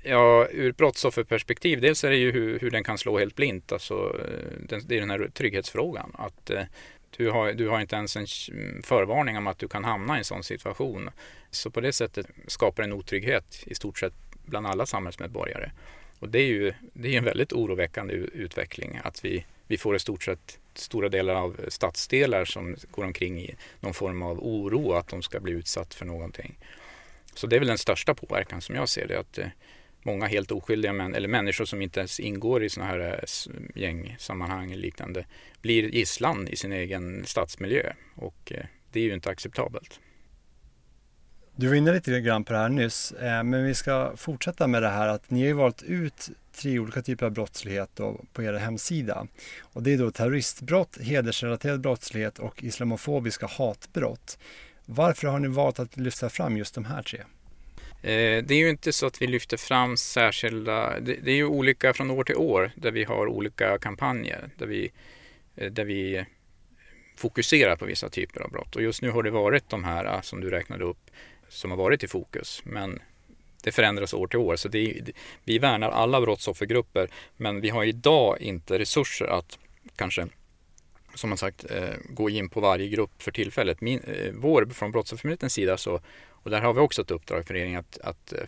Ja, 0.03 0.49
ur 0.51 0.71
ett 0.71 0.77
brottsofferperspektiv, 0.77 1.81
dels 1.81 2.05
är 2.05 2.11
det 2.11 2.17
ju 2.17 2.33
hur, 2.33 2.59
hur 2.59 2.71
den 2.71 2.85
kan 2.85 2.99
slå 2.99 3.19
helt 3.19 3.35
blint. 3.35 3.73
Alltså, 3.73 4.21
det 4.87 4.97
är 4.97 5.01
den 5.01 5.11
här 5.11 5.31
trygghetsfrågan. 5.35 6.13
Att 6.15 6.51
eh, 6.51 6.63
du 7.17 7.31
har, 7.31 7.53
du 7.53 7.69
har 7.69 7.81
inte 7.81 7.97
ens 7.97 8.17
en 8.17 8.27
mm, 8.53 8.83
förvarning 8.83 9.39
om 9.39 9.47
att 9.47 9.59
du 9.59 9.69
kan 9.69 9.85
hamna 9.85 10.15
i 10.15 10.19
en 10.19 10.25
sån 10.25 10.43
situation. 10.43 11.11
Så 11.51 11.71
på 11.71 11.81
det 11.81 11.93
sättet 11.93 12.27
skapar 12.47 12.83
en 12.83 12.93
otrygghet 12.93 13.63
i 13.67 13.75
stort 13.75 13.99
sett 13.99 14.13
bland 14.45 14.67
alla 14.67 14.87
samhällsmedborgare. 14.87 15.71
Och 16.19 16.29
det 16.29 16.39
är 16.39 16.47
ju 16.47 16.75
det 16.93 17.15
är 17.15 17.19
en 17.19 17.25
väldigt 17.25 17.53
oroväckande 17.53 18.15
utveckling 18.15 19.01
att 19.05 19.25
vi, 19.25 19.45
vi 19.67 19.79
får 19.79 19.97
i 19.97 19.99
stort 19.99 20.23
sett 20.23 20.59
stora 20.75 21.09
delar 21.09 21.35
av 21.35 21.61
stadsdelar 21.69 22.45
som 22.45 22.77
går 22.91 23.05
omkring 23.05 23.41
i 23.41 23.55
någon 23.81 23.95
form 23.95 24.23
av 24.23 24.39
oro 24.41 24.93
att 24.93 25.09
de 25.09 25.23
ska 25.23 25.41
bli 25.41 25.53
utsatt 25.53 25.95
för 25.95 26.05
någonting. 26.05 26.59
Så 27.35 27.47
det 27.47 27.57
är 27.57 27.61
väl 27.61 27.69
den 27.69 27.79
största 27.79 28.15
påverkan 28.15 28.61
som 28.61 28.75
jag 28.75 28.89
ser 28.89 29.09
det. 29.09 29.19
Att 29.19 29.39
eh, 29.39 29.47
många 30.05 30.27
helt 30.27 30.53
oskyldiga 30.53 30.93
män, 30.93 31.15
eller 31.15 31.29
människor 31.29 31.65
som 31.65 31.83
inte 31.83 32.01
ens 32.01 32.21
ingår 32.21 32.65
i 32.65 32.69
sådana 32.69 32.91
här 32.91 33.01
eh, 33.01 33.83
gängsammanhang 33.83 34.73
eller 34.73 34.83
liknande 34.83 35.25
blir 35.63 35.95
gisslan 35.95 36.49
i 36.49 36.57
sin 36.57 36.73
egen 36.73 37.25
stadsmiljö 37.27 37.93
och 38.15 38.53
eh, 38.53 38.67
det 38.93 39.01
är 39.01 39.05
ju 39.05 39.15
inte 39.15 39.31
acceptabelt. 39.31 40.01
Du 41.57 41.69
var 41.69 41.75
inne 41.75 41.93
lite 41.93 42.21
grann 42.21 42.45
på 42.45 42.53
det 42.53 42.59
här 42.59 42.69
nyss, 42.69 43.13
eh, 43.13 43.43
men 43.43 43.65
vi 43.65 43.75
ska 43.75 44.13
fortsätta 44.17 44.67
med 44.67 44.83
det 44.83 44.89
här 44.89 45.09
att 45.09 45.31
ni 45.31 45.41
har 45.41 45.47
ju 45.47 45.53
valt 45.53 45.83
ut 45.83 46.31
tre 46.53 46.79
olika 46.79 47.03
typer 47.03 47.27
av 47.27 47.33
brottslighet 47.33 48.01
på 48.33 48.43
er 48.43 48.53
hemsida. 48.53 49.27
Och 49.61 49.83
det 49.83 49.93
är 49.93 49.99
då 49.99 50.11
terroristbrott, 50.11 50.99
hedersrelaterad 51.01 51.81
brottslighet 51.81 52.39
och 52.39 52.65
islamofobiska 52.65 53.47
hatbrott. 53.47 54.39
Varför 54.87 55.29
har 55.29 55.39
ni 55.39 55.49
valt 55.49 55.79
att 55.79 55.97
lyfta 55.97 56.29
fram 56.29 56.57
just 56.57 56.75
de 56.75 56.85
här 56.85 57.03
tre? 57.03 57.25
Eh, 58.05 58.45
det 58.45 58.55
är 58.55 58.59
ju 58.59 58.71
inte 58.71 58.93
så 58.93 59.07
att 59.07 59.23
vi 59.23 59.27
lyfter 59.27 59.57
fram 59.57 59.97
särskilda, 59.97 61.01
det 61.01 61.31
är 61.31 61.35
ju 61.35 61.47
olika 61.47 61.95
från 61.95 62.11
år 62.11 62.25
till 62.25 62.37
år 62.37 62.71
där 62.75 62.91
vi 62.91 63.05
har 63.05 63.27
olika 63.27 63.79
kampanjer 63.79 64.51
där 64.59 64.67
vi, 64.67 64.91
eh, 65.57 65.71
där 65.71 65.85
vi 65.85 66.25
fokuserar 67.17 67.77
på 67.77 67.85
vissa 67.85 68.09
typer 68.09 68.41
av 68.41 68.51
brott. 68.51 68.77
Och 68.77 68.83
just 68.83 69.03
nu 69.03 69.11
har 69.11 69.23
det 69.23 69.31
varit 69.31 69.69
de 69.69 69.85
här 69.85 70.05
ah, 70.05 70.23
som 70.23 70.41
du 70.41 70.51
räknade 70.51 70.85
upp 70.85 71.11
som 71.49 71.71
har 71.71 71.79
varit 71.79 72.03
i 72.03 72.09
fokus. 72.09 72.63
Men 72.65 72.99
det 73.63 73.73
förändras 73.73 74.15
år 74.15 74.27
till 74.27 74.39
år. 74.39 74.57
Så 74.57 74.69
det, 74.69 75.01
vi 75.45 75.59
värnar 75.59 75.91
alla 75.91 76.21
brottsoffergrupper 76.21 77.09
men 77.37 77.61
vi 77.61 77.69
har 77.69 77.85
idag 77.85 78.41
inte 78.41 78.79
resurser 78.79 79.27
att 79.27 79.59
kanske 79.97 80.27
som 81.15 81.31
man 81.31 81.39
sagt 81.39 81.71
eh, 81.71 81.95
gå 82.09 82.31
in 82.31 82.49
på 82.49 82.61
varje 82.61 82.89
grupp 82.89 83.23
för 83.23 83.31
tillfället. 83.31 83.81
Min, 83.81 84.01
eh, 84.01 84.33
vår, 84.33 84.67
från 84.67 84.93
Brottsoffermyndighetens 84.93 85.53
sida 85.53 85.77
så, 85.77 86.01
och 86.29 86.51
där 86.51 86.61
har 86.61 86.73
vi 86.75 86.81
också 86.81 87.03
ett 87.03 87.11
uppdrag 87.11 87.47
för 87.47 87.55
regeringen 87.55 87.81
att, 87.81 87.99
att 87.99 88.33
eh, 88.33 88.39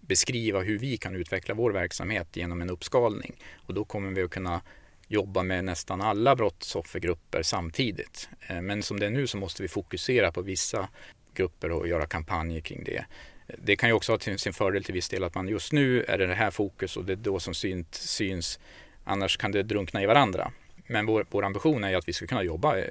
beskriva 0.00 0.60
hur 0.60 0.78
vi 0.78 0.96
kan 0.96 1.16
utveckla 1.16 1.54
vår 1.54 1.70
verksamhet 1.70 2.28
genom 2.36 2.62
en 2.62 2.70
uppskalning. 2.70 3.34
Och 3.66 3.74
då 3.74 3.84
kommer 3.84 4.10
vi 4.10 4.22
att 4.22 4.30
kunna 4.30 4.60
jobba 5.08 5.42
med 5.42 5.64
nästan 5.64 6.00
alla 6.00 6.36
brottsoffergrupper 6.36 7.42
samtidigt. 7.42 8.28
Men 8.62 8.82
som 8.82 9.00
det 9.00 9.06
är 9.06 9.10
nu 9.10 9.26
så 9.26 9.36
måste 9.36 9.62
vi 9.62 9.68
fokusera 9.68 10.32
på 10.32 10.42
vissa 10.42 10.88
grupper 11.34 11.70
och 11.70 11.88
göra 11.88 12.06
kampanjer 12.06 12.60
kring 12.60 12.84
det. 12.84 13.04
Det 13.58 13.76
kan 13.76 13.88
ju 13.88 13.92
också 13.92 14.12
ha 14.12 14.18
till 14.18 14.38
sin 14.38 14.52
fördel 14.52 14.84
till 14.84 14.94
viss 14.94 15.08
del 15.08 15.24
att 15.24 15.34
man 15.34 15.48
just 15.48 15.72
nu 15.72 16.04
är 16.04 16.18
det 16.18 16.34
här 16.34 16.50
fokus 16.50 16.96
och 16.96 17.04
det 17.04 17.12
är 17.12 17.16
då 17.16 17.40
som 17.40 17.54
syns. 17.90 18.58
Annars 19.04 19.36
kan 19.36 19.52
det 19.52 19.62
drunkna 19.62 20.02
i 20.02 20.06
varandra. 20.06 20.52
Men 20.86 21.06
vår, 21.06 21.26
vår 21.30 21.44
ambition 21.44 21.84
är 21.84 21.96
att 21.96 22.08
vi 22.08 22.12
ska 22.12 22.26
kunna 22.26 22.42
jobba 22.42 22.78
eh, 22.78 22.86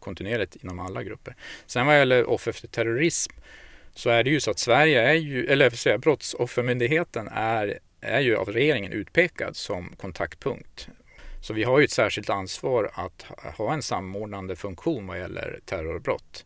kontinuerligt 0.00 0.56
inom 0.56 0.78
alla 0.78 1.02
grupper. 1.02 1.36
Sen 1.66 1.86
vad 1.86 1.98
gäller 1.98 2.30
offer 2.30 2.52
för 2.52 2.66
terrorism 2.66 3.32
så 3.94 4.10
är 4.10 4.24
det 4.24 4.30
ju 4.30 4.40
så 4.40 4.50
att 4.50 4.58
Sverige 4.58 5.02
är 5.02 5.14
ju, 5.14 5.46
eller 5.46 5.70
säga, 5.70 5.98
Brottsoffermyndigheten 5.98 7.28
är, 7.32 7.78
är 8.00 8.20
ju 8.20 8.36
av 8.36 8.48
regeringen 8.48 8.92
utpekad 8.92 9.56
som 9.56 9.94
kontaktpunkt. 9.96 10.88
Så 11.40 11.54
vi 11.54 11.64
har 11.64 11.78
ju 11.78 11.84
ett 11.84 11.90
särskilt 11.90 12.30
ansvar 12.30 12.90
att 12.94 13.22
ha 13.56 13.72
en 13.72 13.82
samordnande 13.82 14.56
funktion 14.56 15.06
vad 15.06 15.18
gäller 15.18 15.60
terrorbrott. 15.64 16.44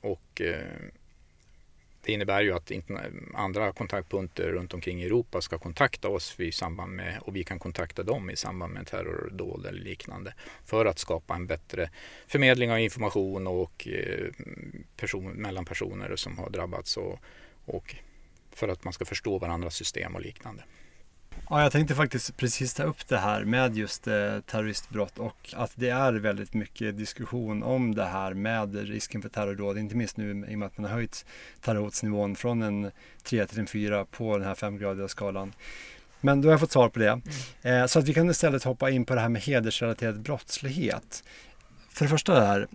Och 0.00 0.40
eh, 0.40 0.56
det 2.04 2.12
innebär 2.12 2.42
ju 2.42 2.52
att 2.52 2.72
andra 3.34 3.72
kontaktpunkter 3.72 4.52
runt 4.52 4.74
omkring 4.74 5.02
i 5.02 5.06
Europa 5.06 5.40
ska 5.40 5.58
kontakta 5.58 6.08
oss 6.08 6.40
i 6.40 6.52
samband 6.52 6.92
med, 6.92 7.18
och 7.20 7.36
vi 7.36 7.44
kan 7.44 7.58
kontakta 7.58 8.02
dem 8.02 8.30
i 8.30 8.36
samband 8.36 8.72
med 8.72 8.86
terrordåd 8.86 9.66
eller 9.66 9.80
liknande 9.80 10.34
för 10.64 10.86
att 10.86 10.98
skapa 10.98 11.34
en 11.34 11.46
bättre 11.46 11.90
förmedling 12.26 12.72
av 12.72 12.78
information 12.78 13.46
och 13.46 13.88
eh, 13.88 14.26
person, 14.96 15.32
mellan 15.32 15.64
personer 15.64 16.16
som 16.16 16.38
har 16.38 16.50
drabbats 16.50 16.96
och, 16.96 17.18
och 17.64 17.96
för 18.50 18.68
att 18.68 18.84
man 18.84 18.92
ska 18.92 19.04
förstå 19.04 19.38
varandras 19.38 19.74
system 19.74 20.14
och 20.14 20.20
liknande. 20.20 20.64
Ja, 21.50 21.62
jag 21.62 21.72
tänkte 21.72 21.94
faktiskt 21.94 22.36
precis 22.36 22.74
ta 22.74 22.82
upp 22.82 23.08
det 23.08 23.18
här 23.18 23.44
med 23.44 23.76
just 23.76 24.06
eh, 24.06 24.40
terroristbrott 24.40 25.18
och 25.18 25.54
att 25.56 25.72
det 25.74 25.88
är 25.88 26.12
väldigt 26.12 26.54
mycket 26.54 26.98
diskussion 26.98 27.62
om 27.62 27.94
det 27.94 28.04
här 28.04 28.34
med 28.34 28.74
risken 28.74 29.22
för 29.22 29.28
terrordåd, 29.28 29.78
inte 29.78 29.96
minst 29.96 30.16
nu 30.16 30.46
i 30.48 30.54
och 30.54 30.58
med 30.58 30.66
att 30.66 30.78
man 30.78 30.90
har 30.90 30.96
höjt 30.96 31.24
terrorhotsnivån 31.60 32.36
från 32.36 32.62
en 32.62 32.90
3 33.22 33.46
till 33.46 33.58
en 33.58 33.66
4 33.66 34.04
på 34.04 34.38
den 34.38 34.46
här 34.46 34.54
femgradiga 34.54 35.08
skalan. 35.08 35.52
Men 36.20 36.40
då 36.40 36.48
har 36.48 36.52
jag 36.52 36.60
fått 36.60 36.72
svar 36.72 36.88
på 36.88 36.98
det. 36.98 37.08
Mm. 37.62 37.82
Eh, 37.82 37.86
så 37.86 37.98
att 37.98 38.08
vi 38.08 38.14
kan 38.14 38.30
istället 38.30 38.64
hoppa 38.64 38.90
in 38.90 39.04
på 39.04 39.14
det 39.14 39.20
här 39.20 39.28
med 39.28 39.42
hedersrelaterad 39.42 40.20
brottslighet. 40.20 41.24
För 41.90 42.04
det 42.04 42.08
första 42.08 42.34
där, 42.34 42.68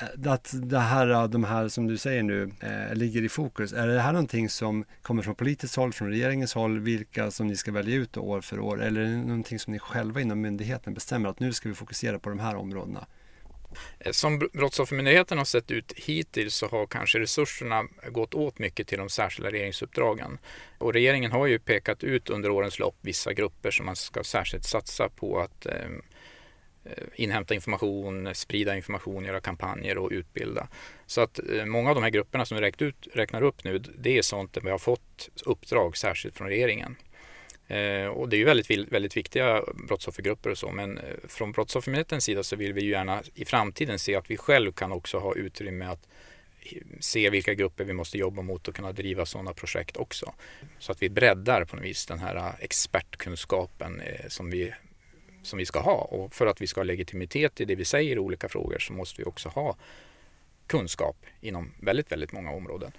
Eh, 0.00 0.32
att 0.32 0.54
det 0.54 0.78
här, 0.78 1.10
eh, 1.10 1.28
de 1.28 1.44
här 1.44 1.68
som 1.68 1.86
du 1.86 1.98
säger 1.98 2.22
nu 2.22 2.50
eh, 2.60 2.94
ligger 2.94 3.22
i 3.22 3.28
fokus. 3.28 3.72
Är 3.72 3.86
det 3.86 4.00
här 4.00 4.12
någonting 4.12 4.48
som 4.48 4.84
kommer 5.02 5.22
från 5.22 5.34
politiskt 5.34 5.76
håll, 5.76 5.92
från 5.92 6.08
regeringens 6.08 6.54
håll, 6.54 6.78
vilka 6.78 7.30
som 7.30 7.46
ni 7.46 7.56
ska 7.56 7.72
välja 7.72 7.96
ut 7.96 8.16
år 8.16 8.40
för 8.40 8.60
år? 8.60 8.82
Eller 8.82 9.00
är 9.00 9.04
det 9.04 9.16
någonting 9.16 9.58
som 9.58 9.72
ni 9.72 9.78
själva 9.78 10.20
inom 10.20 10.40
myndigheten 10.40 10.94
bestämmer 10.94 11.28
att 11.28 11.40
nu 11.40 11.52
ska 11.52 11.68
vi 11.68 11.74
fokusera 11.74 12.18
på 12.18 12.28
de 12.28 12.38
här 12.38 12.56
områdena? 12.56 13.06
Eh, 13.98 14.12
som 14.12 14.38
Brottsoffermyndigheten 14.38 15.38
har 15.38 15.44
sett 15.44 15.70
ut 15.70 15.92
hittills 15.96 16.54
så 16.54 16.68
har 16.68 16.86
kanske 16.86 17.18
resurserna 17.18 17.84
gått 18.10 18.34
åt 18.34 18.58
mycket 18.58 18.88
till 18.88 18.98
de 18.98 19.08
särskilda 19.08 19.50
regeringsuppdragen. 19.50 20.38
Och 20.78 20.92
regeringen 20.92 21.32
har 21.32 21.46
ju 21.46 21.58
pekat 21.58 22.04
ut 22.04 22.30
under 22.30 22.50
årens 22.50 22.78
lopp 22.78 22.96
vissa 23.00 23.32
grupper 23.32 23.70
som 23.70 23.86
man 23.86 23.96
ska 23.96 24.24
särskilt 24.24 24.64
satsa 24.64 25.08
på 25.08 25.40
att 25.40 25.66
Eh, 25.66 25.88
Eh, 26.90 27.04
inhämta 27.14 27.54
information, 27.54 28.34
sprida 28.34 28.76
information, 28.76 29.24
göra 29.24 29.40
kampanjer 29.40 29.98
och 29.98 30.10
utbilda. 30.10 30.68
Så 31.06 31.20
att 31.20 31.38
eh, 31.38 31.64
många 31.64 31.88
av 31.88 31.94
de 31.94 32.04
här 32.04 32.10
grupperna 32.10 32.46
som 32.46 32.58
vi 32.58 32.72
ut, 32.78 33.08
räknar 33.12 33.42
upp 33.42 33.64
nu, 33.64 33.78
det 33.78 34.18
är 34.18 34.22
sånt 34.22 34.52
där 34.52 34.60
vi 34.60 34.70
har 34.70 34.78
fått 34.78 35.28
uppdrag 35.44 35.96
särskilt 35.96 36.36
från 36.36 36.48
regeringen. 36.48 36.96
Eh, 37.68 38.06
och 38.06 38.28
det 38.28 38.36
är 38.36 38.38
ju 38.38 38.44
väldigt, 38.44 38.92
väldigt 38.92 39.16
viktiga 39.16 39.62
brottsoffergrupper 39.88 40.50
och 40.50 40.58
så, 40.58 40.70
men 40.70 41.00
från 41.28 41.52
Brottsoffermyndighetens 41.52 42.24
sida 42.24 42.42
så 42.42 42.56
vill 42.56 42.72
vi 42.72 42.80
ju 42.80 42.90
gärna 42.90 43.22
i 43.34 43.44
framtiden 43.44 43.98
se 43.98 44.14
att 44.14 44.30
vi 44.30 44.36
själv 44.36 44.72
kan 44.72 44.92
också 44.92 45.18
ha 45.18 45.34
utrymme 45.34 45.86
att 45.86 46.08
se 47.00 47.30
vilka 47.30 47.54
grupper 47.54 47.84
vi 47.84 47.92
måste 47.92 48.18
jobba 48.18 48.42
mot 48.42 48.68
och 48.68 48.74
kunna 48.74 48.92
driva 48.92 49.26
sådana 49.26 49.52
projekt 49.52 49.96
också. 49.96 50.34
Så 50.78 50.92
att 50.92 51.02
vi 51.02 51.08
breddar 51.08 51.64
på 51.64 51.76
något 51.76 51.84
vis 51.84 52.06
den 52.06 52.18
här 52.18 52.54
expertkunskapen 52.60 54.02
som 54.28 54.50
vi 54.50 54.72
som 55.46 55.58
vi 55.58 55.66
ska 55.66 55.80
ha. 55.80 55.96
Och 55.96 56.34
för 56.34 56.46
att 56.46 56.60
vi 56.60 56.66
ska 56.66 56.80
ha 56.80 56.84
legitimitet 56.84 57.60
i 57.60 57.64
det 57.64 57.74
vi 57.74 57.84
säger 57.84 58.16
i 58.16 58.18
olika 58.18 58.48
frågor 58.48 58.78
så 58.78 58.92
måste 58.92 59.22
vi 59.22 59.24
också 59.24 59.48
ha 59.48 59.76
kunskap 60.66 61.16
inom 61.40 61.72
väldigt, 61.80 62.12
väldigt 62.12 62.32
många 62.32 62.50
områden. 62.50 62.92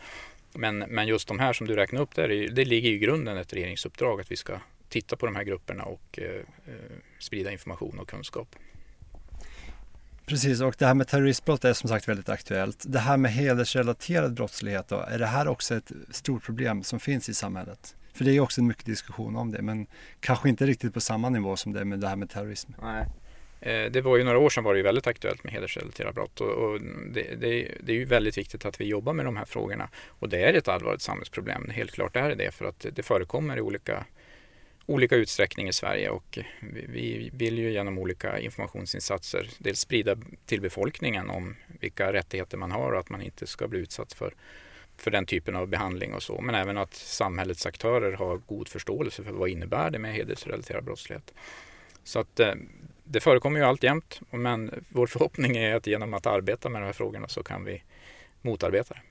Men, 0.53 0.77
men 0.77 1.07
just 1.07 1.27
de 1.27 1.39
här 1.39 1.53
som 1.53 1.67
du 1.67 1.75
räknar 1.75 2.01
upp 2.01 2.15
där, 2.15 2.27
det 2.27 2.65
ligger 2.65 2.89
i 2.89 2.97
grunden 2.97 3.37
ett 3.37 3.53
regeringsuppdrag 3.53 4.21
att 4.21 4.31
vi 4.31 4.35
ska 4.35 4.59
titta 4.89 5.15
på 5.15 5.25
de 5.25 5.35
här 5.35 5.43
grupperna 5.43 5.83
och 5.83 6.19
eh, 6.19 6.25
eh 6.25 6.73
sprida 7.19 7.51
information 7.51 7.99
och 7.99 8.09
kunskap. 8.09 8.55
Precis, 10.25 10.61
och 10.61 10.75
det 10.77 10.85
här 10.85 10.93
med 10.93 11.07
terroristbrott 11.07 11.65
är 11.65 11.73
som 11.73 11.89
sagt 11.89 12.07
väldigt 12.07 12.29
aktuellt. 12.29 12.83
Det 12.87 12.99
här 12.99 13.17
med 13.17 13.31
hedersrelaterad 13.31 14.33
brottslighet 14.33 14.87
då, 14.87 14.95
är 14.95 15.19
det 15.19 15.25
här 15.25 15.47
också 15.47 15.75
ett 15.75 15.91
stort 16.11 16.43
problem 16.43 16.83
som 16.83 16.99
finns 16.99 17.29
i 17.29 17.33
samhället? 17.33 17.95
För 18.17 18.25
det 18.25 18.35
är 18.35 18.39
också 18.39 18.63
mycket 18.63 18.85
diskussion 18.85 19.35
om 19.35 19.51
det, 19.51 19.61
men 19.61 19.87
kanske 20.19 20.49
inte 20.49 20.65
riktigt 20.65 20.93
på 20.93 21.01
samma 21.01 21.29
nivå 21.29 21.55
som 21.55 21.73
det 21.73 21.85
med 21.85 21.99
det 21.99 22.07
här 22.07 22.15
med 22.15 22.29
terrorism. 22.29 22.71
Nej. 22.81 23.05
Eh, 23.61 23.91
det 23.91 24.01
var 24.01 24.17
ju 24.17 24.23
några 24.23 24.37
år 24.37 24.49
sedan 24.49 24.63
var 24.63 24.73
det 24.73 24.77
ju 24.77 24.83
väldigt 24.83 25.07
aktuellt 25.07 25.43
med 25.43 25.53
hedersrelaterade 25.53 26.13
brott 26.13 26.41
och, 26.41 26.49
och 26.49 26.81
det, 27.13 27.35
det, 27.35 27.71
det, 27.79 27.91
är 27.91 27.95
ju 27.95 28.05
väldigt 28.05 28.37
viktigt 28.37 28.65
att 28.65 28.81
vi 28.81 28.85
jobbar 28.85 29.13
med 29.13 29.25
de 29.25 29.37
här 29.37 29.45
frågorna. 29.45 29.89
Och 30.07 30.29
det 30.29 30.43
är 30.43 30.53
ett 30.53 30.67
allvarligt 30.67 31.01
samhällsproblem, 31.01 31.69
helt 31.69 31.91
klart 31.91 32.15
är 32.15 32.29
det 32.29 32.35
det 32.35 32.51
för 32.51 32.65
att 32.65 32.85
det 32.93 33.03
förekommer 33.03 33.57
i 33.57 33.61
olika, 33.61 34.05
olika 34.85 35.15
utsträckning 35.15 35.67
i 35.67 35.73
Sverige 35.73 36.09
och 36.09 36.39
vi, 36.59 36.85
vi 36.87 37.29
vill 37.33 37.57
ju 37.57 37.71
genom 37.71 37.97
olika 37.97 38.39
informationsinsatser 38.39 39.49
dels 39.57 39.79
sprida 39.79 40.17
till 40.45 40.61
befolkningen 40.61 41.29
om 41.29 41.55
vilka 41.79 42.13
rättigheter 42.13 42.57
man 42.57 42.71
har 42.71 42.91
och 42.91 42.99
att 42.99 43.09
man 43.09 43.21
inte 43.21 43.47
ska 43.47 43.67
bli 43.67 43.79
utsatt 43.79 44.13
för 44.13 44.33
för 44.97 45.11
den 45.11 45.25
typen 45.25 45.55
av 45.55 45.67
behandling 45.67 46.13
och 46.13 46.23
så. 46.23 46.41
Men 46.41 46.55
även 46.55 46.77
att 46.77 46.93
samhällets 46.93 47.65
aktörer 47.65 48.13
har 48.13 48.37
god 48.37 48.67
förståelse 48.67 49.23
för 49.23 49.31
vad 49.31 49.49
innebär 49.49 49.89
det 49.89 49.99
med 49.99 50.13
hedersrelaterad 50.13 50.83
brottslighet. 50.83 51.33
Så 52.03 52.19
att 52.19 52.39
eh, 52.39 52.53
det 53.03 53.19
förekommer 53.19 53.59
ju 53.59 53.65
alltjämt 53.65 54.19
men 54.31 54.83
vår 54.89 55.07
förhoppning 55.07 55.57
är 55.57 55.75
att 55.75 55.87
genom 55.87 56.13
att 56.13 56.25
arbeta 56.25 56.69
med 56.69 56.81
de 56.81 56.85
här 56.85 56.93
frågorna 56.93 57.27
så 57.27 57.43
kan 57.43 57.63
vi 57.65 57.83
motarbeta 58.41 58.93
det. 58.93 59.01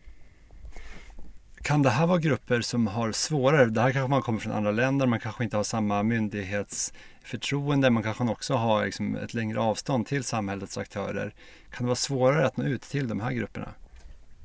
Kan 1.63 1.83
det 1.83 1.91
här 1.91 2.07
vara 2.07 2.19
grupper 2.19 2.61
som 2.61 2.87
har 2.87 3.13
svårare, 3.13 3.67
det 3.67 3.81
här 3.81 3.93
kanske 3.93 4.11
man 4.11 4.23
kommer 4.23 4.39
från 4.39 4.53
andra 4.53 4.71
länder, 4.71 5.07
man 5.07 5.21
kanske 5.21 5.45
inte 5.45 5.57
har 5.57 5.65
samma 5.65 6.03
myndighetsförtroende, 6.03 7.91
man 7.91 8.03
kanske 8.03 8.25
också 8.25 8.55
har 8.55 8.85
liksom 8.85 9.17
ett 9.17 9.35
längre 9.35 9.61
avstånd 9.61 10.07
till 10.07 10.25
samhällets 10.25 10.79
aktörer. 10.79 11.35
Kan 11.71 11.85
det 11.85 11.87
vara 11.87 11.97
svårare 11.97 12.47
att 12.47 12.57
nå 12.57 12.65
ut 12.65 12.83
till 12.83 13.09
de 13.09 13.21
här 13.21 13.33
grupperna? 13.33 13.75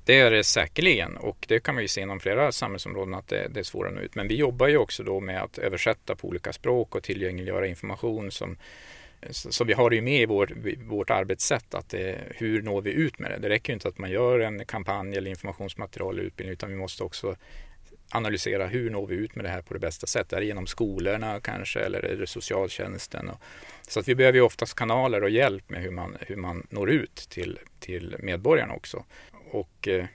Det 0.05 0.19
är 0.19 0.31
det 0.31 0.43
säkerligen 0.43 1.17
och 1.17 1.45
det 1.47 1.59
kan 1.59 1.75
man 1.75 1.87
se 1.87 2.01
inom 2.01 2.19
flera 2.19 2.51
samhällsområden 2.51 3.13
att 3.13 3.27
det, 3.27 3.47
det 3.47 3.59
är 3.59 3.63
svårare 3.63 3.89
att 3.89 3.95
nå 3.95 4.01
ut. 4.01 4.15
Men 4.15 4.27
vi 4.27 4.35
jobbar 4.35 4.67
ju 4.67 4.77
också 4.77 5.03
då 5.03 5.19
med 5.19 5.43
att 5.43 5.57
översätta 5.57 6.15
på 6.15 6.27
olika 6.27 6.53
språk 6.53 6.95
och 6.95 7.03
tillgängliggöra 7.03 7.67
information 7.67 8.31
som 8.31 8.57
så 9.29 9.63
vi 9.63 9.73
har 9.73 9.89
det 9.89 9.95
ju 9.95 10.01
med 10.01 10.21
i 10.21 10.25
vår, 10.25 10.53
vårt 10.89 11.09
arbetssätt 11.09 11.73
att 11.73 11.89
det, 11.89 12.17
hur 12.29 12.61
når 12.61 12.81
vi 12.81 12.91
ut 12.91 13.19
med 13.19 13.31
det? 13.31 13.37
Det 13.37 13.49
räcker 13.49 13.69
ju 13.69 13.73
inte 13.73 13.87
att 13.87 13.97
man 13.97 14.11
gör 14.11 14.39
en 14.39 14.65
kampanj 14.65 15.17
eller 15.17 15.29
informationsmaterial 15.29 16.13
eller 16.13 16.27
utbildning 16.27 16.53
utan 16.53 16.69
vi 16.69 16.75
måste 16.75 17.03
också 17.03 17.35
analysera 18.11 18.67
hur 18.67 18.89
når 18.89 19.07
vi 19.07 19.15
ut 19.15 19.35
med 19.35 19.45
det 19.45 19.49
här 19.49 19.61
på 19.61 19.73
det 19.73 19.79
bästa 19.79 20.07
sättet? 20.07 20.33
Är 20.33 20.39
det 20.39 20.45
genom 20.45 20.67
skolorna 20.67 21.39
kanske 21.39 21.79
eller 21.79 22.05
är 22.05 22.17
det 22.17 22.27
socialtjänsten? 22.27 23.29
Och, 23.29 23.41
så 23.87 23.99
att 23.99 24.07
vi 24.07 24.15
behöver 24.15 24.37
ju 24.37 24.43
oftast 24.43 24.75
kanaler 24.75 25.23
och 25.23 25.29
hjälp 25.29 25.69
med 25.69 25.81
hur 25.81 25.91
man, 25.91 26.17
hur 26.19 26.35
man 26.35 26.67
når 26.69 26.89
ut 26.89 27.15
till, 27.15 27.59
till 27.79 28.15
medborgarna 28.19 28.73
också. 28.73 29.05
Och 29.51 29.87
eh, 29.87 30.05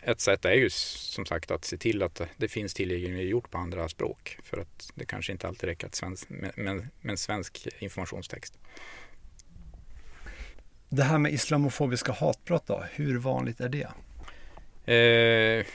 ett 0.00 0.20
sätt 0.20 0.44
är 0.44 0.52
ju 0.52 0.70
som 0.70 1.26
sagt 1.26 1.50
att 1.50 1.64
se 1.64 1.76
till 1.76 2.02
att 2.02 2.20
det 2.36 2.48
finns 2.48 2.74
tillgängliggjort 2.74 3.50
på 3.50 3.58
andra 3.58 3.88
språk. 3.88 4.38
För 4.42 4.58
att 4.58 4.90
det 4.94 5.04
kanske 5.04 5.32
inte 5.32 5.48
alltid 5.48 5.68
räcker 5.68 5.88
svensk, 5.92 6.28
med, 6.28 6.52
med, 6.58 6.76
med 7.00 7.10
en 7.10 7.16
svensk 7.16 7.68
informationstext. 7.78 8.58
Det 10.88 11.02
här 11.02 11.18
med 11.18 11.32
islamofobiska 11.32 12.12
hatbrott 12.12 12.66
då, 12.66 12.84
hur 12.92 13.18
vanligt 13.18 13.60
är 13.60 13.68
det? 13.68 13.88
Eh, 14.86 15.66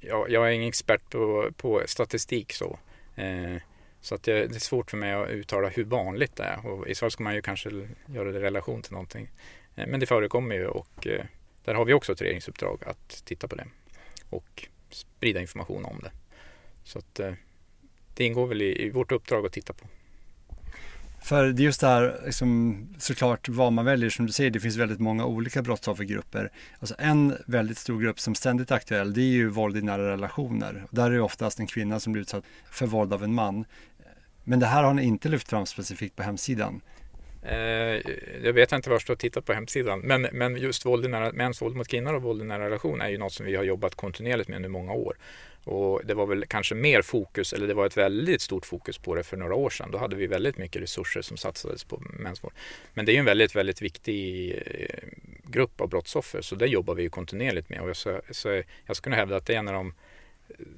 jag, 0.00 0.30
jag 0.30 0.48
är 0.48 0.50
ingen 0.50 0.68
expert 0.68 1.10
på, 1.10 1.50
på 1.56 1.82
statistik 1.86 2.52
så. 2.52 2.78
Eh, 3.14 3.56
så 4.00 4.14
att 4.14 4.22
det, 4.22 4.46
det, 4.46 4.56
är 4.56 4.60
svårt 4.60 4.90
för 4.90 4.96
mig 4.96 5.12
att 5.12 5.28
uttala 5.28 5.68
hur 5.68 5.84
vanligt 5.84 6.36
det 6.36 6.44
är. 6.44 6.66
Och 6.66 6.88
I 6.88 6.94
så 6.94 7.00
fall 7.00 7.10
ska 7.10 7.24
man 7.24 7.34
ju 7.34 7.42
kanske 7.42 7.70
göra 8.06 8.32
det 8.32 8.38
i 8.38 8.42
relation 8.42 8.82
till 8.82 8.92
någonting. 8.92 9.28
Eh, 9.76 9.86
men 9.86 10.00
det 10.00 10.06
förekommer 10.06 10.54
ju 10.54 10.66
och 10.66 11.06
eh, 11.06 11.24
där 11.64 11.74
har 11.74 11.84
vi 11.84 11.92
också 11.92 12.12
ett 12.12 12.22
regeringsuppdrag 12.22 12.84
att 12.86 13.22
titta 13.24 13.48
på 13.48 13.56
det 13.56 13.66
och 14.30 14.68
sprida 14.90 15.40
information 15.40 15.84
om 15.84 16.00
det. 16.02 16.10
Så 16.84 16.98
att 16.98 17.20
eh, 17.20 17.32
det 18.14 18.24
ingår 18.24 18.46
väl 18.46 18.62
i, 18.62 18.86
i 18.86 18.90
vårt 18.90 19.12
uppdrag 19.12 19.46
att 19.46 19.52
titta 19.52 19.72
på. 19.72 19.86
För 21.26 21.46
det 21.46 21.62
är 21.62 21.64
just 21.64 21.80
det 21.80 21.86
här, 21.86 22.20
liksom, 22.24 22.78
såklart 22.98 23.48
vad 23.48 23.72
man 23.72 23.84
väljer, 23.84 24.10
som 24.10 24.26
du 24.26 24.32
säger, 24.32 24.50
det 24.50 24.60
finns 24.60 24.76
väldigt 24.76 25.00
många 25.00 25.24
olika 25.24 25.62
brottsoffergrupper. 25.62 26.50
Alltså 26.78 26.94
en 26.98 27.36
väldigt 27.46 27.78
stor 27.78 28.00
grupp 28.00 28.20
som 28.20 28.34
ständigt 28.34 28.70
är 28.70 28.74
aktuell, 28.74 29.14
det 29.14 29.20
är 29.20 29.24
ju 29.24 29.48
våld 29.48 29.76
i 29.76 29.82
nära 29.82 30.12
relationer. 30.12 30.84
Där 30.90 31.06
är 31.06 31.14
det 31.14 31.20
oftast 31.20 31.60
en 31.60 31.66
kvinna 31.66 32.00
som 32.00 32.12
blir 32.12 32.22
utsatt 32.22 32.44
för 32.70 32.86
våld 32.86 33.12
av 33.12 33.24
en 33.24 33.34
man. 33.34 33.64
Men 34.44 34.60
det 34.60 34.66
här 34.66 34.82
har 34.82 34.94
ni 34.94 35.04
inte 35.04 35.28
lyft 35.28 35.48
fram 35.48 35.66
specifikt 35.66 36.16
på 36.16 36.22
hemsidan. 36.22 36.80
Eh, 37.42 37.56
jag 38.42 38.52
vet 38.52 38.72
inte 38.72 38.90
var 38.90 39.02
du 39.06 39.12
har 39.12 39.16
tittat 39.16 39.44
på 39.44 39.52
hemsidan, 39.52 40.00
men, 40.00 40.26
men 40.32 40.56
just 40.56 40.86
våld 40.86 41.04
i 41.04 41.08
nära, 41.08 41.32
mäns 41.32 41.62
våld 41.62 41.76
mot 41.76 41.88
kvinnor 41.88 42.14
och 42.14 42.22
våld 42.22 42.42
i 42.42 42.44
nära 42.44 42.66
relation 42.66 43.00
är 43.00 43.08
ju 43.08 43.18
något 43.18 43.32
som 43.32 43.46
vi 43.46 43.56
har 43.56 43.64
jobbat 43.64 43.94
kontinuerligt 43.94 44.48
med 44.48 44.56
under 44.56 44.68
många 44.68 44.92
år. 44.92 45.16
Och 45.66 46.00
det 46.04 46.14
var 46.14 46.26
väl 46.26 46.44
kanske 46.46 46.74
mer 46.74 47.02
fokus, 47.02 47.52
eller 47.52 47.66
det 47.66 47.74
var 47.74 47.86
ett 47.86 47.96
väldigt 47.96 48.40
stort 48.40 48.66
fokus 48.66 48.98
på 48.98 49.14
det 49.14 49.22
för 49.22 49.36
några 49.36 49.54
år 49.54 49.70
sedan. 49.70 49.90
Då 49.90 49.98
hade 49.98 50.16
vi 50.16 50.26
väldigt 50.26 50.58
mycket 50.58 50.82
resurser 50.82 51.22
som 51.22 51.36
satsades 51.36 51.84
på 51.84 52.02
mensvård. 52.18 52.52
Men 52.94 53.06
det 53.06 53.12
är 53.12 53.14
ju 53.14 53.18
en 53.18 53.24
väldigt, 53.24 53.56
väldigt 53.56 53.82
viktig 53.82 54.50
eh, 54.66 55.08
grupp 55.44 55.80
av 55.80 55.88
brottsoffer, 55.88 56.40
så 56.40 56.54
det 56.54 56.66
jobbar 56.66 56.94
vi 56.94 57.02
ju 57.02 57.10
kontinuerligt 57.10 57.68
med. 57.68 57.80
Och 57.80 57.88
jag, 57.88 57.96
så, 57.96 58.20
så 58.30 58.62
jag 58.86 58.96
skulle 58.96 59.16
hävda 59.16 59.36
att 59.36 59.46
det 59.46 59.54
är 59.54 59.58
en 59.58 59.68
av 59.68 59.74
de 59.74 59.94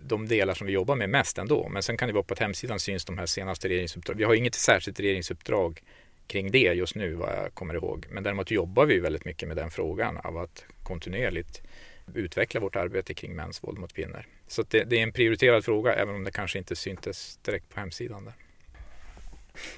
de 0.03 0.29
delar 0.29 0.55
som 0.55 0.67
vi 0.67 0.73
jobbar 0.73 0.97
med 0.97 1.11
mest 1.11 1.39
ändå. 1.39 1.69
Men 1.69 1.83
sen 1.83 1.97
kan 1.97 2.09
det 2.09 2.15
vara 2.15 2.23
på 2.23 2.35
att 2.35 2.41
hemsidan 2.41 2.81
syns 2.81 3.05
de 3.05 3.19
här 3.19 3.27
senaste 3.27 3.69
regeringsuppdragen. 3.69 4.19
Vi 4.19 4.25
har 4.25 4.35
inget 4.35 4.55
särskilt 4.55 5.01
regeringsuppdrag 5.01 5.83
kring 6.27 6.51
det 6.51 6.59
just 6.59 6.95
nu 6.95 7.15
vad 7.15 7.29
jag 7.29 7.55
kommer 7.55 7.75
ihåg. 7.75 8.07
Men 8.11 8.23
däremot 8.23 8.51
jobbar 8.51 8.87
vi 8.87 8.99
väldigt 8.99 9.25
mycket 9.25 9.49
med 9.49 9.57
den 9.57 9.71
frågan 9.71 10.17
av 10.17 10.39
att 10.39 10.65
kontinuerligt 10.83 11.63
utveckla 12.15 12.61
vårt 12.61 12.77
arbete 12.77 13.15
kring 13.15 13.37
mäns 13.37 13.65
våld 13.65 13.79
mot 13.79 13.93
kvinnor. 13.93 14.27
Så 14.49 14.65
det, 14.69 14.85
det, 14.85 14.99
är 14.99 15.03
en 15.03 15.13
prioriterad 15.13 15.65
fråga 15.65 15.95
även 15.95 16.15
om 16.15 16.25
det 16.25 16.31
kanske 16.31 16.59
inte 16.59 16.77
syntes 16.77 17.37
direkt 17.37 17.69
på 17.69 17.81
hemsidan. 17.81 18.25
Där. 18.25 18.35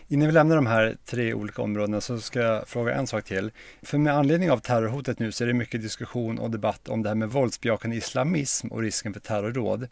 Innan 0.09 0.27
vi 0.27 0.33
lämnar 0.33 0.57
de 0.57 0.67
här 0.67 0.97
tre 1.05 1.35
olika 1.35 1.63
områdena 1.63 2.01
så 2.01 2.21
ska 2.21 2.41
jag 2.41 2.69
fråga 2.69 2.95
en 2.95 3.07
sak 3.07 3.25
till. 3.25 3.51
För 3.83 3.99
med 3.99 4.15
anledning 4.15 4.51
av 4.51 4.59
terrorhotet 4.59 5.19
nu 5.19 5.33
så 5.33 5.45
är 5.45 5.49
det 5.49 5.55
mycket 5.55 5.83
diskussion 5.83 6.39
och 6.39 6.51
debatt 6.51 6.89
om 6.89 7.03
det 7.03 7.09
här 7.09 7.17
med 7.17 7.31
våldsbejakande 7.31 7.97
islamism 7.97 8.69
och 8.69 8.83
risken 8.83 9.13
för 9.13 9.21
terrorråd. 9.21 9.89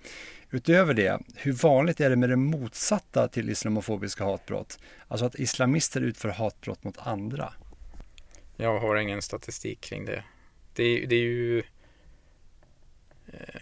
Utöver 0.51 0.95
det, 0.95 1.20
hur 1.37 1.53
vanligt 1.53 2.01
är 2.01 2.11
det 2.11 2.16
med 2.16 2.29
det 2.29 2.37
motsatta 2.37 3.29
till 3.29 3.51
islamofobiska 3.51 4.24
hatbrott? 4.24 4.79
Alltså 5.09 5.26
att 5.26 5.35
islamister 5.35 6.01
utför 6.01 6.29
hatbrott 6.29 6.85
mot 6.85 6.99
andra? 6.99 7.53
Jag 8.57 8.79
har 8.81 8.97
ingen 8.97 9.22
statistik 9.22 9.81
kring 9.81 10.05
det. 10.05 10.24
Det, 10.74 11.07
det 11.07 11.16
är 11.16 11.20
ju... 11.20 11.59
Eh, 13.26 13.61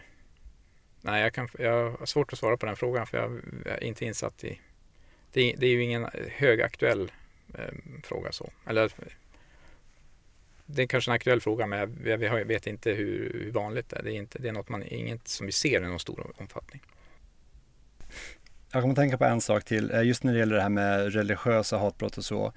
nej, 1.07 1.23
jag, 1.23 1.33
kan, 1.33 1.49
jag 1.59 1.91
har 1.91 2.07
svårt 2.07 2.33
att 2.33 2.39
svara 2.39 2.57
på 2.57 2.67
den 2.67 2.77
frågan 2.77 3.07
för 3.07 3.19
jag 3.19 3.41
är 3.65 3.85
inte 3.85 4.05
insatt 4.05 4.45
i 4.45 4.61
det, 5.33 5.55
det 5.59 5.67
är 5.67 5.71
ju 5.71 5.83
ingen 5.83 6.07
högaktuell 6.37 7.13
eh, 7.55 7.75
fråga 8.05 8.33
så. 8.33 8.51
Eller, 8.67 8.93
det 10.67 10.83
är 10.83 10.87
kanske 10.87 11.11
en 11.11 11.15
aktuell 11.15 11.41
fråga 11.41 11.67
men 11.67 11.79
jag, 12.05 12.23
jag 12.23 12.45
vet 12.45 12.67
inte 12.67 12.91
hur, 12.91 13.41
hur, 13.45 13.53
vanligt 13.53 13.89
det 13.89 13.97
är. 13.97 14.03
Det 14.03 14.13
är, 14.13 14.17
inte, 14.17 14.39
det 14.39 14.49
är 14.49 14.53
något 14.53 14.69
man, 14.69 14.83
inget 14.83 15.29
som 15.29 15.47
vi 15.47 15.53
ser 15.53 15.83
i 15.83 15.89
någon 15.89 15.99
stor 15.99 16.33
omfattning. 16.37 16.83
Jag 18.73 18.83
kommer 18.83 18.93
att 18.93 18.99
tänka 18.99 19.19
på 19.19 19.25
en 19.25 19.41
sak 19.41 19.65
till, 19.65 19.91
eh, 19.91 20.03
just 20.03 20.23
när 20.23 20.33
det 20.33 20.39
gäller 20.39 20.57
det 20.57 20.63
här 20.63 20.69
med 20.69 21.13
religiösa 21.13 21.79
hatbrott 21.79 22.19
och 22.19 22.25
så. 22.25 22.53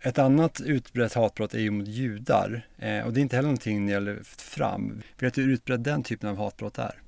Ett 0.00 0.18
annat 0.18 0.60
utbrett 0.60 1.14
hatbrott 1.14 1.54
är 1.54 1.58
ju 1.58 1.70
mot 1.70 1.88
judar 1.88 2.68
eh, 2.78 3.06
och 3.06 3.12
det 3.12 3.20
är 3.20 3.22
inte 3.22 3.36
heller 3.36 3.48
någonting 3.48 3.86
ni 3.86 3.92
har 3.92 4.00
lyft 4.00 4.42
fram. 4.42 5.02
Vet 5.18 5.34
du 5.34 5.42
hur 5.42 5.52
utbredd 5.52 5.80
den 5.80 6.02
typen 6.02 6.28
av 6.28 6.36
hatbrott 6.36 6.78
är? 6.78 7.00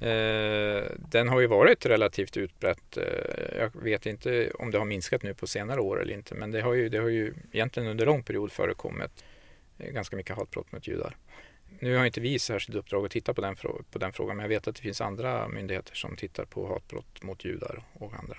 Eh, 0.00 0.82
den 0.98 1.28
har 1.28 1.40
ju 1.40 1.46
varit 1.46 1.86
relativt 1.86 2.36
utbrett. 2.36 2.96
Eh, 2.96 3.58
jag 3.58 3.82
vet 3.82 4.06
inte 4.06 4.50
om 4.50 4.70
det 4.70 4.78
har 4.78 4.84
minskat 4.84 5.22
nu 5.22 5.34
på 5.34 5.46
senare 5.46 5.80
år 5.80 6.02
eller 6.02 6.14
inte 6.14 6.34
men 6.34 6.50
det 6.50 6.60
har 6.60 6.74
ju, 6.74 6.88
det 6.88 6.98
har 6.98 7.08
ju 7.08 7.34
egentligen 7.52 7.88
under 7.88 8.06
lång 8.06 8.22
period 8.22 8.52
förekommit 8.52 9.24
eh, 9.78 9.90
ganska 9.90 10.16
mycket 10.16 10.36
hatbrott 10.36 10.72
mot 10.72 10.88
judar. 10.88 11.16
Nu 11.78 11.96
har 11.96 12.04
inte 12.04 12.20
vi 12.20 12.38
särskilt 12.38 12.78
uppdrag 12.78 13.04
att 13.04 13.10
titta 13.10 13.34
på 13.34 13.40
den, 13.40 13.56
på 13.90 13.98
den 13.98 14.12
frågan 14.12 14.36
men 14.36 14.44
jag 14.44 14.48
vet 14.48 14.68
att 14.68 14.76
det 14.76 14.82
finns 14.82 15.00
andra 15.00 15.48
myndigheter 15.48 15.94
som 15.94 16.16
tittar 16.16 16.44
på 16.44 16.68
hatbrott 16.68 17.22
mot 17.22 17.44
judar 17.44 17.82
och 17.92 18.14
andra. 18.14 18.36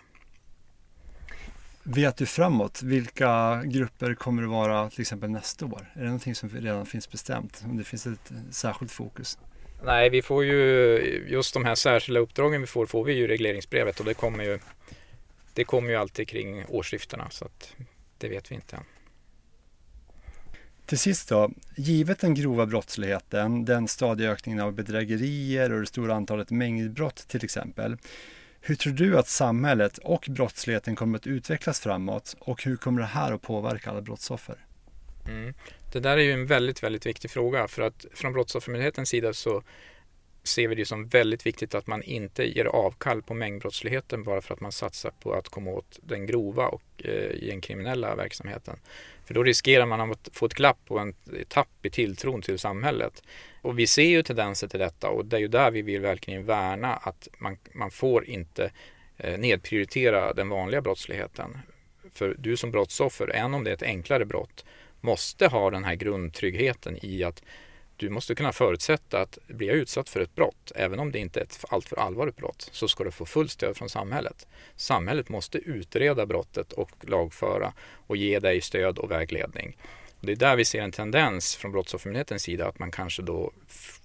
Vet 1.84 2.18
du 2.18 2.26
framåt, 2.26 2.82
vilka 2.84 3.62
grupper 3.66 4.14
kommer 4.14 4.41
det 4.41 4.47
vara 4.47 4.89
till 4.89 5.01
exempel 5.01 5.30
nästa 5.30 5.66
år? 5.66 5.91
Är 5.93 5.99
det 5.99 6.05
någonting 6.05 6.36
som 6.36 6.49
redan 6.49 6.86
finns 6.86 7.12
bestämt? 7.12 7.64
Om 7.66 7.78
det 7.78 7.84
finns 7.84 8.07
ett 8.07 8.32
särskilt 8.51 8.91
fokus? 8.91 9.38
Nej, 9.84 10.09
vi 10.09 10.21
får 10.21 10.45
ju 10.45 11.25
just 11.27 11.53
de 11.53 11.65
här 11.65 11.75
särskilda 11.75 12.19
uppdragen 12.19 12.61
vi 12.61 12.67
får, 12.67 12.86
får 12.86 13.03
vi 13.03 13.13
ju 13.13 13.23
i 13.23 13.27
regleringsbrevet 13.27 13.99
och 13.99 14.05
det 14.05 14.13
kommer 14.13 14.43
ju, 14.43 14.59
det 15.53 15.63
kommer 15.63 15.89
ju 15.89 15.95
alltid 15.95 16.27
kring 16.27 16.65
årsskiftena 16.67 17.29
så 17.29 17.45
att 17.45 17.75
det 18.17 18.29
vet 18.29 18.51
vi 18.51 18.55
inte 18.55 18.75
än. 18.75 18.84
Till 20.86 20.99
sist 20.99 21.29
då, 21.29 21.51
givet 21.75 22.19
den 22.19 22.34
grova 22.34 22.65
brottsligheten, 22.65 23.65
den 23.65 23.88
stadiga 23.88 24.32
ökningen 24.32 24.59
av 24.61 24.73
bedrägerier 24.73 25.71
och 25.71 25.79
det 25.79 25.86
stora 25.86 26.15
antalet 26.15 26.51
mängdbrott 26.51 27.27
till 27.27 27.43
exempel. 27.43 27.97
Hur 28.61 28.75
tror 28.75 28.93
du 28.93 29.17
att 29.17 29.27
samhället 29.27 29.97
och 29.97 30.27
brottsligheten 30.29 30.95
kommer 30.95 31.17
att 31.17 31.27
utvecklas 31.27 31.79
framåt 31.79 32.36
och 32.39 32.63
hur 32.63 32.77
kommer 32.77 33.01
det 33.01 33.07
här 33.07 33.32
att 33.32 33.41
påverka 33.41 33.89
alla 33.89 34.01
brottsoffer? 34.01 34.65
Mm. 35.32 35.53
Det 35.91 35.99
där 35.99 36.17
är 36.17 36.21
ju 36.21 36.32
en 36.32 36.45
väldigt, 36.45 36.84
väldigt 36.84 37.05
viktig 37.05 37.32
fråga 37.32 37.67
för 37.67 37.82
att 37.82 38.05
från 38.13 38.34
Brottsoffermyndighetens 38.34 39.09
sida 39.09 39.34
så 39.34 39.63
ser 40.43 40.67
vi 40.67 40.75
det 40.75 40.86
som 40.86 41.07
väldigt 41.07 41.45
viktigt 41.45 41.75
att 41.75 41.88
man 41.88 42.03
inte 42.03 42.43
ger 42.43 42.65
avkall 42.65 43.21
på 43.21 43.34
mängdbrottsligheten 43.34 44.23
bara 44.23 44.41
för 44.41 44.53
att 44.53 44.59
man 44.59 44.71
satsar 44.71 45.11
på 45.19 45.34
att 45.34 45.49
komma 45.49 45.71
åt 45.71 45.99
den 46.01 46.25
grova 46.25 46.67
och 46.67 46.84
eh, 46.97 48.15
verksamheten. 48.15 48.79
För 49.25 49.34
då 49.34 49.43
riskerar 49.43 49.86
man 49.86 50.11
att 50.11 50.29
få 50.34 50.45
ett 50.45 50.53
glapp 50.53 50.79
och 50.88 51.01
en 51.01 51.13
tapp 51.47 51.86
i 51.86 51.89
tilltron 51.89 52.41
till 52.41 52.59
samhället. 52.59 53.23
Och 53.61 53.79
vi 53.79 53.88
ser 53.88 54.09
ju 54.09 54.23
tendenser 54.23 54.67
till 54.67 54.79
detta 54.79 55.09
och 55.09 55.25
det 55.25 55.36
är 55.36 55.39
ju 55.39 55.47
där 55.47 55.71
vi 55.71 55.82
vill 55.82 56.01
verkligen 56.01 56.45
värna 56.45 56.93
att 56.93 57.27
man, 57.38 57.57
man 57.73 57.91
får 57.91 58.25
inte 58.25 58.71
eh, 59.17 59.39
nedprioritera 59.39 60.34
den 60.34 60.49
vanliga 60.49 60.82
brottsligheten. 60.82 61.57
För 62.13 62.36
du 62.39 62.57
som 62.57 62.71
brottsoffer, 62.71 63.27
än 63.27 63.53
om 63.53 63.63
det 63.63 63.69
är 63.69 63.73
ett 63.73 63.84
enklare 63.84 64.25
brott, 64.25 64.65
måste 65.02 65.47
ha 65.47 65.70
den 65.70 65.84
här 65.84 65.95
grundtryggheten 65.95 67.06
i 67.06 67.24
att 67.24 67.43
du 67.97 68.10
måste 68.10 68.36
kunna 68.36 68.52
förutsätta 68.52 69.22
att 69.22 69.38
blir 69.47 69.68
jag 69.68 69.78
utsatt 69.78 70.10
för 70.10 70.20
ett 70.20 70.36
brott, 70.36 70.72
även 70.76 70.99
om 70.99 71.12
det 71.12 71.20
inte 71.20 71.39
är 71.39 71.43
ett 71.43 71.66
alltför 71.70 71.99
allvarligt 71.99 72.38
brott, 72.38 72.70
så 72.72 72.88
ska 72.88 73.04
du 73.04 73.12
få 73.12 73.26
fullt 73.26 73.52
stöd 73.52 73.78
från 73.78 73.89
samhället. 73.89 74.47
Samhället 74.76 75.30
måste 75.30 75.58
utreda 75.58 76.26
brottet 76.26 76.74
och 76.74 76.91
lagföra 77.02 77.74
och 78.08 78.18
ge 78.18 78.39
dig 78.39 78.62
stöd 78.62 78.97
och 78.97 79.12
vägledning. 79.12 79.78
Det 80.20 80.32
är 80.32 80.36
där 80.36 80.56
vi 80.56 80.66
ser 80.66 80.82
en 80.82 80.91
tendens 80.91 81.56
från 81.56 81.72
Brottsoffermyndighetens 81.72 82.43
sida 82.43 82.68
att 82.68 82.80
man 82.80 82.91
kanske 82.91 83.22
då 83.22 83.52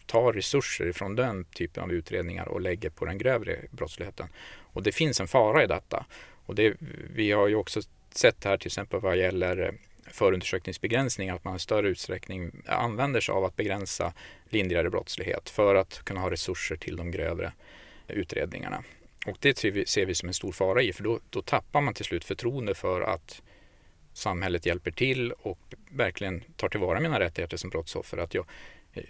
tar 0.07 0.33
resurser 0.33 0.93
från 0.93 1.17
den 1.17 1.45
typen 1.45 1.83
av 1.83 1.93
utredningar 1.93 2.49
och 2.49 2.61
lägger 2.61 2.91
på 2.91 3.05
den 3.05 3.19
grövre 3.19 3.57
brottsligheten. 3.71 4.29
Och 4.73 4.83
det 4.83 4.93
finns 4.93 5.21
en 5.21 5.29
fara 5.29 5.65
i 5.65 5.67
detta. 5.67 6.07
Och 6.47 6.55
det, 6.55 6.77
vi 7.15 7.33
har 7.33 7.49
ju 7.49 7.55
också 7.55 7.81
sett 8.11 8.45
här 8.45 8.57
till 8.57 8.67
exempel 8.67 9.01
vad 9.01 9.17
gäller 9.17 9.63
eh, 9.63 9.73
förundersökningsbegränsning, 10.13 11.31
att 11.31 11.45
man 11.45 11.57
i 11.57 11.59
större 11.59 11.89
utsträckning 11.89 12.53
använder 12.67 13.21
sig 13.21 13.33
av 13.33 13.45
att 13.45 13.57
begränsa 13.57 14.13
lindrigare 14.49 14.91
brottslighet 14.91 15.51
för 15.51 15.75
att 15.75 16.05
kunna 16.05 16.21
ha 16.21 16.31
resurser 16.31 16.77
till 16.77 16.97
de 16.97 17.11
grövre 17.11 17.53
utredningarna. 18.09 18.85
Och 19.27 19.37
det 19.41 19.59
ser 19.59 20.07
vi 20.07 20.15
som 20.15 20.29
en 20.29 20.35
stor 20.35 20.53
fara 20.53 20.83
i, 20.83 20.93
för 20.93 21.05
då, 21.05 21.21
då 21.31 21.43
tappar 21.43 21.81
man 21.81 21.95
till 21.95 22.05
slut 22.05 22.25
förtroende 22.25 22.75
för 22.75 23.01
att 23.01 23.43
samhället 24.13 24.67
hjälper 24.67 24.91
till 24.91 25.33
och 25.33 25.59
verkligen 25.91 26.43
tar 26.57 26.69
tillvara 26.69 27.01
mina 27.01 27.21
rättigheter 27.21 27.57
som 27.57 27.71
brottsoffer. 27.71 28.19
Att 28.19 28.35
jag, 28.35 28.47
eh, 28.93 29.05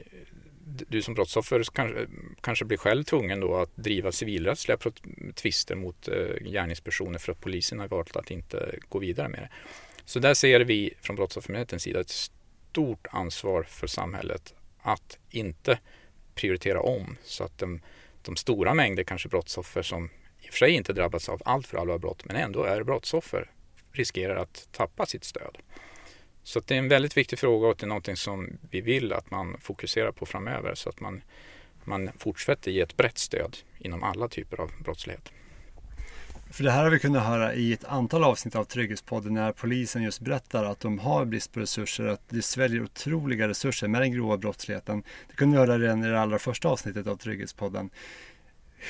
du 0.64 1.03
som 1.03 1.14
brottsoffer 1.14 1.62
kanske, 1.72 2.07
kanske 2.40 2.64
blir 2.64 2.78
själv 2.78 3.05
tvungen 3.05 3.40
då 3.40 3.55
att 3.55 3.70
driva 3.74 4.12
civilrättsliga 4.12 4.78
tvister 5.34 5.74
mot 5.74 6.09
eh, 6.09 6.14
gärningspersoner 6.44 7.18
för 7.18 7.32
att 7.32 7.40
polisen 7.40 7.78
har 7.78 7.88
valt 7.88 8.16
att 8.16 8.30
inte 8.30 8.78
gå 8.88 8.99
vidare 8.99 9.28
med 9.28 9.40
det. 9.40 9.49
Så 10.07 10.18
där 10.18 10.34
ser 10.34 10.61
vi 10.61 10.94
från 11.00 11.16
Brottsoffermyndighetens 11.16 11.82
sida 11.82 12.00
ett 12.00 12.11
stort 12.11 13.07
ansvar 13.11 13.62
för 13.62 13.86
samhället 13.86 14.54
att 14.78 15.18
inte 15.30 15.78
prioritera 16.34 16.80
om 16.80 17.16
så 17.22 17.44
att 17.44 17.59
de, 17.59 17.80
de 18.22 18.36
stora 18.36 18.74
mängder 18.74 19.04
kanske 19.04 19.28
brottsoffer 19.28 19.82
som 19.82 20.11
i 20.40 20.48
och 20.48 20.52
för 20.52 20.59
sig 20.59 20.70
inte 20.70 20.92
drabbats 20.92 21.28
av 21.28 21.42
allt 21.44 21.66
för 21.66 21.78
allvarliga 21.78 21.98
brott 21.98 22.24
men 22.24 22.36
ändå 22.36 22.62
är 22.62 22.82
brottsoffer 22.82 23.50
riskerar 23.92 24.36
att 24.36 24.68
tappa 24.72 25.07
sitt 25.07 25.24
stöd. 25.24 25.59
Så 26.42 26.61
det 26.61 26.74
är 26.74 26.78
en 26.78 26.88
väldigt 26.88 27.16
viktig 27.16 27.38
fråga 27.38 27.68
och 27.68 27.76
det 27.76 27.84
är 27.84 27.88
någonting 27.88 28.16
som 28.16 28.59
vi 28.70 28.80
vill 28.80 29.12
att 29.12 29.30
man 29.30 29.57
fokuserar 29.61 30.12
på 30.12 30.26
framöver 30.26 30.74
så 30.74 30.88
att 30.88 31.00
man, 31.00 31.22
man 31.84 32.11
fortsätter 32.18 32.70
ge 32.70 32.80
ett 32.80 32.96
brett 32.96 33.18
stöd 33.18 33.57
inom 33.78 34.02
alla 34.02 34.28
typer 34.28 34.61
av 34.61 34.70
brottslighet. 34.84 35.32
För 36.57 36.64
det 36.64 36.70
här 36.70 36.84
har 36.84 36.90
vi 36.90 36.98
kunnat 36.98 37.26
höra 37.26 37.54
i 37.54 37.72
ett 37.72 37.84
antal 37.84 38.24
avsnitt 38.24 38.57
av 38.57 38.64
Trygghetspodden 38.64 39.34
när 39.34 39.52
polisen 39.52 40.02
just 40.02 40.20
berättar 40.20 40.64
att 40.64 40.80
de 40.80 40.98
har 40.98 41.24
brist 41.24 41.52
på 41.52 41.61
resurser, 41.61 42.07
att 42.07 42.28
det 42.28 42.42
sväljer 42.42 42.82
otroliga 42.82 43.48
resurser 43.48 43.88
med 43.88 44.00
den 44.00 44.12
grova 44.12 44.36
brottsligheten. 44.36 45.02
Det 45.28 45.36
kunde 45.36 45.57
vi 45.57 45.66
höra 45.66 45.78
redan 45.78 46.04
i 46.04 46.09
det 46.09 46.20
allra 46.20 46.38
första 46.38 46.68
avsnittet 46.68 47.07
av 47.07 47.16
Trygghetspodden 47.16 47.90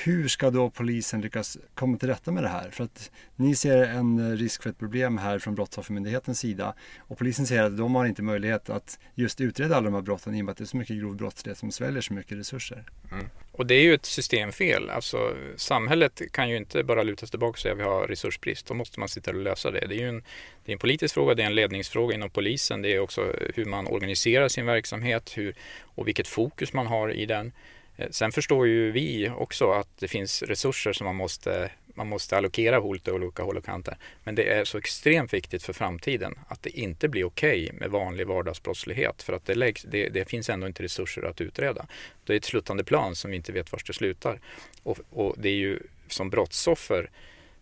hur 0.05 0.29
ska 0.29 0.51
då 0.51 0.71
polisen 0.71 1.21
lyckas 1.21 1.59
komma 1.75 1.99
till 1.99 2.09
rätta 2.09 2.33
med 2.33 2.43
det 2.43 2.49
här? 2.49 2.71
För 2.71 2.85
att 2.85 3.11
ni 3.37 3.55
ser 3.55 3.83
en 3.83 4.37
risk 4.37 4.63
för 4.63 4.71
ett 4.71 4.79
problem 4.79 5.19
här 5.19 5.39
från 5.39 5.55
Brottsoffermyndighetens 5.55 6.39
sida 6.39 6.75
och 6.99 7.19
polisen 7.19 7.47
säger 7.47 7.63
att 7.63 7.77
de 7.77 7.95
har 7.95 8.05
inte 8.05 8.23
möjlighet 8.23 8.71
att 8.71 8.99
just 9.15 9.41
utreda 9.41 9.77
alla 9.77 9.85
de 9.85 9.95
här 9.95 10.03
brotten 10.03 10.35
i 10.35 10.41
och 10.41 10.45
med 10.45 10.53
att 10.53 10.59
det 10.59 10.65
är 10.65 10.67
så 10.67 10.77
mycket 10.77 10.97
grov 10.97 11.17
brottslighet 11.17 11.59
som 11.59 11.73
sväljer 11.73 12.01
så 12.01 12.15
mycket 12.15 12.39
resurser. 12.39 12.85
Mm. 13.13 13.27
Och 13.57 13.67
det 13.67 13.75
är 13.75 13.83
ju 13.83 13.95
ett 13.95 14.07
systemfel. 14.07 14.91
Alltså, 14.91 15.37
samhället 15.57 16.23
kan 16.33 16.49
ju 16.49 16.57
inte 16.57 16.83
bara 16.85 17.03
luta 17.03 17.21
sig 17.21 17.31
tillbaka 17.31 17.51
och 17.51 17.59
säga 17.59 17.73
att 17.73 17.79
vi 17.79 17.83
har 17.83 18.07
resursbrist. 18.07 18.67
Då 18.67 18.75
måste 18.75 19.01
man 19.01 19.09
sitta 19.09 19.31
och 19.31 19.37
lösa 19.37 19.71
det. 19.71 19.87
Det 19.87 19.95
är 19.95 19.99
ju 19.99 20.09
en, 20.09 20.23
det 20.65 20.71
är 20.71 20.73
en 20.73 20.79
politisk 20.79 21.15
fråga, 21.15 21.35
det 21.35 21.43
är 21.43 21.47
en 21.47 21.55
ledningsfråga 21.55 22.15
inom 22.15 22.31
polisen. 22.31 22.83
Det 22.83 22.95
är 22.95 23.01
också 23.01 23.33
hur 23.55 23.65
man 23.65 23.87
organiserar 23.87 24.49
sin 24.49 24.67
verksamhet 24.67 25.33
hur, 25.37 25.55
och 25.81 26.09
vilket 26.09 26.29
fokus 26.29 26.73
man 26.73 26.87
har 26.87 27.13
i 27.13 27.27
den. 27.27 27.53
Eh, 27.97 28.09
sen 28.11 28.33
förstår 28.33 28.67
ju 28.67 28.91
vi 28.91 29.31
också 29.37 29.71
att 29.71 29.99
det 29.99 30.09
finns 30.09 30.43
resurser 30.43 30.93
som 30.93 31.05
man 31.05 31.17
måste, 31.17 31.71
man 31.97 32.07
måste 32.07 32.37
allokera 32.37 32.81
på 32.81 32.89
olika 32.89 33.43
håll 33.43 33.57
och 33.57 33.65
kanter. 33.65 33.97
Men 34.25 34.35
det 34.35 34.53
är 34.53 34.65
så 34.65 34.79
extremt 34.79 35.33
viktigt 35.33 35.63
för 35.63 35.73
framtiden 35.73 36.39
att 36.49 36.63
det 36.63 36.71
inte 36.71 37.09
blir 37.09 37.25
okej 37.25 37.65
okay 37.65 37.79
med 37.79 37.91
vanlig 37.91 38.27
vardagsbrottslighet 38.27 39.23
för 39.23 39.33
att 39.33 39.47
det, 39.47 39.55
läggs, 39.55 39.83
det, 39.83 40.09
det, 40.09 40.29
finns 40.29 40.51
ändå 40.51 40.67
inte 40.67 40.83
resurser 40.83 41.23
att 41.23 41.41
utreda. 41.41 41.87
Det 42.25 42.33
är 42.33 42.37
ett 42.37 42.45
sluttande 42.45 42.85
plan 42.85 43.17
som 43.17 43.31
vi 43.31 43.37
inte 43.37 43.53
vet 43.53 43.73
var 43.73 43.81
det 43.87 43.93
slutar. 43.93 44.41
Och, 44.83 44.99
och 45.11 45.35
det 45.39 45.49
är 45.49 45.57
ju 45.57 45.79
som 46.09 46.31
brottsoffer 46.31 47.11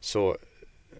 så, 0.01 0.39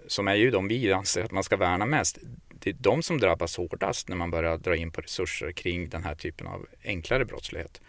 som 0.07 0.29
är 0.29 0.35
ju 0.35 0.51
de 0.51 0.69
vi 0.69 0.93
anser 0.93 1.25
att 1.25 1.33
man 1.33 1.45
ska 1.45 1.57
värna 1.57 1.87
mest 1.87 2.19
det 2.65 2.71
är 2.71 2.77
de 2.81 3.03
som 3.03 3.21
drabbas 3.21 3.57
hårdast 3.57 4.09
när 4.09 4.17
man 4.17 4.31
börjar 4.31 4.59
dra 4.59 4.77
in 4.77 4.91
på 4.91 5.01
resurser 5.01 5.53
kring 5.53 5.89
den 5.89 6.05
här 6.05 6.15
typen 6.15 6.47
av 6.47 6.67
enklare 6.85 7.25
brottslighet. 7.25 7.81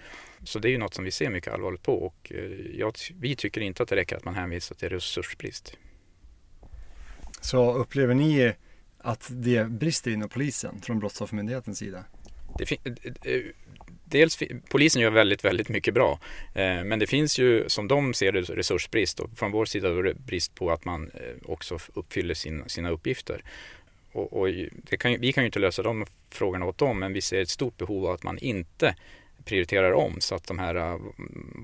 Så 0.46 0.60
det 0.60 0.68
är 0.68 0.72
ju 0.72 0.78
något 0.78 0.94
som 0.94 1.04
vi 1.04 1.12
ser 1.12 1.30
mycket 1.30 1.54
allvarligt 1.54 1.84
på 1.84 2.06
och 2.06 2.32
eh, 2.36 2.44
jag, 2.80 2.94
vi 3.20 3.36
tycker 3.36 3.62
inte 3.62 3.84
att 3.84 3.90
det 3.90 3.96
räcker 3.96 4.16
att 4.16 4.26
man 4.26 4.36
hänvisar 4.36 4.76
till 4.76 4.90
resursbrist. 4.90 5.78
Så 7.42 7.74
upplever 7.74 8.14
ni 8.14 8.54
att 8.98 9.28
det 9.32 9.70
brister 9.70 10.12
inom 10.12 10.30
polisen 10.30 10.82
från 10.82 11.00
Brottsoffermyndighetens 11.00 11.78
sida? 11.78 12.04
Det 12.58 12.72
eh, 12.72 13.42
dels 14.06 14.44
polisen 14.70 15.02
gör 15.02 15.12
väldigt, 15.12 15.46
väldigt 15.46 15.70
mycket 15.70 15.94
bra. 15.94 16.20
Eh, 16.54 16.84
men 16.84 17.00
det 17.00 17.08
finns 17.08 17.40
ju 17.40 17.70
som 17.70 17.88
de 17.88 18.14
ser 18.14 18.32
det 18.32 18.42
resursbrist 18.42 19.20
och 19.20 19.30
från 19.38 19.52
vår 19.52 19.66
sida 19.66 19.90
är 19.90 20.04
det 20.04 20.14
brist 20.14 20.56
på 20.56 20.72
att 20.72 20.86
man 20.86 21.12
också 21.46 21.80
uppfyller 21.94 22.34
sin, 22.34 22.64
sina 22.68 22.90
uppgifter. 22.90 23.44
Och, 24.12 24.34
och 24.34 24.48
kan, 25.00 25.20
vi 25.20 25.34
kan 25.34 25.44
ju 25.44 25.46
inte 25.46 25.60
lösa 25.60 25.84
de 25.84 26.06
frågorna 26.30 26.66
åt 26.66 26.78
dem 26.78 27.00
men 27.00 27.14
vi 27.14 27.22
ser 27.22 27.42
ett 27.42 27.50
stort 27.50 27.78
behov 27.78 28.06
av 28.06 28.14
att 28.14 28.24
man 28.24 28.38
inte 28.38 28.96
prioriterar 29.46 29.92
om 29.92 30.22
så 30.22 30.36
att 30.36 30.48
de 30.48 30.60
här 30.60 30.76
äh, 30.76 30.98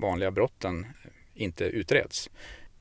vanliga 0.00 0.30
brotten 0.30 0.86
inte 1.34 1.64
utreds. 1.64 2.30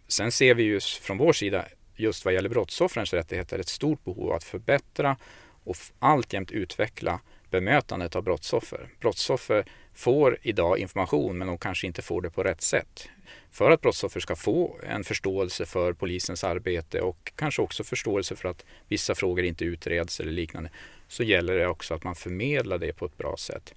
Sen 0.07 0.31
ser 0.31 0.55
vi 0.55 0.63
ju 0.63 0.79
från 0.79 1.17
vår 1.17 1.33
sida 1.33 1.65
just 1.95 2.25
vad 2.25 2.33
gäller 2.33 2.49
brottsoffrens 2.49 3.13
rättigheter 3.13 3.59
ett 3.59 3.67
stort 3.67 4.03
behov 4.03 4.29
av 4.29 4.35
att 4.35 4.43
förbättra 4.43 5.17
och 5.63 5.77
alltjämt 5.99 6.51
utveckla 6.51 7.19
bemötandet 7.49 8.15
av 8.15 8.23
brottsoffer. 8.23 8.89
Brottsoffer 8.99 9.65
får 9.93 10.37
idag 10.41 10.77
information 10.77 11.37
men 11.37 11.47
de 11.47 11.57
kanske 11.57 11.87
inte 11.87 12.01
får 12.01 12.21
det 12.21 12.29
på 12.29 12.43
rätt 12.43 12.61
sätt. 12.61 13.09
För 13.51 13.71
att 13.71 13.81
brottsoffer 13.81 14.19
ska 14.19 14.35
få 14.35 14.79
en 14.83 15.03
förståelse 15.03 15.65
för 15.65 15.93
polisens 15.93 16.43
arbete 16.43 17.01
och 17.01 17.31
kanske 17.35 17.61
också 17.61 17.83
förståelse 17.83 18.35
för 18.35 18.49
att 18.49 18.65
vissa 18.87 19.15
frågor 19.15 19.45
inte 19.45 19.65
utreds 19.65 20.19
eller 20.19 20.31
liknande 20.31 20.69
så 21.07 21.23
gäller 21.23 21.55
det 21.55 21.67
också 21.67 21.93
att 21.93 22.03
man 22.03 22.15
förmedlar 22.15 22.77
det 22.77 22.93
på 22.93 23.05
ett 23.05 23.17
bra 23.17 23.37
sätt. 23.37 23.73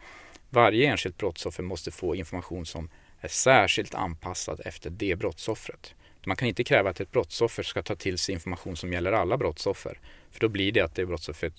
Varje 0.55 0.91
enskilt 0.91 1.19
brottsoffer 1.19 1.63
måste 1.63 1.91
få 1.91 2.15
information 2.15 2.67
som 2.67 2.89
är 3.21 3.29
särskilt 3.29 3.95
anpassad 3.95 4.61
efter 4.65 4.91
det 4.91 5.17
brottsoffret. 5.17 5.95
Man 6.27 6.37
kan 6.37 6.49
inte 6.49 6.65
kräva 6.65 6.91
att 6.91 7.01
ett 7.01 7.11
brottsoffer 7.11 7.63
ska 7.63 7.83
ta 7.83 7.97
till 7.97 8.19
sig 8.19 8.33
information 8.33 8.77
som 8.77 8.93
gäller 8.93 9.13
alla 9.13 9.37
brottsoffer. 9.37 10.01
För 10.31 10.41
då 10.41 10.49
blir 10.49 10.73
det 10.73 10.81
att 10.81 10.95
det 10.95 11.07
brottsoffret 11.07 11.55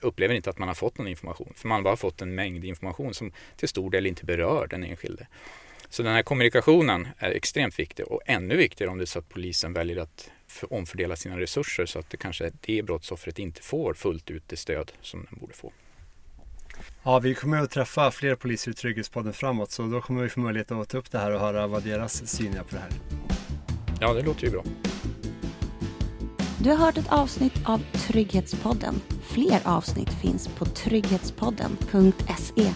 upplever 0.00 0.34
inte 0.34 0.50
att 0.50 0.58
man 0.58 0.68
har 0.68 0.74
fått 0.74 0.98
någon 0.98 1.08
information. 1.08 1.52
För 1.56 1.68
man 1.68 1.76
har 1.76 1.82
bara 1.82 1.96
fått 1.96 2.22
en 2.22 2.34
mängd 2.34 2.64
information 2.64 3.14
som 3.14 3.32
till 3.56 3.68
stor 3.68 3.90
del 3.90 4.06
inte 4.06 4.24
berör 4.24 4.66
den 4.66 4.84
enskilde. 4.84 5.26
Så 5.88 6.02
den 6.02 6.12
här 6.12 6.22
kommunikationen 6.22 7.08
är 7.18 7.30
extremt 7.30 7.78
viktig 7.78 8.06
och 8.06 8.20
ännu 8.26 8.56
viktigare 8.56 8.90
om 8.90 8.98
det 8.98 9.04
är 9.04 9.06
så 9.06 9.18
att 9.18 9.28
polisen 9.28 9.72
väljer 9.72 9.96
att 9.96 10.30
omfördela 10.70 11.16
sina 11.16 11.40
resurser 11.40 11.86
så 11.86 11.98
att 11.98 12.10
det 12.10 12.16
kanske 12.16 12.50
det 12.60 12.82
brottsoffret 12.82 13.38
inte 13.38 13.62
får 13.62 13.94
fullt 13.94 14.30
ut 14.30 14.42
det 14.46 14.56
stöd 14.56 14.92
som 15.00 15.26
den 15.30 15.38
borde 15.40 15.54
få. 15.54 15.72
Ja, 17.02 17.18
vi 17.18 17.34
kommer 17.34 17.62
att 17.62 17.70
träffa 17.70 18.10
fler 18.10 18.34
poliser 18.34 18.70
i 18.70 18.74
Trygghetspodden 18.74 19.32
framåt 19.32 19.70
så 19.70 19.82
då 19.82 20.00
kommer 20.00 20.22
vi 20.22 20.28
få 20.28 20.40
möjlighet 20.40 20.72
att 20.72 20.88
ta 20.88 20.98
upp 20.98 21.10
det 21.10 21.18
här 21.18 21.34
och 21.34 21.40
höra 21.40 21.66
vad 21.66 21.82
deras 21.82 22.26
syn 22.26 22.54
är 22.54 22.62
på 22.62 22.74
det 22.74 22.80
här. 22.80 22.90
Ja, 24.00 24.12
det 24.12 24.22
låter 24.22 24.44
ju 24.44 24.50
bra. 24.50 24.62
Du 26.58 26.70
har 26.70 26.76
hört 26.76 26.98
ett 26.98 27.12
avsnitt 27.12 27.54
av 27.64 27.82
Trygghetspodden. 27.92 29.00
Fler 29.22 29.60
avsnitt 29.64 30.10
finns 30.10 30.48
på 30.48 30.64
trygghetspodden.se. 30.64 32.72